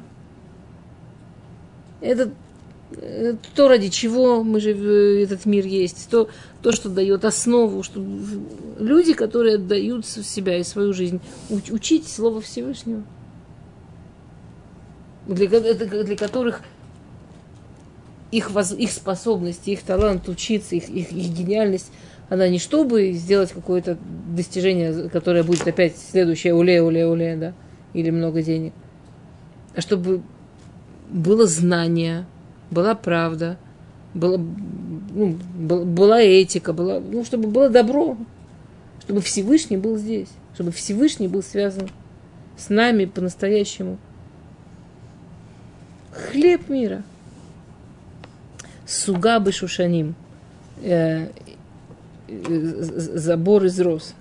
Это 2.00 2.30
то, 3.54 3.68
ради 3.68 3.88
чего 3.88 4.42
мы 4.42 4.60
же 4.60 4.70
э, 4.72 5.22
этот 5.22 5.44
мир 5.44 5.66
есть, 5.66 6.08
то, 6.10 6.28
то, 6.62 6.72
что 6.72 6.88
дает 6.88 7.24
основу, 7.24 7.82
что 7.82 8.02
люди, 8.78 9.12
которые 9.12 9.56
отдают 9.56 10.06
себя 10.06 10.56
и 10.56 10.64
свою 10.64 10.94
жизнь, 10.94 11.20
уч- 11.50 11.72
учить 11.72 12.08
Слово 12.08 12.40
Всевышнего, 12.40 13.02
для, 15.26 15.48
для 15.48 16.16
которых 16.16 16.62
их, 18.30 18.50
воз- 18.50 18.72
их 18.72 18.90
способности, 18.90 19.70
их 19.70 19.82
талант 19.82 20.28
учиться, 20.28 20.74
их, 20.74 20.88
их, 20.88 21.12
их 21.12 21.28
гениальность, 21.28 21.90
она 22.30 22.48
не 22.48 22.58
чтобы 22.58 23.12
сделать 23.12 23.52
какое-то 23.52 23.98
достижение, 24.34 25.10
которое 25.10 25.42
будет 25.42 25.66
опять 25.66 25.96
следующее 25.96 26.54
уле, 26.54 26.82
уле, 26.82 27.06
уле, 27.06 27.36
да, 27.36 27.54
или 27.92 28.10
много 28.10 28.42
денег, 28.42 28.72
а 29.74 29.80
чтобы 29.82 30.22
было 31.10 31.46
знание, 31.46 32.26
была 32.70 32.94
правда, 32.94 33.58
была, 34.14 34.38
ну, 34.38 35.38
был- 35.56 35.84
была 35.84 36.20
этика, 36.20 36.72
была, 36.72 37.00
ну, 37.00 37.24
чтобы 37.24 37.48
было 37.48 37.68
добро, 37.68 38.16
чтобы 39.02 39.20
Всевышний 39.20 39.76
был 39.76 39.96
здесь, 39.96 40.28
чтобы 40.54 40.72
Всевышний 40.72 41.28
был 41.28 41.42
связан 41.42 41.88
с 42.56 42.68
нами 42.68 43.04
по-настоящему. 43.04 43.98
Хлеб 46.12 46.68
мира. 46.68 47.02
Суга 48.86 49.40
шушаним. 49.52 50.14
Э, 50.82 51.28
э, 52.26 52.82
забор 53.18 53.64
из 53.64 53.78
роз. 53.80 54.14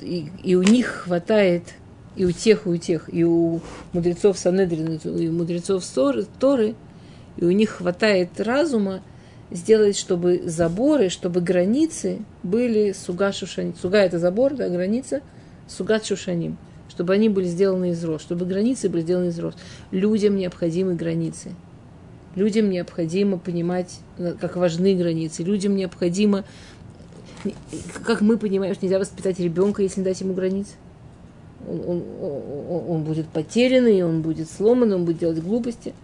И, 0.00 0.30
и 0.42 0.54
у 0.54 0.62
них 0.62 0.86
хватает, 0.86 1.74
и 2.16 2.24
у 2.24 2.32
тех, 2.32 2.66
и 2.66 2.68
у 2.68 2.76
тех, 2.76 3.12
и 3.12 3.24
у 3.24 3.60
мудрецов 3.92 4.38
Санедрина, 4.38 4.98
и 5.04 5.28
у 5.28 5.32
мудрецов 5.32 5.84
Торы, 6.38 6.74
и 7.36 7.44
у 7.44 7.50
них 7.50 7.70
хватает 7.70 8.40
разума 8.40 9.02
сделать, 9.50 9.96
чтобы 9.96 10.42
заборы, 10.44 11.08
чтобы 11.08 11.40
границы 11.40 12.20
были 12.42 12.92
суга 12.92 13.32
шушаним. 13.32 13.74
Суга 13.80 13.98
это 13.98 14.18
забор, 14.18 14.54
да, 14.54 14.68
граница, 14.68 15.20
суга 15.68 16.02
шушаним. 16.02 16.56
Чтобы 16.88 17.14
они 17.14 17.28
были 17.28 17.46
сделаны 17.46 17.90
из 17.90 18.04
роз, 18.04 18.22
чтобы 18.22 18.46
границы 18.46 18.88
были 18.88 19.02
сделаны 19.02 19.28
из 19.28 19.38
роз. 19.38 19.54
Людям 19.90 20.36
необходимы 20.36 20.94
границы. 20.94 21.54
Людям 22.36 22.68
необходимо 22.70 23.38
понимать, 23.38 24.00
э, 24.18 24.34
как 24.40 24.56
важны 24.56 24.94
границы. 24.94 25.42
Людям 25.42 25.76
необходимо, 25.76 26.44
как 28.04 28.20
мы 28.20 28.38
понимаем, 28.38 28.74
что 28.74 28.84
нельзя 28.84 28.98
воспитать 28.98 29.40
ребенка, 29.40 29.82
если 29.82 30.00
не 30.00 30.04
дать 30.04 30.20
ему 30.20 30.34
границ. 30.34 30.68
Он, 31.68 31.80
он- 31.86 32.84
он- 32.88 33.02
будет 33.04 33.26
потерянный, 33.28 34.02
он 34.02 34.22
будет 34.22 34.50
сломанный, 34.50 34.96
он 34.96 35.04
будет 35.04 35.18
делать 35.18 35.42
глупости. 35.42 35.94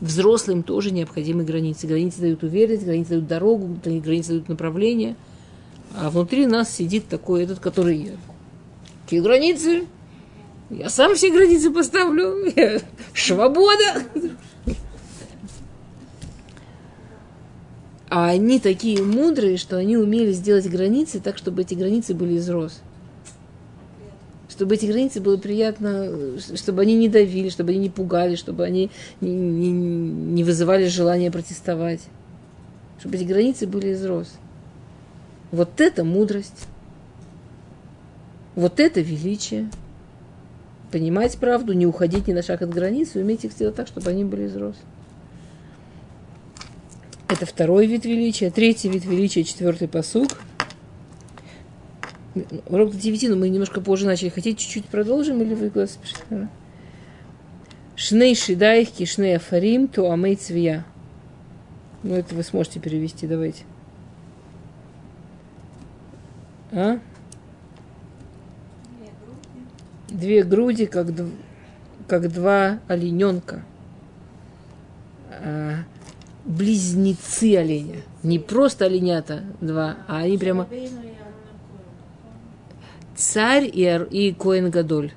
Взрослым 0.00 0.62
тоже 0.62 0.90
необходимы 0.90 1.44
границы. 1.44 1.86
Границы 1.86 2.20
дают 2.20 2.42
уверенность, 2.42 2.84
границы 2.84 3.10
дают 3.10 3.26
дорогу, 3.26 3.78
границы 3.84 4.30
дают 4.30 4.48
направление. 4.48 5.16
А 5.96 6.10
внутри 6.10 6.46
нас 6.46 6.70
сидит 6.70 7.06
такой 7.08 7.44
этот, 7.44 7.60
который... 7.60 8.12
Какие 9.04 9.20
границы? 9.20 9.84
Я 10.70 10.88
сам 10.88 11.14
все 11.14 11.30
границы 11.30 11.70
поставлю. 11.70 12.52
Я- 12.56 12.80
Свобода! 13.14 14.02
А 18.08 18.28
они 18.28 18.60
такие 18.60 19.02
мудрые, 19.02 19.56
что 19.56 19.76
они 19.76 19.96
умели 19.96 20.32
сделать 20.32 20.68
границы 20.68 21.20
так, 21.20 21.36
чтобы 21.36 21.62
эти 21.62 21.74
границы 21.74 22.14
были 22.14 22.38
роз. 22.48 22.80
Чтобы 24.54 24.76
эти 24.76 24.86
границы 24.86 25.20
было 25.20 25.36
приятно, 25.36 26.38
чтобы 26.54 26.82
они 26.82 26.94
не 26.94 27.08
давили, 27.08 27.48
чтобы 27.48 27.72
они 27.72 27.80
не 27.80 27.90
пугали, 27.90 28.36
чтобы 28.36 28.62
они 28.62 28.88
не, 29.20 29.32
не- 29.32 29.72
не 29.72 30.44
вызывали 30.44 30.86
желания 30.86 31.32
протестовать. 31.32 32.02
Чтобы 33.00 33.16
эти 33.16 33.24
границы 33.24 33.66
были 33.66 33.88
из 33.88 34.04
роз. 34.06 34.32
Вот 35.50 35.80
это 35.80 36.04
мудрость. 36.04 36.68
Вот 38.54 38.78
это 38.78 39.00
величие. 39.00 39.68
Понимать 40.92 41.36
правду, 41.38 41.72
не 41.72 41.86
уходить 41.86 42.28
ни 42.28 42.32
на 42.32 42.42
шаг 42.42 42.62
от 42.62 42.70
границы, 42.70 43.18
уметь 43.18 43.44
их 43.44 43.50
сделать 43.50 43.74
так, 43.74 43.88
чтобы 43.88 44.08
они 44.08 44.22
были 44.22 44.44
из 44.44 44.56
роз. 44.56 44.76
Это 47.26 47.44
второй 47.44 47.86
вид 47.88 48.04
величия. 48.04 48.52
Третий 48.52 48.88
вид 48.88 49.04
величия, 49.04 49.42
четвертый 49.42 49.88
посуг. 49.88 50.28
Урок 52.66 52.90
до 52.90 52.96
девяти, 52.96 53.28
но 53.28 53.36
мы 53.36 53.48
немножко 53.48 53.80
позже 53.80 54.06
начали. 54.06 54.28
Хотите, 54.28 54.60
чуть-чуть 54.60 54.86
продолжим 54.86 55.40
или 55.40 55.54
вы 55.54 55.70
куда 55.70 55.86
спешите? 55.86 56.48
Шней 57.96 58.34
шидайхки, 58.34 59.04
шней 59.04 59.36
афарим, 59.36 59.86
то 59.86 60.10
амей 60.10 60.34
цвия. 60.34 60.84
Ну, 62.02 62.14
это 62.14 62.34
вы 62.34 62.42
сможете 62.42 62.80
перевести, 62.80 63.26
давайте. 63.26 63.62
А? 66.72 66.98
Две 70.08 70.42
груди, 70.42 70.86
как, 70.86 71.10
дв- 71.10 71.32
как 72.08 72.32
два 72.32 72.80
олененка. 72.88 73.62
А, 75.30 75.76
близнецы 76.44 77.56
оленя. 77.56 78.02
Не 78.24 78.38
просто 78.40 78.86
оленята 78.86 79.44
два, 79.60 79.98
а 80.08 80.18
они 80.18 80.36
прямо. 80.36 80.66
Царь 83.16 83.70
и, 83.72 84.00
и 84.10 84.32
Коэн 84.32 84.70
Гадоль. 84.70 85.12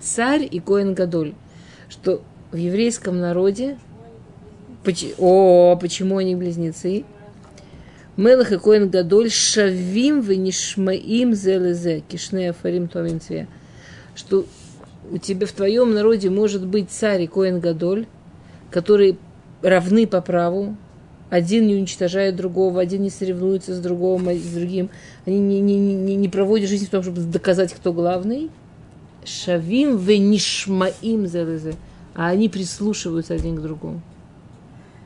Царь 0.00 0.46
и 0.50 0.60
Коэн 0.60 0.94
Гадоль. 0.94 1.34
Что 1.88 2.22
в 2.52 2.56
еврейском 2.56 3.18
народе... 3.20 3.78
поч- 4.84 5.14
О, 5.18 5.76
почему 5.76 6.18
они 6.18 6.36
близнецы? 6.36 7.04
Мелах 8.16 8.52
и 8.52 8.58
Коэн 8.58 8.90
Гадоль 8.90 9.30
шавим 9.30 10.20
венишмаим 10.20 11.34
зелезе 11.34 12.00
кишне 12.00 12.50
афарим 12.50 12.88
томим 12.88 13.20
цве. 13.20 13.46
Что 14.14 14.44
у 15.10 15.18
тебя 15.18 15.46
в 15.46 15.52
твоем 15.52 15.94
народе 15.94 16.28
может 16.28 16.66
быть 16.66 16.90
царь 16.90 17.22
и 17.22 17.26
Коэн 17.26 17.60
Гадоль, 17.60 18.06
которые 18.70 19.16
равны 19.62 20.06
по 20.06 20.20
праву, 20.20 20.76
один 21.30 21.66
не 21.66 21.74
уничтожает 21.74 22.36
другого, 22.36 22.80
один 22.80 23.02
не 23.02 23.10
соревнуется 23.10 23.74
с 23.74 23.80
другим, 23.80 24.28
с 24.38 24.54
другим. 24.54 24.90
Они 25.26 25.38
не, 25.38 25.60
не, 25.60 25.76
не, 25.76 26.16
не 26.16 26.28
проводят 26.28 26.68
жизнь 26.68 26.86
в 26.86 26.90
том, 26.90 27.02
чтобы 27.02 27.20
доказать, 27.20 27.72
кто 27.74 27.92
главный. 27.92 28.50
Шавим 29.24 29.98
венишмаим 29.98 31.26
зелезе. 31.26 31.74
А 32.14 32.28
они 32.28 32.48
прислушиваются 32.48 33.34
один 33.34 33.56
к 33.56 33.62
другому. 33.62 34.00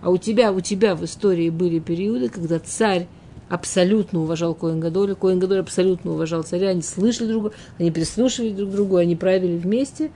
А 0.00 0.10
у 0.10 0.16
тебя, 0.16 0.52
у 0.52 0.60
тебя 0.60 0.94
в 0.94 1.04
истории 1.04 1.50
были 1.50 1.78
периоды, 1.78 2.28
когда 2.28 2.58
царь 2.58 3.06
абсолютно 3.48 4.20
уважал 4.20 4.54
Коэн 4.54 4.80
Гадоля, 4.80 5.14
Коэн 5.14 5.38
Гадоль 5.38 5.60
абсолютно 5.60 6.12
уважал 6.12 6.42
царя, 6.42 6.70
они 6.70 6.82
слышали 6.82 7.28
друг 7.28 7.42
друга, 7.42 7.56
они 7.78 7.90
прислушивались 7.90 8.54
друг 8.54 8.70
к 8.70 8.72
другу, 8.72 8.96
они 8.96 9.14
правили 9.14 9.58
вместе, 9.58 10.10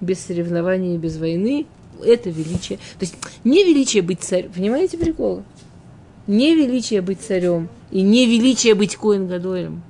без 0.00 0.20
соревнований, 0.20 0.98
без 0.98 1.16
войны. 1.16 1.66
Это 2.02 2.30
величие. 2.30 2.78
То 2.98 3.02
есть 3.02 3.16
не 3.44 3.64
величие 3.64 4.02
быть 4.02 4.20
царем, 4.20 4.52
понимаете 4.52 4.98
прикол? 4.98 5.42
Не 6.26 6.54
величие 6.54 7.00
быть 7.00 7.20
царем 7.20 7.68
и 7.90 8.02
не 8.02 8.26
величие 8.26 8.74
быть 8.74 8.96
Коэн 8.96 9.26
Гадолем, 9.26 9.82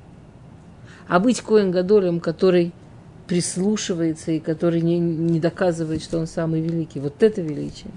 а 1.08 1.18
быть 1.18 1.40
Коэн 1.40 1.70
Гадолем, 1.70 2.20
который 2.20 2.72
прислушивается 3.26 4.32
и 4.32 4.40
который 4.40 4.80
не, 4.80 4.98
не 4.98 5.40
доказывает, 5.40 6.02
что 6.02 6.18
он 6.18 6.26
самый 6.26 6.60
великий. 6.60 7.00
Вот 7.00 7.22
это 7.22 7.40
величие. 7.40 7.90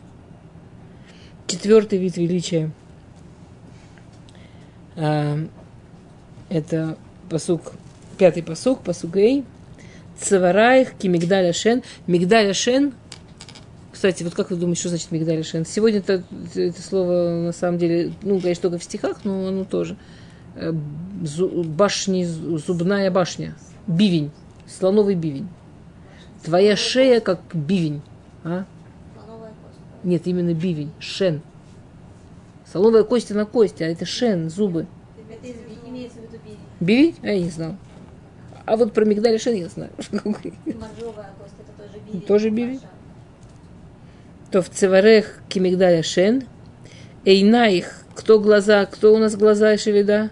Четвертый 1.48 2.00
вид 2.00 2.18
величия 2.18 2.72
а, 4.96 5.38
это 6.50 6.98
посук, 7.30 7.74
пятый 8.18 8.44
посук, 8.44 8.82
посук 8.82 9.18
Эй. 9.18 9.44
Цавараих, 10.18 10.94
Кимигдаля 10.94 11.52
Шен. 11.52 11.84
Мигдаля 12.08 12.54
Шен. 12.54 12.94
Кстати, 13.96 14.24
вот 14.24 14.36
как 14.36 14.50
вы 14.52 14.58
думаете, 14.58 14.82
что 14.82 14.90
значит 14.90 15.10
Мигдаля 15.12 15.42
Шен? 15.42 15.66
Сегодня 15.66 16.00
это, 16.00 16.22
это 16.54 16.82
слово 16.82 17.46
на 17.46 17.54
самом 17.54 17.78
деле, 17.78 18.12
ну, 18.24 18.42
конечно, 18.42 18.64
только 18.64 18.78
в 18.78 18.84
стихах, 18.84 19.20
но 19.24 19.48
оно 19.48 19.64
тоже. 19.64 19.96
Э, 20.56 20.74
зу- 21.24 21.64
башни, 21.64 22.26
зубная 22.26 23.10
башня. 23.10 23.56
Бивень. 23.88 24.32
Слоновый 24.68 25.16
бивень. 25.16 25.48
Твоя 26.44 26.76
шея 26.76 27.22
как 27.22 27.40
бивень. 27.54 28.02
А? 28.44 28.66
Нет, 30.04 30.24
именно 30.28 30.54
бивень, 30.54 30.92
шен. 31.00 31.40
Соловая 32.70 33.06
кость 33.06 33.30
на 33.34 33.46
кость, 33.46 33.82
а 33.82 33.86
это 33.86 34.06
шен, 34.06 34.50
зубы. 34.50 34.88
Это 35.32 35.48
из- 35.48 35.56
имеется 35.88 36.18
в 36.20 36.24
виду 36.24 36.38
бивень. 36.44 36.58
Бивень? 36.82 37.16
А 37.24 37.28
я 37.28 37.40
не 37.42 37.50
знал. 37.50 37.78
А 38.66 38.76
вот 38.76 38.92
про 38.92 39.06
мигдаль 39.06 39.40
шен 39.40 39.56
я 39.56 39.70
знаю. 39.70 39.92
Моржовая 39.96 40.44
кость, 41.40 41.54
это 41.60 41.72
тоже 41.78 42.00
бивень. 42.06 42.22
Тоже 42.28 42.50
бивень? 42.50 42.82
То 44.56 44.62
в 44.62 44.70
цеварех 44.70 45.34
кимигдаля 45.50 46.02
шен, 46.02 46.44
эйна 47.26 47.68
их, 47.68 47.92
кто 48.16 48.40
глаза, 48.40 48.86
кто 48.86 49.14
у 49.14 49.18
нас 49.18 49.36
глаза 49.36 49.74
и 49.74 49.78
шеведа. 49.78 50.30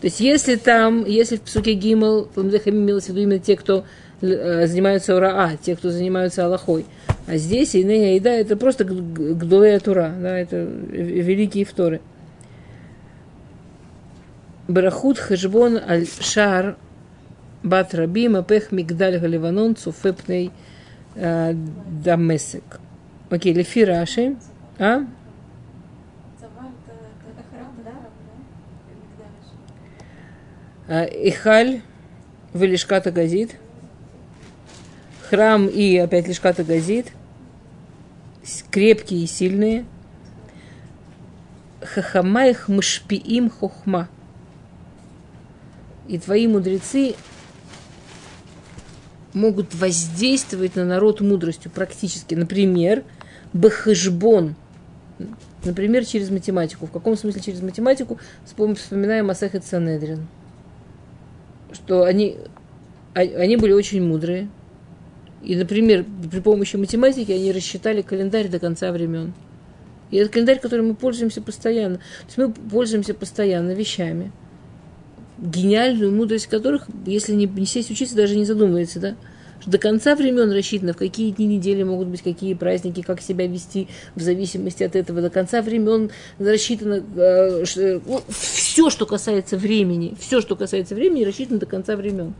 То 0.00 0.08
есть 0.08 0.18
если 0.18 0.56
там, 0.56 1.04
если 1.06 1.36
в 1.36 1.42
псуке 1.42 1.74
гимл, 1.74 2.28
имелось 2.34 3.04
в 3.04 3.08
виду 3.10 3.20
именно 3.20 3.38
те, 3.38 3.56
кто 3.56 3.84
э, 4.20 4.66
занимаются 4.66 5.14
ураа, 5.14 5.52
те, 5.62 5.76
кто 5.76 5.90
занимаются 5.90 6.44
Аллахой, 6.44 6.86
А 7.28 7.36
здесь 7.36 7.76
Инея 7.76 8.16
Еда 8.16 8.32
это 8.32 8.56
просто 8.56 8.82
Гдулея 8.82 9.78
Тура, 9.78 10.12
да, 10.20 10.36
это 10.36 10.56
великие 10.56 11.64
вторы. 11.64 12.00
Барахут 14.66 15.18
Хешбон 15.18 15.78
Аль 15.88 16.08
Шар 16.20 16.76
Бат 17.62 17.94
Рабима 17.94 18.42
Пех 18.42 18.72
Мигдаль 18.72 19.20
Галиванон 19.20 19.76
Цуфепней 19.76 20.50
э, 21.14 21.54
Дамесек. 22.04 22.80
Окей, 23.32 23.54
Лефи 23.54 23.82
Раши. 23.82 24.36
А? 24.78 25.06
А, 30.86 31.04
Ихаль 31.04 31.80
Велишката 32.52 33.10
Газит. 33.10 33.56
Храм 35.30 35.66
и 35.66 35.96
опять 35.96 36.28
Лишката 36.28 36.62
Газит. 36.62 37.10
Крепкие 38.70 39.24
и 39.24 39.26
сильные. 39.26 39.86
Хахамаих 41.80 42.68
мшпиим 42.68 43.48
хохма. 43.48 44.10
И 46.06 46.18
твои 46.18 46.46
мудрецы 46.46 47.14
могут 49.32 49.74
воздействовать 49.74 50.76
на 50.76 50.84
народ 50.84 51.22
мудростью 51.22 51.70
практически. 51.70 52.34
Например, 52.34 53.02
бахышбон. 53.52 54.54
Например, 55.64 56.04
через 56.04 56.30
математику. 56.30 56.86
В 56.86 56.90
каком 56.90 57.16
смысле 57.16 57.40
через 57.40 57.62
математику? 57.62 58.18
Вспом- 58.44 58.74
Вспоминаем 58.74 59.30
Асахет 59.30 59.64
Санедрин. 59.64 60.26
Что 61.72 62.04
они, 62.04 62.38
а- 63.14 63.20
они 63.20 63.56
были 63.56 63.72
очень 63.72 64.02
мудрые. 64.02 64.48
И, 65.42 65.56
например, 65.56 66.04
при 66.30 66.40
помощи 66.40 66.76
математики 66.76 67.32
они 67.32 67.52
рассчитали 67.52 68.02
календарь 68.02 68.48
до 68.48 68.58
конца 68.58 68.92
времен. 68.92 69.32
И 70.10 70.16
это 70.16 70.30
календарь, 70.30 70.60
которым 70.60 70.88
мы 70.88 70.94
пользуемся 70.94 71.40
постоянно. 71.40 71.96
То 71.96 72.26
есть 72.26 72.38
мы 72.38 72.52
пользуемся 72.52 73.14
постоянно 73.14 73.72
вещами, 73.72 74.30
гениальную 75.38 76.12
мудрость 76.12 76.46
которых, 76.46 76.86
если 77.06 77.32
не, 77.32 77.46
не 77.46 77.66
сесть 77.66 77.90
учиться, 77.90 78.14
даже 78.14 78.36
не 78.36 78.44
задумывается, 78.44 79.00
да? 79.00 79.16
Что 79.62 79.70
до 79.70 79.78
конца 79.78 80.16
времен 80.16 80.50
рассчитано, 80.50 80.92
в 80.92 80.96
какие 80.96 81.30
дни 81.30 81.46
недели 81.46 81.84
могут 81.84 82.08
быть 82.08 82.20
какие 82.20 82.54
праздники, 82.54 83.00
как 83.00 83.20
себя 83.20 83.46
вести 83.46 83.86
в 84.16 84.20
зависимости 84.20 84.82
от 84.82 84.96
этого. 84.96 85.22
До 85.22 85.30
конца 85.30 85.62
времен 85.62 86.10
рассчитано 86.40 87.04
все, 88.28 88.90
что 88.90 89.06
касается 89.06 89.56
времени, 89.56 90.16
все, 90.18 90.40
что 90.40 90.56
касается 90.56 90.96
времени, 90.96 91.22
рассчитано 91.22 91.60
до 91.60 91.66
конца 91.66 91.94
времен. 91.94 92.34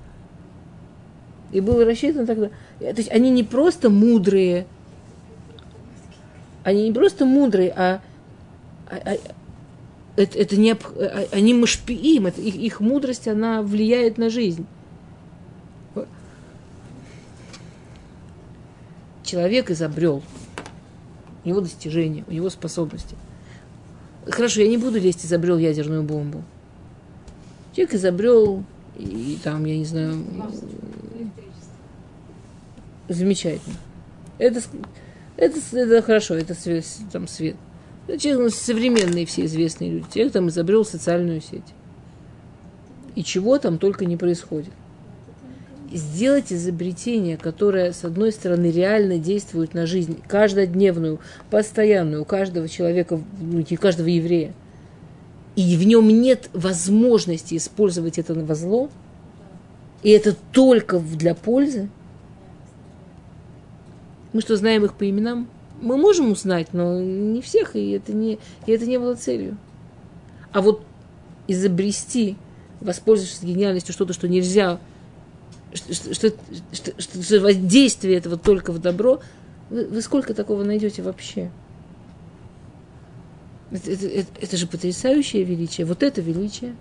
И 1.52 1.60
было 1.60 1.84
рассчитано 1.84 2.26
тогда. 2.26 2.48
То 2.80 2.96
есть 2.96 3.10
они 3.12 3.30
не 3.30 3.44
просто 3.44 3.88
мудрые, 3.88 4.66
они 6.64 6.88
не 6.88 6.92
просто 6.92 7.24
мудрые, 7.24 7.72
а, 7.76 8.00
а- 8.90 9.00
а- 9.04 9.16
это, 10.16 10.38
это 10.38 10.56
не, 10.56 10.72
об- 10.72 10.98
а- 10.98 11.28
они 11.30 11.54
машпиим, 11.54 12.26
это 12.26 12.40
их, 12.40 12.56
их 12.56 12.80
мудрость, 12.80 13.28
она 13.28 13.62
влияет 13.62 14.18
на 14.18 14.28
жизнь. 14.28 14.66
Человек 19.32 19.70
изобрел, 19.70 20.22
у 21.42 21.48
него 21.48 21.62
достижения, 21.62 22.22
у 22.28 22.32
него 22.32 22.50
способности. 22.50 23.16
Хорошо, 24.26 24.60
я 24.60 24.68
не 24.68 24.76
буду 24.76 25.00
лезть, 25.00 25.24
изобрел 25.24 25.56
ядерную 25.56 26.02
бомбу. 26.02 26.44
Человек 27.74 27.94
изобрел, 27.94 28.62
и 28.98 29.38
там, 29.42 29.64
я 29.64 29.78
не 29.78 29.86
знаю, 29.86 30.22
замечательно. 33.08 33.76
Это, 34.36 34.60
это, 35.38 35.58
это 35.72 36.02
хорошо, 36.02 36.34
это 36.34 36.52
свет, 36.52 36.84
там 37.10 37.26
свет. 37.26 37.56
Человек, 38.08 38.38
ну, 38.38 38.50
современные 38.50 39.24
все 39.24 39.46
известные 39.46 39.92
люди. 39.92 40.06
Человек 40.12 40.34
там 40.34 40.48
изобрел 40.50 40.84
социальную 40.84 41.40
сеть. 41.40 41.72
И 43.14 43.24
чего 43.24 43.58
там 43.58 43.78
только 43.78 44.04
не 44.04 44.18
происходит. 44.18 44.74
Сделать 45.92 46.52
изобретение, 46.52 47.36
которое, 47.36 47.92
с 47.92 48.04
одной 48.04 48.32
стороны, 48.32 48.70
реально 48.70 49.18
действует 49.18 49.74
на 49.74 49.86
жизнь, 49.86 50.20
каждодневную, 50.26 51.20
постоянную, 51.50 52.22
у 52.22 52.24
каждого 52.24 52.68
человека, 52.68 53.20
ну, 53.40 53.58
и 53.58 53.76
каждого 53.76 54.06
еврея, 54.06 54.54
и 55.54 55.76
в 55.76 55.86
нем 55.86 56.08
нет 56.08 56.48
возможности 56.54 57.56
использовать 57.56 58.18
это 58.18 58.34
во 58.34 58.54
зло, 58.54 58.88
и 60.02 60.10
это 60.10 60.34
только 60.52 60.98
для 60.98 61.34
пользы, 61.34 61.90
мы 64.32 64.40
что, 64.40 64.56
знаем 64.56 64.84
их 64.84 64.94
по 64.94 65.08
именам? 65.08 65.46
Мы 65.80 65.96
можем 65.96 66.32
узнать, 66.32 66.68
но 66.72 67.00
не 67.00 67.42
всех, 67.42 67.76
и 67.76 67.90
это 67.90 68.12
не, 68.12 68.38
и 68.66 68.72
это 68.72 68.86
не 68.86 68.98
было 68.98 69.14
целью. 69.14 69.58
А 70.52 70.62
вот 70.62 70.82
изобрести, 71.48 72.36
воспользовавшись 72.80 73.42
гениальностью, 73.42 73.92
что-то, 73.92 74.12
что 74.12 74.28
нельзя, 74.28 74.78
что, 75.74 75.94
что, 75.94 76.32
что, 76.72 77.02
что- 77.02 77.40
воздействие 77.40 78.16
этого 78.16 78.36
только 78.36 78.72
в 78.72 78.78
добро, 78.78 79.20
вы, 79.70 79.86
вы 79.86 80.02
сколько 80.02 80.34
такого 80.34 80.64
найдете 80.64 81.02
вообще? 81.02 81.50
Это, 83.70 83.90
это- 83.90 84.06
это- 84.06 84.40
это 84.40 84.56
же 84.56 84.66
потрясающее 84.66 85.44
величие. 85.44 85.86
Вот 85.86 86.02
это 86.02 86.20
величие. 86.20 86.74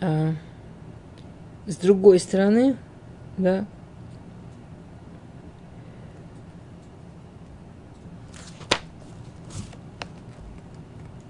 А, 0.00 0.34
с 1.66 1.76
другой 1.76 2.18
стороны, 2.18 2.76
да, 3.36 3.66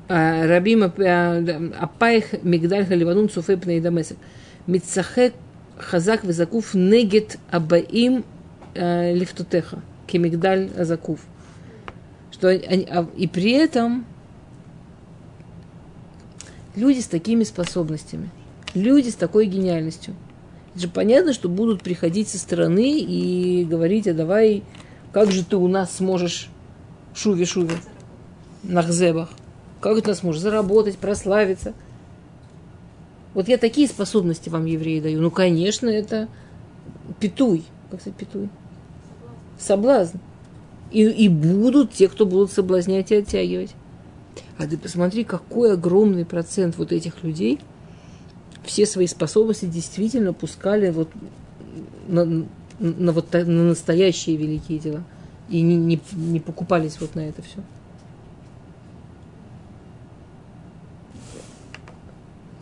А, 0.06 0.46
Раби 0.46 0.76
Мап- 0.76 1.00
а, 1.00 1.40
да, 1.40 1.60
Апайх 1.80 2.42
Мигдаль 2.42 2.86
Халиванун 2.86 3.30
Суфей 3.30 3.56
Пней 3.56 3.80
Дамесек. 3.80 4.18
Мицахек 4.66 5.34
Хазак 5.76 6.24
Визакуф 6.24 6.74
Негет 6.74 7.38
Абаим 7.50 8.24
Лифтутеха. 8.74 9.80
Кемигдаль 10.06 10.70
Азакуф. 10.76 11.20
Что 12.30 12.48
они, 12.48 12.86
и 13.16 13.26
при 13.26 13.52
этом 13.52 14.04
люди 16.76 17.00
с 17.00 17.06
такими 17.06 17.44
способностями, 17.44 18.28
люди 18.74 19.08
с 19.08 19.14
такой 19.14 19.46
гениальностью. 19.46 20.14
Это 20.72 20.82
же 20.82 20.88
понятно, 20.88 21.32
что 21.32 21.48
будут 21.48 21.82
приходить 21.82 22.28
со 22.28 22.38
стороны 22.38 22.98
и 23.00 23.64
говорить, 23.64 24.08
а 24.08 24.14
давай, 24.14 24.62
как 25.12 25.30
же 25.30 25.44
ты 25.44 25.56
у 25.56 25.68
нас 25.68 25.96
сможешь 25.96 26.50
шуви-шуви 27.14 27.76
на 28.62 28.82
хзебах? 28.82 29.30
Как 29.80 30.02
ты 30.02 30.08
нас 30.08 30.18
сможешь 30.18 30.42
заработать, 30.42 30.98
прославиться? 30.98 31.72
Вот 33.34 33.48
я 33.48 33.58
такие 33.58 33.88
способности 33.88 34.48
вам, 34.48 34.64
евреи, 34.64 35.00
даю. 35.00 35.20
Ну, 35.20 35.30
конечно, 35.30 35.88
это 35.88 36.28
петуй. 37.20 37.64
Как 37.90 38.00
сказать 38.00 38.16
петуй? 38.16 38.48
Соблазн. 39.58 40.18
И, 40.92 41.02
и 41.02 41.28
будут 41.28 41.92
те, 41.92 42.08
кто 42.08 42.24
будут 42.24 42.52
соблазнять 42.52 43.10
и 43.10 43.16
оттягивать. 43.16 43.74
А 44.58 44.66
ты 44.66 44.78
посмотри, 44.78 45.24
какой 45.24 45.72
огромный 45.72 46.24
процент 46.24 46.78
вот 46.78 46.92
этих 46.92 47.24
людей 47.24 47.58
все 48.62 48.86
свои 48.86 49.06
способности 49.06 49.66
действительно 49.66 50.32
пускали 50.32 50.90
вот 50.90 51.10
на, 52.06 52.46
на 52.78 53.12
вот 53.12 53.28
та- 53.28 53.44
на 53.44 53.64
настоящие 53.64 54.36
великие 54.36 54.78
дела. 54.78 55.02
И 55.50 55.60
не, 55.60 55.76
не, 55.76 56.00
не 56.12 56.40
покупались 56.40 57.00
вот 57.00 57.14
на 57.16 57.20
это 57.20 57.42
все. 57.42 57.58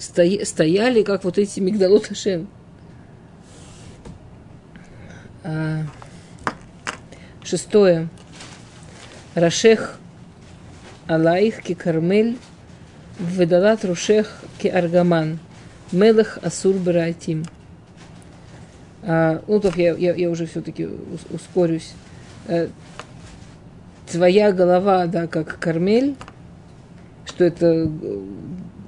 Стояли, 0.02 1.02
как 1.02 1.24
вот 1.24 1.38
эти 1.38 1.60
мигдалот 1.60 2.06
Хашем. 2.06 2.48
А, 5.44 5.82
шестое. 7.42 8.08
Рашех 9.34 9.98
Алаих 11.06 11.62
ки 11.62 11.74
Кармель, 11.74 12.36
Ведалат 13.18 13.84
Рушех 13.84 14.42
ки 14.58 14.68
Аргаман, 14.68 15.38
Мелех 15.90 16.38
Асур 16.42 16.76
Баратим. 16.76 17.44
А, 19.02 19.42
ну, 19.46 19.60
то 19.60 19.72
я, 19.76 19.94
я, 19.94 20.14
я 20.14 20.30
уже 20.30 20.46
все-таки 20.46 20.88
ускорюсь. 21.30 21.92
Э, 22.46 22.68
Твоя 24.10 24.52
голова, 24.52 25.06
да, 25.06 25.26
как 25.26 25.58
Кармель, 25.58 26.16
что 27.24 27.44
это, 27.44 27.66
э, 27.66 28.20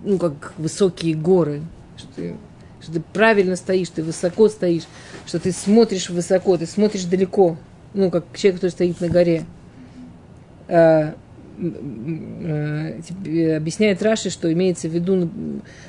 ну, 0.04 0.18
как 0.18 0.52
высокие 0.58 1.14
горы, 1.14 1.62
что 1.96 2.08
ты, 2.14 2.36
что 2.80 2.92
ты 2.92 3.00
правильно 3.00 3.56
стоишь, 3.56 3.88
ты 3.88 4.02
высоко 4.02 4.48
стоишь, 4.48 4.84
что 5.26 5.40
ты 5.40 5.50
смотришь 5.50 6.10
высоко, 6.10 6.56
ты 6.56 6.66
смотришь 6.66 7.04
далеко, 7.04 7.56
ну, 7.94 8.10
как 8.10 8.24
человек, 8.34 8.60
который 8.60 8.70
стоит 8.70 9.00
на 9.00 9.08
горе. 9.08 9.44
А, 10.68 11.14
тебе 11.56 13.56
объясняет 13.56 14.02
Раши, 14.02 14.30
что 14.30 14.52
имеется 14.52 14.88
в 14.88 14.92
виду, 14.92 15.30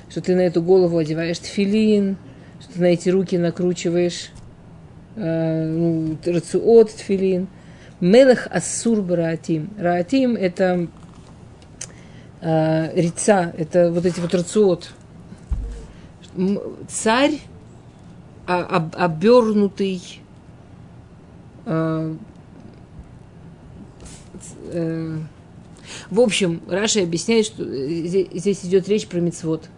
что 0.10 0.22
ты 0.22 0.36
на 0.36 0.42
эту 0.42 0.62
голову 0.62 0.98
одеваешь 0.98 1.40
тфилин, 1.40 2.18
что 2.62 2.74
ты 2.74 2.82
на 2.82 2.86
эти 2.86 3.10
руки 3.10 3.38
накручиваешь 3.38 4.30
э, 5.16 6.16
тфилин. 6.24 7.48
Мелех 8.00 8.48
ассур 8.52 9.02
бараатим. 9.02 9.70
Раатим– 9.80 10.36
это 10.36 10.88
э, 12.42 13.00
рица, 13.00 13.54
это 13.58 13.92
вот 13.92 14.06
эти 14.06 14.20
вот 14.20 14.34
рациот. 14.34 14.92
Царь, 16.90 17.40
а- 18.48 18.64
об- 18.64 18.96
обернутый 18.96 20.22
э, 21.66 22.16
э, 24.72 25.18
в 26.10 26.20
общем, 26.20 26.62
Раша 26.68 27.02
объясняет, 27.02 27.46
что 27.46 27.64
э, 27.64 28.28
здесь, 28.34 28.66
идет 28.66 28.88
речь 28.88 29.08
про 29.08 29.20
мицвод. 29.20 29.70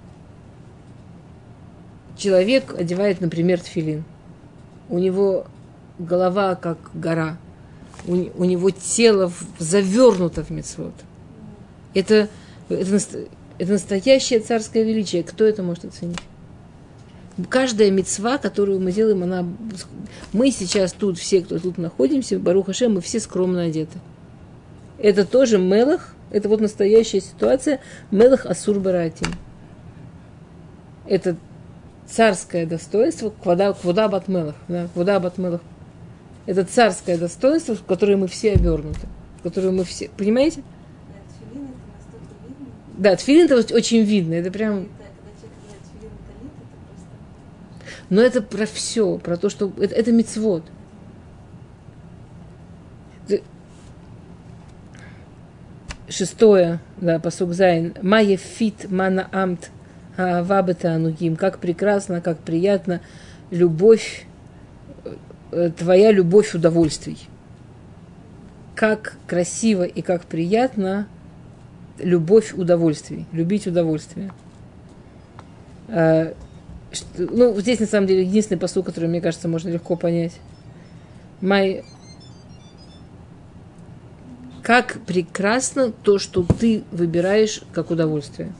Человек 2.18 2.74
одевает, 2.78 3.22
например, 3.22 3.60
тфилин. 3.60 4.03
У 4.89 4.97
него 4.97 5.45
голова 5.99 6.55
как 6.55 6.78
гора. 6.93 7.38
У, 8.05 8.14
у 8.14 8.43
него 8.45 8.70
тело 8.72 9.32
завернуто 9.60 10.43
в 10.43 10.49
мицвод. 10.49 10.93
Это, 11.93 12.30
это, 12.70 12.99
это 13.57 13.72
настоящее 13.72 14.39
царское 14.39 14.84
величие. 14.84 15.24
Кто 15.24 15.45
это 15.45 15.63
может 15.63 15.86
оценить? 15.86 16.20
Каждая 17.49 17.91
мецва, 17.91 18.38
которую 18.38 18.80
мы 18.80 18.91
делаем, 18.91 19.24
она... 19.24 19.45
Мы 20.34 20.51
сейчас 20.51 20.93
тут, 20.93 21.20
все, 21.20 21.41
кто 21.41 21.59
тут 21.59 21.78
находимся, 21.78 22.39
Баруха 22.39 22.74
Шем, 22.74 22.95
мы 22.95 23.01
все 23.01 23.20
скромно 23.20 23.63
одеты. 23.63 23.99
Это 24.97 25.24
тоже 25.24 25.59
Мелах, 25.59 26.15
это 26.32 26.49
вот 26.49 26.61
настоящая 26.61 27.22
ситуация. 27.22 27.80
Мелах 28.09 28.45
Асур 28.45 28.80
Баратим. 28.80 29.28
Это 31.05 31.38
царское 32.09 32.65
достоинство, 32.65 33.30
квада, 33.30 33.74
квада 33.74 34.07
бат 34.07 34.28
Мелах. 34.28 34.55
Да, 34.68 34.88
квада 34.93 35.20
бат 35.20 35.38
Мелах. 35.38 35.61
Это 36.47 36.63
царское 36.63 37.18
достоинство, 37.18 37.76
в 37.76 37.84
которое 37.84 38.18
мы 38.18 38.28
все 38.28 38.53
обернуты. 38.53 39.07
В 39.39 39.43
которое 39.43 39.72
мы 39.72 39.84
все... 39.84 40.09
Понимаете? 40.18 40.63
Да, 41.07 41.13
тфилин 41.51 41.68
это 41.68 41.78
настолько 41.93 42.34
видно. 42.47 42.68
Да, 42.98 43.16
тфилин 43.16 43.45
это 43.45 43.76
очень 43.76 44.02
видно. 44.02 44.34
Это 44.34 44.52
прям... 44.52 44.88
Но 48.10 48.22
это 48.22 48.41
про 48.41 48.66
все, 48.66 49.18
про 49.18 49.38
то, 49.38 49.50
что 49.50 49.72
это, 49.80 49.93
это 49.93 50.12
מצוות. 50.12 50.64
Шестое, 56.10 56.80
да, 56.98 57.20
פסוק 57.20 57.53
ז. 57.53 57.93
מה 58.01 58.38
יפית 58.38 58.89
ומה 58.89 59.28
נעמת 59.32 59.70
אהבה 60.18 60.93
בתענוגים. 60.93 61.36
Как 61.36 61.60
прекрасно, 61.60 62.22
как 62.22 62.39
приятно 62.39 63.02
любовь, 63.52 64.26
э, 65.52 65.70
твоя 65.78 66.12
любовь 66.12 66.56
удовольствий. 66.56 67.28
Как 68.74 69.18
красиво 69.28 69.84
и 69.84 70.02
как 70.02 70.24
приятно 70.26 71.08
любовь 72.00 72.54
удовольствий. 72.54 73.26
Любить 73.32 73.68
удовольствие. 73.68 74.32
Э, 75.88 76.34
ну, 77.18 77.60
здесь 77.60 77.80
на 77.80 77.86
самом 77.86 78.08
деле 78.08 78.24
единственный 78.24 78.58
посыл, 78.58 78.84
который, 78.84 79.10
мне 79.10 79.22
кажется, 79.22 79.48
можно 79.48 79.70
легко 79.70 79.95
понять. 79.95 80.34
Май... 81.41 81.84
Как 84.64 85.00
прекрасно 85.06 85.91
то, 85.91 86.20
что 86.20 86.43
ты 86.43 86.84
выбираешь 86.91 87.64
как 87.72 87.89
удовольствие. 87.89 88.52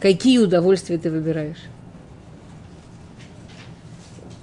Какие 0.00 0.38
удовольствия 0.38 0.96
ты 0.96 1.10
выбираешь? 1.10 1.62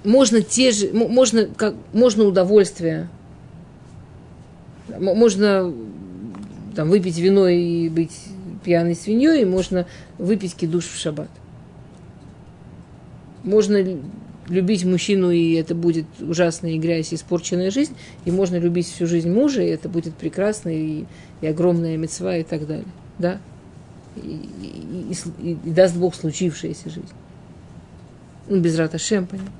Можно 0.04 0.42
те 0.42 0.70
же, 0.70 0.92
можно, 0.92 1.46
как, 1.46 1.74
можно 1.92 2.24
удовольствие, 2.24 3.08
можно 4.98 5.74
там, 6.74 6.88
выпить 6.88 7.18
вино 7.18 7.48
и 7.48 7.88
быть 7.88 8.16
пьяной 8.64 8.94
свиньей, 8.94 9.42
и 9.42 9.44
можно 9.44 9.86
выпить 10.18 10.54
кидуш 10.54 10.86
в 10.86 10.98
шаббат. 10.98 11.30
Можно 13.42 13.82
лю- 13.82 14.02
любить 14.48 14.84
мужчину, 14.84 15.30
и 15.30 15.52
это 15.54 15.74
будет 15.74 16.06
ужасная 16.20 16.76
грязь 16.78 17.12
и 17.12 17.16
испорченная 17.16 17.70
жизнь, 17.70 17.94
и 18.24 18.30
можно 18.30 18.56
любить 18.56 18.86
всю 18.86 19.06
жизнь 19.06 19.30
мужа, 19.30 19.62
и 19.62 19.68
это 19.68 19.88
будет 19.88 20.14
прекрасно, 20.14 20.70
и, 20.70 21.04
и 21.40 21.46
огромная 21.46 21.96
мецва, 21.96 22.36
и 22.36 22.42
так 22.42 22.66
далее. 22.66 22.86
Да? 23.18 23.40
И, 24.16 24.20
и- 24.20 25.12
и 25.12 25.50
и- 25.50 25.58
и 25.64 25.70
даст 25.70 25.96
Бог 25.96 26.14
случившаяся 26.14 26.88
жизнь. 26.88 27.12
Ну, 28.48 28.60
без 28.60 28.78
раташем, 28.78 29.26
понятно. 29.26 29.52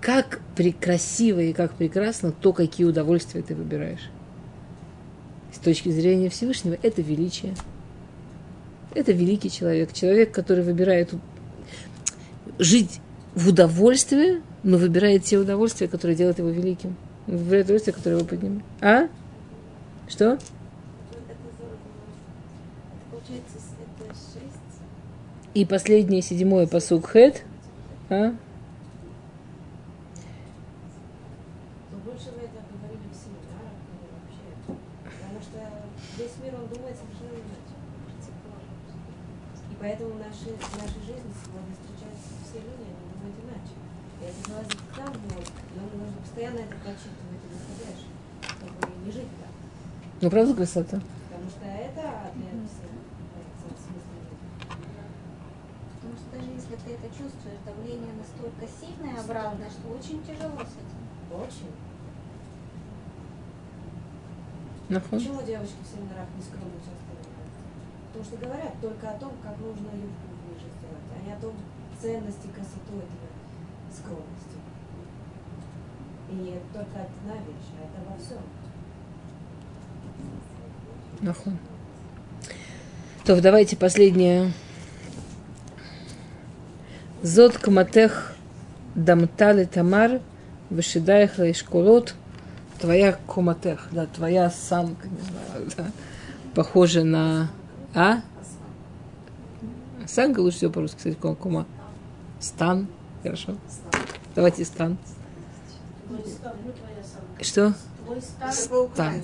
Как 0.00 0.40
красиво 0.80 1.40
и 1.40 1.52
как 1.52 1.72
прекрасно 1.74 2.30
то, 2.30 2.52
какие 2.52 2.86
удовольствия 2.86 3.42
ты 3.42 3.54
выбираешь. 3.54 4.10
С 5.54 5.58
точки 5.58 5.88
зрения 5.88 6.28
Всевышнего, 6.28 6.76
это 6.82 7.00
величие. 7.00 7.54
Это 8.94 9.12
великий 9.12 9.50
человек. 9.50 9.92
Человек, 9.92 10.32
который 10.32 10.64
выбирает 10.64 11.14
жить 12.58 13.00
в 13.34 13.48
удовольствии, 13.48 14.42
но 14.62 14.76
выбирает 14.78 15.24
те 15.24 15.38
удовольствия, 15.38 15.88
которые 15.88 16.16
делают 16.16 16.38
его 16.38 16.50
великим. 16.50 16.96
Выбирает 17.26 17.66
удовольствие, 17.66 17.94
которое 17.94 18.16
его 18.16 18.26
поднимает. 18.26 18.64
А? 18.80 19.08
Что? 20.08 20.38
И 25.54 25.64
последнее, 25.64 26.20
седьмое, 26.20 26.66
посук 26.66 27.12
хет. 27.12 27.44
А? 28.10 28.34
Но 31.92 31.98
больше 32.02 32.34
мы 32.34 32.42
это 32.42 32.58
говорили 32.74 33.06
в 33.06 33.14
семинарах 33.14 33.78
или 33.86 34.10
вообще. 34.10 34.50
Потому 35.06 35.38
что 35.46 35.62
весь 36.18 36.34
мир, 36.42 36.58
он 36.58 36.66
думает 36.74 36.98
совершенно 36.98 37.38
иначе. 37.38 37.74
И 39.70 39.74
поэтому 39.78 40.10
в 40.14 40.18
нашей, 40.18 40.58
в 40.58 40.74
нашей 40.74 41.02
жизни 41.06 41.30
сегодня 41.38 41.70
встречаются 41.78 42.34
все 42.42 42.58
люди, 42.58 42.90
они 42.90 43.06
думают 43.14 43.38
иначе. 43.46 43.78
И 44.18 44.26
это 44.26 44.38
залазит 44.50 44.74
к 44.74 44.98
нам 44.98 45.14
в 45.14 45.22
мозг, 45.38 45.54
и 45.54 45.78
он 45.78 45.86
нужно 46.02 46.18
постоянно 46.18 46.66
это 46.66 46.74
прочитывать 46.82 47.42
и 47.46 47.54
выходишь, 47.54 48.10
чтобы 48.42 48.90
не 49.06 49.10
жить 49.14 49.30
так. 49.38 49.54
Ну, 50.24 50.30
правда 50.30 50.54
красота? 50.54 51.04
Потому 51.28 51.50
что 51.50 51.66
это. 51.68 52.32
Потому 56.00 56.16
что 56.16 56.26
даже 56.32 56.48
если 56.48 56.76
ты 56.80 56.96
это 56.96 57.08
чувствуешь, 57.12 57.60
давление 57.66 58.14
настолько 58.16 58.64
сильное 58.64 59.20
обратное, 59.20 59.68
что 59.68 59.92
очень 59.92 60.24
тяжело 60.24 60.64
с 60.64 60.72
этим. 60.80 61.04
Очень. 61.28 61.68
Нахуй. 64.88 65.18
Почему 65.18 65.42
девочки 65.42 65.76
в 65.84 65.92
семинарах 65.92 66.32
не 66.40 66.42
скромно 66.42 66.80
часто 66.80 67.04
говорят? 67.04 67.52
Потому 68.08 68.24
что 68.24 68.36
говорят 68.40 68.80
только 68.80 69.04
о 69.10 69.18
том, 69.20 69.32
как 69.44 69.58
нужно 69.60 69.92
юбку 69.92 70.24
ниже 70.48 70.72
сделать, 70.72 71.04
а 71.12 71.20
не 71.20 71.36
о 71.36 71.36
том 71.36 71.52
ценности, 72.00 72.48
красоту 72.48 72.96
этого 72.96 73.28
скромности. 73.92 74.56
И 76.32 76.56
это 76.56 76.80
только 76.80 77.12
одна 77.12 77.36
вещь, 77.44 77.76
а 77.76 77.84
это 77.84 78.00
во 78.08 78.16
всем. 78.16 78.63
Нахуй. 81.20 81.52
То 83.24 83.40
давайте 83.40 83.76
последнее. 83.76 84.52
Зод 87.22 87.56
каматех 87.56 88.34
дамтали 88.94 89.64
тамар 89.64 90.20
вышидаях 90.70 91.38
лайшколот. 91.38 92.14
Твоя 92.78 93.12
куматех, 93.26 93.88
да, 93.92 94.04
твоя 94.06 94.50
самка, 94.50 95.08
не 95.08 95.20
знаю, 95.20 95.70
да, 95.76 95.86
похожа 96.54 97.02
на... 97.04 97.50
А? 97.94 98.20
Санка 100.06 100.40
лучше 100.40 100.58
всего 100.58 100.72
по-русски, 100.72 100.96
кстати, 100.98 101.14
ку- 101.14 101.34
кума. 101.34 101.66
Стан, 102.40 102.88
хорошо. 103.22 103.56
Давайте 104.34 104.64
стан. 104.66 104.98
Ну 106.10 106.18
самка. 106.18 107.44
Что? 107.44 107.74
Стан. 108.92 109.22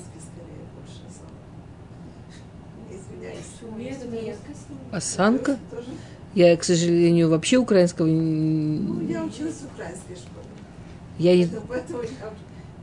Осанка? 4.92 5.58
Я, 6.34 6.56
к 6.56 6.64
сожалению, 6.64 7.28
вообще 7.28 7.56
украинского... 7.58 8.06
Ну, 8.06 9.08
я 9.08 9.24
училась 9.24 9.54
в 9.56 9.64
украинской 9.74 10.14
школе. 10.14 10.46
Я 11.18 11.36
не- 11.36 11.46
Поэтому- 11.68 12.02
я 12.02 12.08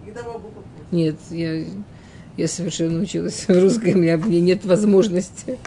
когда 0.06 0.24
могу. 0.24 0.50
Нет, 0.92 1.16
я, 1.32 1.66
я 2.36 2.48
совершенно 2.48 3.02
училась 3.02 3.48
в 3.48 3.50
русском, 3.50 3.92
у 3.92 3.98
меня, 3.98 4.18
мне 4.18 4.42
нет 4.42 4.66
возможности. 4.66 5.58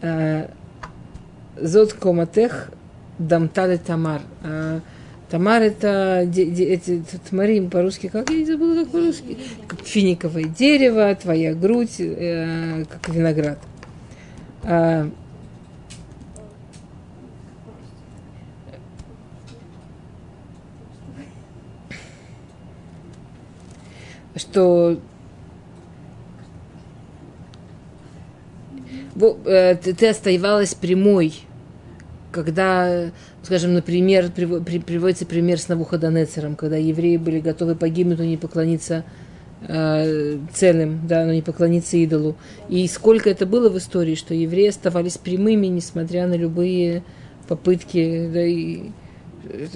А, 0.00 0.50
Зод 1.60 1.92
коматех 1.92 2.70
дамтали 3.18 3.76
тамар. 3.76 4.22
Тамар 5.32 5.62
это 5.62 6.24
де, 6.26 6.78
тмарим 7.30 7.70
по-русски, 7.70 8.08
как 8.08 8.28
я 8.28 8.36
не 8.36 8.44
забыла, 8.44 8.80
как 8.80 8.90
по-русски, 8.90 9.38
финиковое 9.82 10.44
дерево, 10.44 11.14
твоя 11.14 11.54
грудь, 11.54 11.96
э, 12.00 12.84
как 12.84 13.08
виноград. 13.08 13.58
А, 14.62 15.08
что 24.36 24.98
э, 29.46 29.76
ты 29.76 30.08
оставалась 30.08 30.74
прямой, 30.74 31.32
когда 32.32 33.10
скажем, 33.42 33.74
например, 33.74 34.26
приво- 34.26 34.62
при- 34.62 34.78
приводится 34.78 35.26
пример 35.26 35.58
с 35.58 35.68
Навуходонецером, 35.68 36.56
когда 36.56 36.76
евреи 36.76 37.16
были 37.16 37.40
готовы 37.40 37.74
погибнуть, 37.74 38.18
но 38.18 38.24
не 38.24 38.36
поклониться 38.36 39.04
э, 39.66 40.38
целым, 40.52 41.06
да, 41.06 41.24
но 41.24 41.32
не 41.32 41.42
поклониться 41.42 41.96
идолу. 41.96 42.36
И 42.68 42.86
сколько 42.88 43.30
это 43.30 43.46
было 43.46 43.68
в 43.68 43.78
истории, 43.78 44.14
что 44.14 44.34
евреи 44.34 44.68
оставались 44.68 45.18
прямыми, 45.18 45.66
несмотря 45.66 46.26
на 46.26 46.34
любые 46.34 47.02
попытки, 47.48 48.30
да, 48.32 48.44
и 48.44 48.90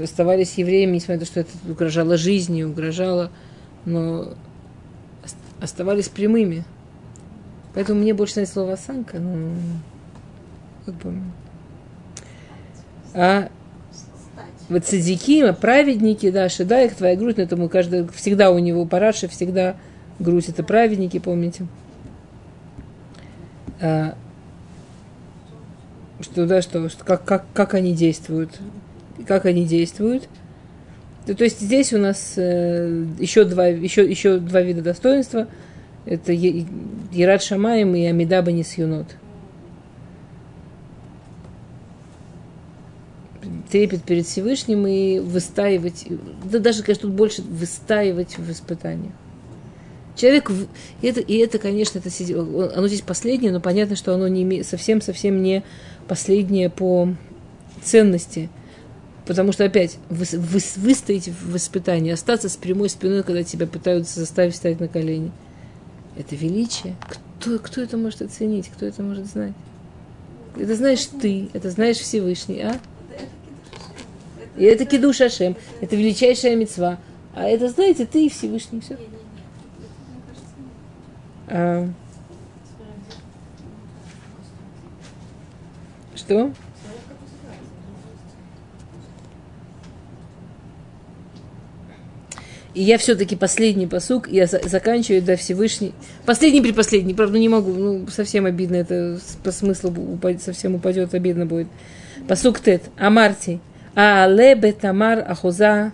оставались 0.02 0.54
евреями, 0.54 0.94
несмотря 0.94 1.14
на 1.14 1.20
то, 1.20 1.26
что 1.26 1.40
это 1.40 1.50
угрожало 1.68 2.16
жизни, 2.16 2.62
угрожало, 2.62 3.30
но 3.84 4.34
ос- 5.24 5.36
оставались 5.60 6.08
прямыми. 6.08 6.64
Поэтому 7.74 8.00
мне 8.00 8.14
больше 8.14 8.36
нравится 8.36 8.54
слово 8.54 8.74
осанка, 8.74 9.18
ну, 9.18 9.50
как 10.86 10.94
бы... 10.94 11.14
А 13.16 13.48
вот 14.68 14.84
цадиким, 14.84 15.46
а 15.46 15.52
праведники, 15.54 16.30
да, 16.30 16.50
шеда 16.50 16.84
их 16.84 16.94
твоя 16.94 17.16
грудь, 17.16 17.38
но 17.38 17.44
это 17.44 17.56
мы 17.56 17.70
каждый, 17.70 18.06
всегда 18.08 18.50
у 18.50 18.58
него 18.58 18.84
параши, 18.84 19.26
всегда 19.26 19.76
грудь, 20.18 20.50
это 20.50 20.62
праведники, 20.62 21.18
помните? 21.18 21.66
А, 23.80 24.14
что, 26.20 26.46
да, 26.46 26.60
что, 26.60 26.90
что 26.90 27.04
как, 27.04 27.24
как, 27.24 27.46
как 27.54 27.72
они 27.72 27.94
действуют, 27.94 28.60
как 29.26 29.46
они 29.46 29.64
действуют. 29.64 30.28
То, 31.24 31.34
то 31.34 31.44
есть 31.44 31.60
здесь 31.60 31.94
у 31.94 31.98
нас 31.98 32.34
э, 32.36 33.04
еще, 33.18 33.44
два, 33.44 33.68
еще, 33.68 34.08
еще 34.08 34.36
два 34.36 34.60
вида 34.60 34.82
достоинства. 34.82 35.48
Это 36.04 36.32
Ерат 36.32 37.42
Шамаем 37.42 37.94
и 37.94 38.04
Амидаба 38.04 38.52
Нисюнот. 38.52 39.06
Трепет 43.70 44.02
перед 44.02 44.26
Всевышним 44.26 44.86
и 44.86 45.18
выстаивать, 45.18 46.06
да 46.44 46.58
даже, 46.58 46.82
конечно, 46.82 47.08
тут 47.08 47.12
больше 47.12 47.42
выстаивать 47.42 48.38
в 48.38 48.50
испытаниях. 48.50 49.12
Человек, 50.16 50.50
и 51.02 51.06
это, 51.06 51.20
и 51.20 51.36
это, 51.36 51.58
конечно, 51.58 51.98
это, 51.98 52.10
оно 52.74 52.88
здесь 52.88 53.02
последнее, 53.02 53.52
но 53.52 53.60
понятно, 53.60 53.96
что 53.96 54.14
оно 54.14 54.28
не 54.28 54.62
совсем-совсем 54.62 55.42
не 55.42 55.62
последнее 56.08 56.70
по 56.70 57.14
ценности. 57.82 58.48
Потому 59.26 59.52
что, 59.52 59.64
опять, 59.64 59.98
выс- 60.08 60.38
выс- 60.38 60.78
выстоять 60.78 61.28
в 61.28 61.56
испытании, 61.56 62.12
остаться 62.12 62.48
с 62.48 62.56
прямой 62.56 62.88
спиной, 62.88 63.24
когда 63.24 63.42
тебя 63.42 63.66
пытаются 63.66 64.20
заставить 64.20 64.54
встать 64.54 64.80
на 64.80 64.88
колени. 64.88 65.32
Это 66.16 66.34
величие. 66.36 66.96
Кто, 67.38 67.58
кто 67.58 67.82
это 67.82 67.96
может 67.96 68.22
оценить? 68.22 68.68
Кто 68.68 68.86
это 68.86 69.02
может 69.02 69.26
знать? 69.26 69.52
Это 70.56 70.74
знаешь 70.76 71.04
ты, 71.20 71.50
это 71.52 71.70
знаешь 71.70 71.98
Всевышний, 71.98 72.60
а? 72.60 72.78
И 74.56 74.64
это 74.64 74.84
кидуш 74.86 75.20
Ашем, 75.20 75.56
это 75.80 75.96
величайшая 75.96 76.56
мецва. 76.56 76.98
А 77.34 77.44
это, 77.44 77.68
знаете, 77.68 78.06
ты 78.06 78.26
и 78.26 78.28
Всевышний, 78.30 78.80
все. 78.80 78.96
А, 81.48 81.88
что? 86.14 86.50
И 92.76 92.82
я 92.82 92.98
все-таки 92.98 93.36
последний 93.36 93.86
посук, 93.86 94.28
я 94.28 94.46
за- 94.46 94.60
заканчиваю 94.68 95.22
до 95.22 95.36
Всевышний. 95.36 95.94
Последний 96.26 96.60
при 96.60 96.72
последний, 96.72 97.14
правда, 97.14 97.38
не 97.38 97.48
могу, 97.48 97.72
ну, 97.72 98.06
совсем 98.08 98.44
обидно, 98.44 98.76
это 98.76 99.18
по 99.42 99.50
смыслу 99.50 99.90
упадет, 99.90 100.42
совсем 100.42 100.74
упадет, 100.74 101.14
обидно 101.14 101.46
будет. 101.46 101.68
Посук 102.28 102.60
тет. 102.60 102.82
Амарти. 102.98 103.60
Аале 103.96 104.54
бетамар 104.54 105.24
ахуза 105.26 105.92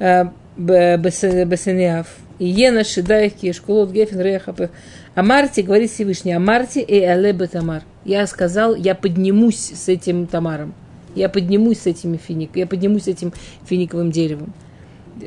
э, 0.00 0.24
б- 0.56 0.96
бес- 0.96 1.46
бесенеав. 1.46 2.08
И 2.40 2.46
ена 2.46 2.82
шидаих 2.82 3.34
киешкулот 3.34 3.92
гефен 3.92 4.20
рехапех. 4.20 4.70
Амарти, 5.14 5.60
говорит 5.60 5.92
Всевышний, 5.92 6.32
Амарти 6.32 6.80
и 6.80 7.00
але 7.04 7.32
бетамар. 7.32 7.84
Я 8.04 8.26
сказал, 8.26 8.74
я 8.74 8.96
поднимусь 8.96 9.70
с 9.74 9.88
этим 9.88 10.26
тамаром. 10.26 10.74
Я 11.14 11.28
поднимусь 11.28 11.80
с 11.80 11.86
этими 11.86 12.16
финик, 12.16 12.56
я 12.56 12.66
поднимусь 12.66 13.04
с 13.04 13.08
этим 13.08 13.32
финиковым 13.64 14.10
деревом 14.10 14.52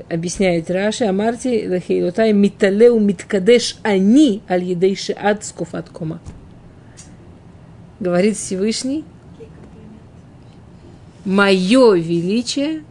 объясняет 0.10 0.70
Раши, 0.70 1.06
Амарти 1.06 1.68
Лахейлотай 1.68 2.34
Миталеу 2.34 3.00
Миткадеш 3.00 3.78
Ани 3.84 4.42
Аль 4.50 4.64
Едейши 4.64 5.14
Ад 5.14 5.44
Скуфат 5.46 5.90
Кома. 5.90 6.20
Говорит 8.00 8.38
Всевышний, 8.38 9.06
мое 11.28 11.96
величие, 11.96 12.84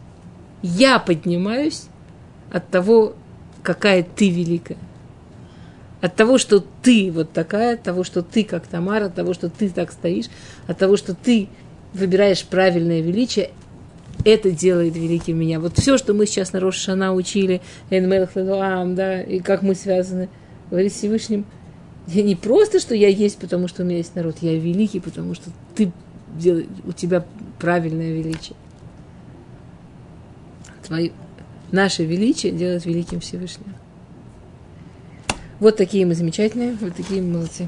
я 0.61 0.99
поднимаюсь 0.99 1.87
от 2.51 2.69
того, 2.69 3.15
какая 3.63 4.03
ты 4.03 4.29
великая. 4.29 4.77
От 6.01 6.15
того, 6.15 6.37
что 6.37 6.63
ты 6.83 7.11
вот 7.11 7.31
такая, 7.31 7.73
от 7.73 7.81
того, 7.81 8.03
что 8.03 8.21
ты 8.21 8.43
как 8.43 8.67
Тамара, 8.67 9.05
от 9.05 9.15
того, 9.15 9.33
что 9.33 9.49
ты 9.49 9.69
так 9.69 9.91
стоишь, 9.91 10.27
от 10.67 10.77
того, 10.77 10.97
что 10.97 11.15
ты 11.15 11.49
выбираешь 11.95 12.45
правильное 12.45 13.01
величие, 13.01 13.49
это 14.23 14.51
делает 14.51 14.95
великим 14.95 15.39
меня. 15.39 15.59
Вот 15.59 15.79
все, 15.79 15.97
что 15.97 16.13
мы 16.13 16.27
сейчас 16.27 16.53
на 16.53 16.59
Рошана 16.59 17.15
учили, 17.15 17.61
Эн 17.89 18.07
Мелах 18.07 18.35
Лелуам, 18.35 18.93
да, 18.93 19.19
и 19.19 19.39
как 19.39 19.63
мы 19.63 19.73
связаны, 19.73 20.29
говорит 20.69 20.93
Всевышним, 20.93 21.43
я 22.05 22.21
не 22.21 22.35
просто, 22.35 22.79
что 22.79 22.93
я 22.93 23.07
есть, 23.07 23.39
потому 23.39 23.67
что 23.67 23.81
у 23.81 23.85
меня 23.85 23.97
есть 23.97 24.13
народ, 24.13 24.37
я 24.41 24.53
великий, 24.53 24.99
потому 24.99 25.33
что 25.33 25.49
ты 25.75 25.91
делаешь, 26.35 26.67
у 26.85 26.91
тебя 26.91 27.25
правильное 27.59 28.11
величие. 28.13 28.55
Твое, 30.85 31.11
наше 31.71 32.05
величие 32.05 32.51
делает 32.51 32.85
великим 32.85 33.19
Всевышним. 33.19 33.75
Вот 35.59 35.75
такие 35.75 36.05
мы 36.05 36.13
замечательные, 36.13 36.73
вот 36.73 36.95
такие 36.95 37.21
мы 37.21 37.33
молодцы. 37.33 37.67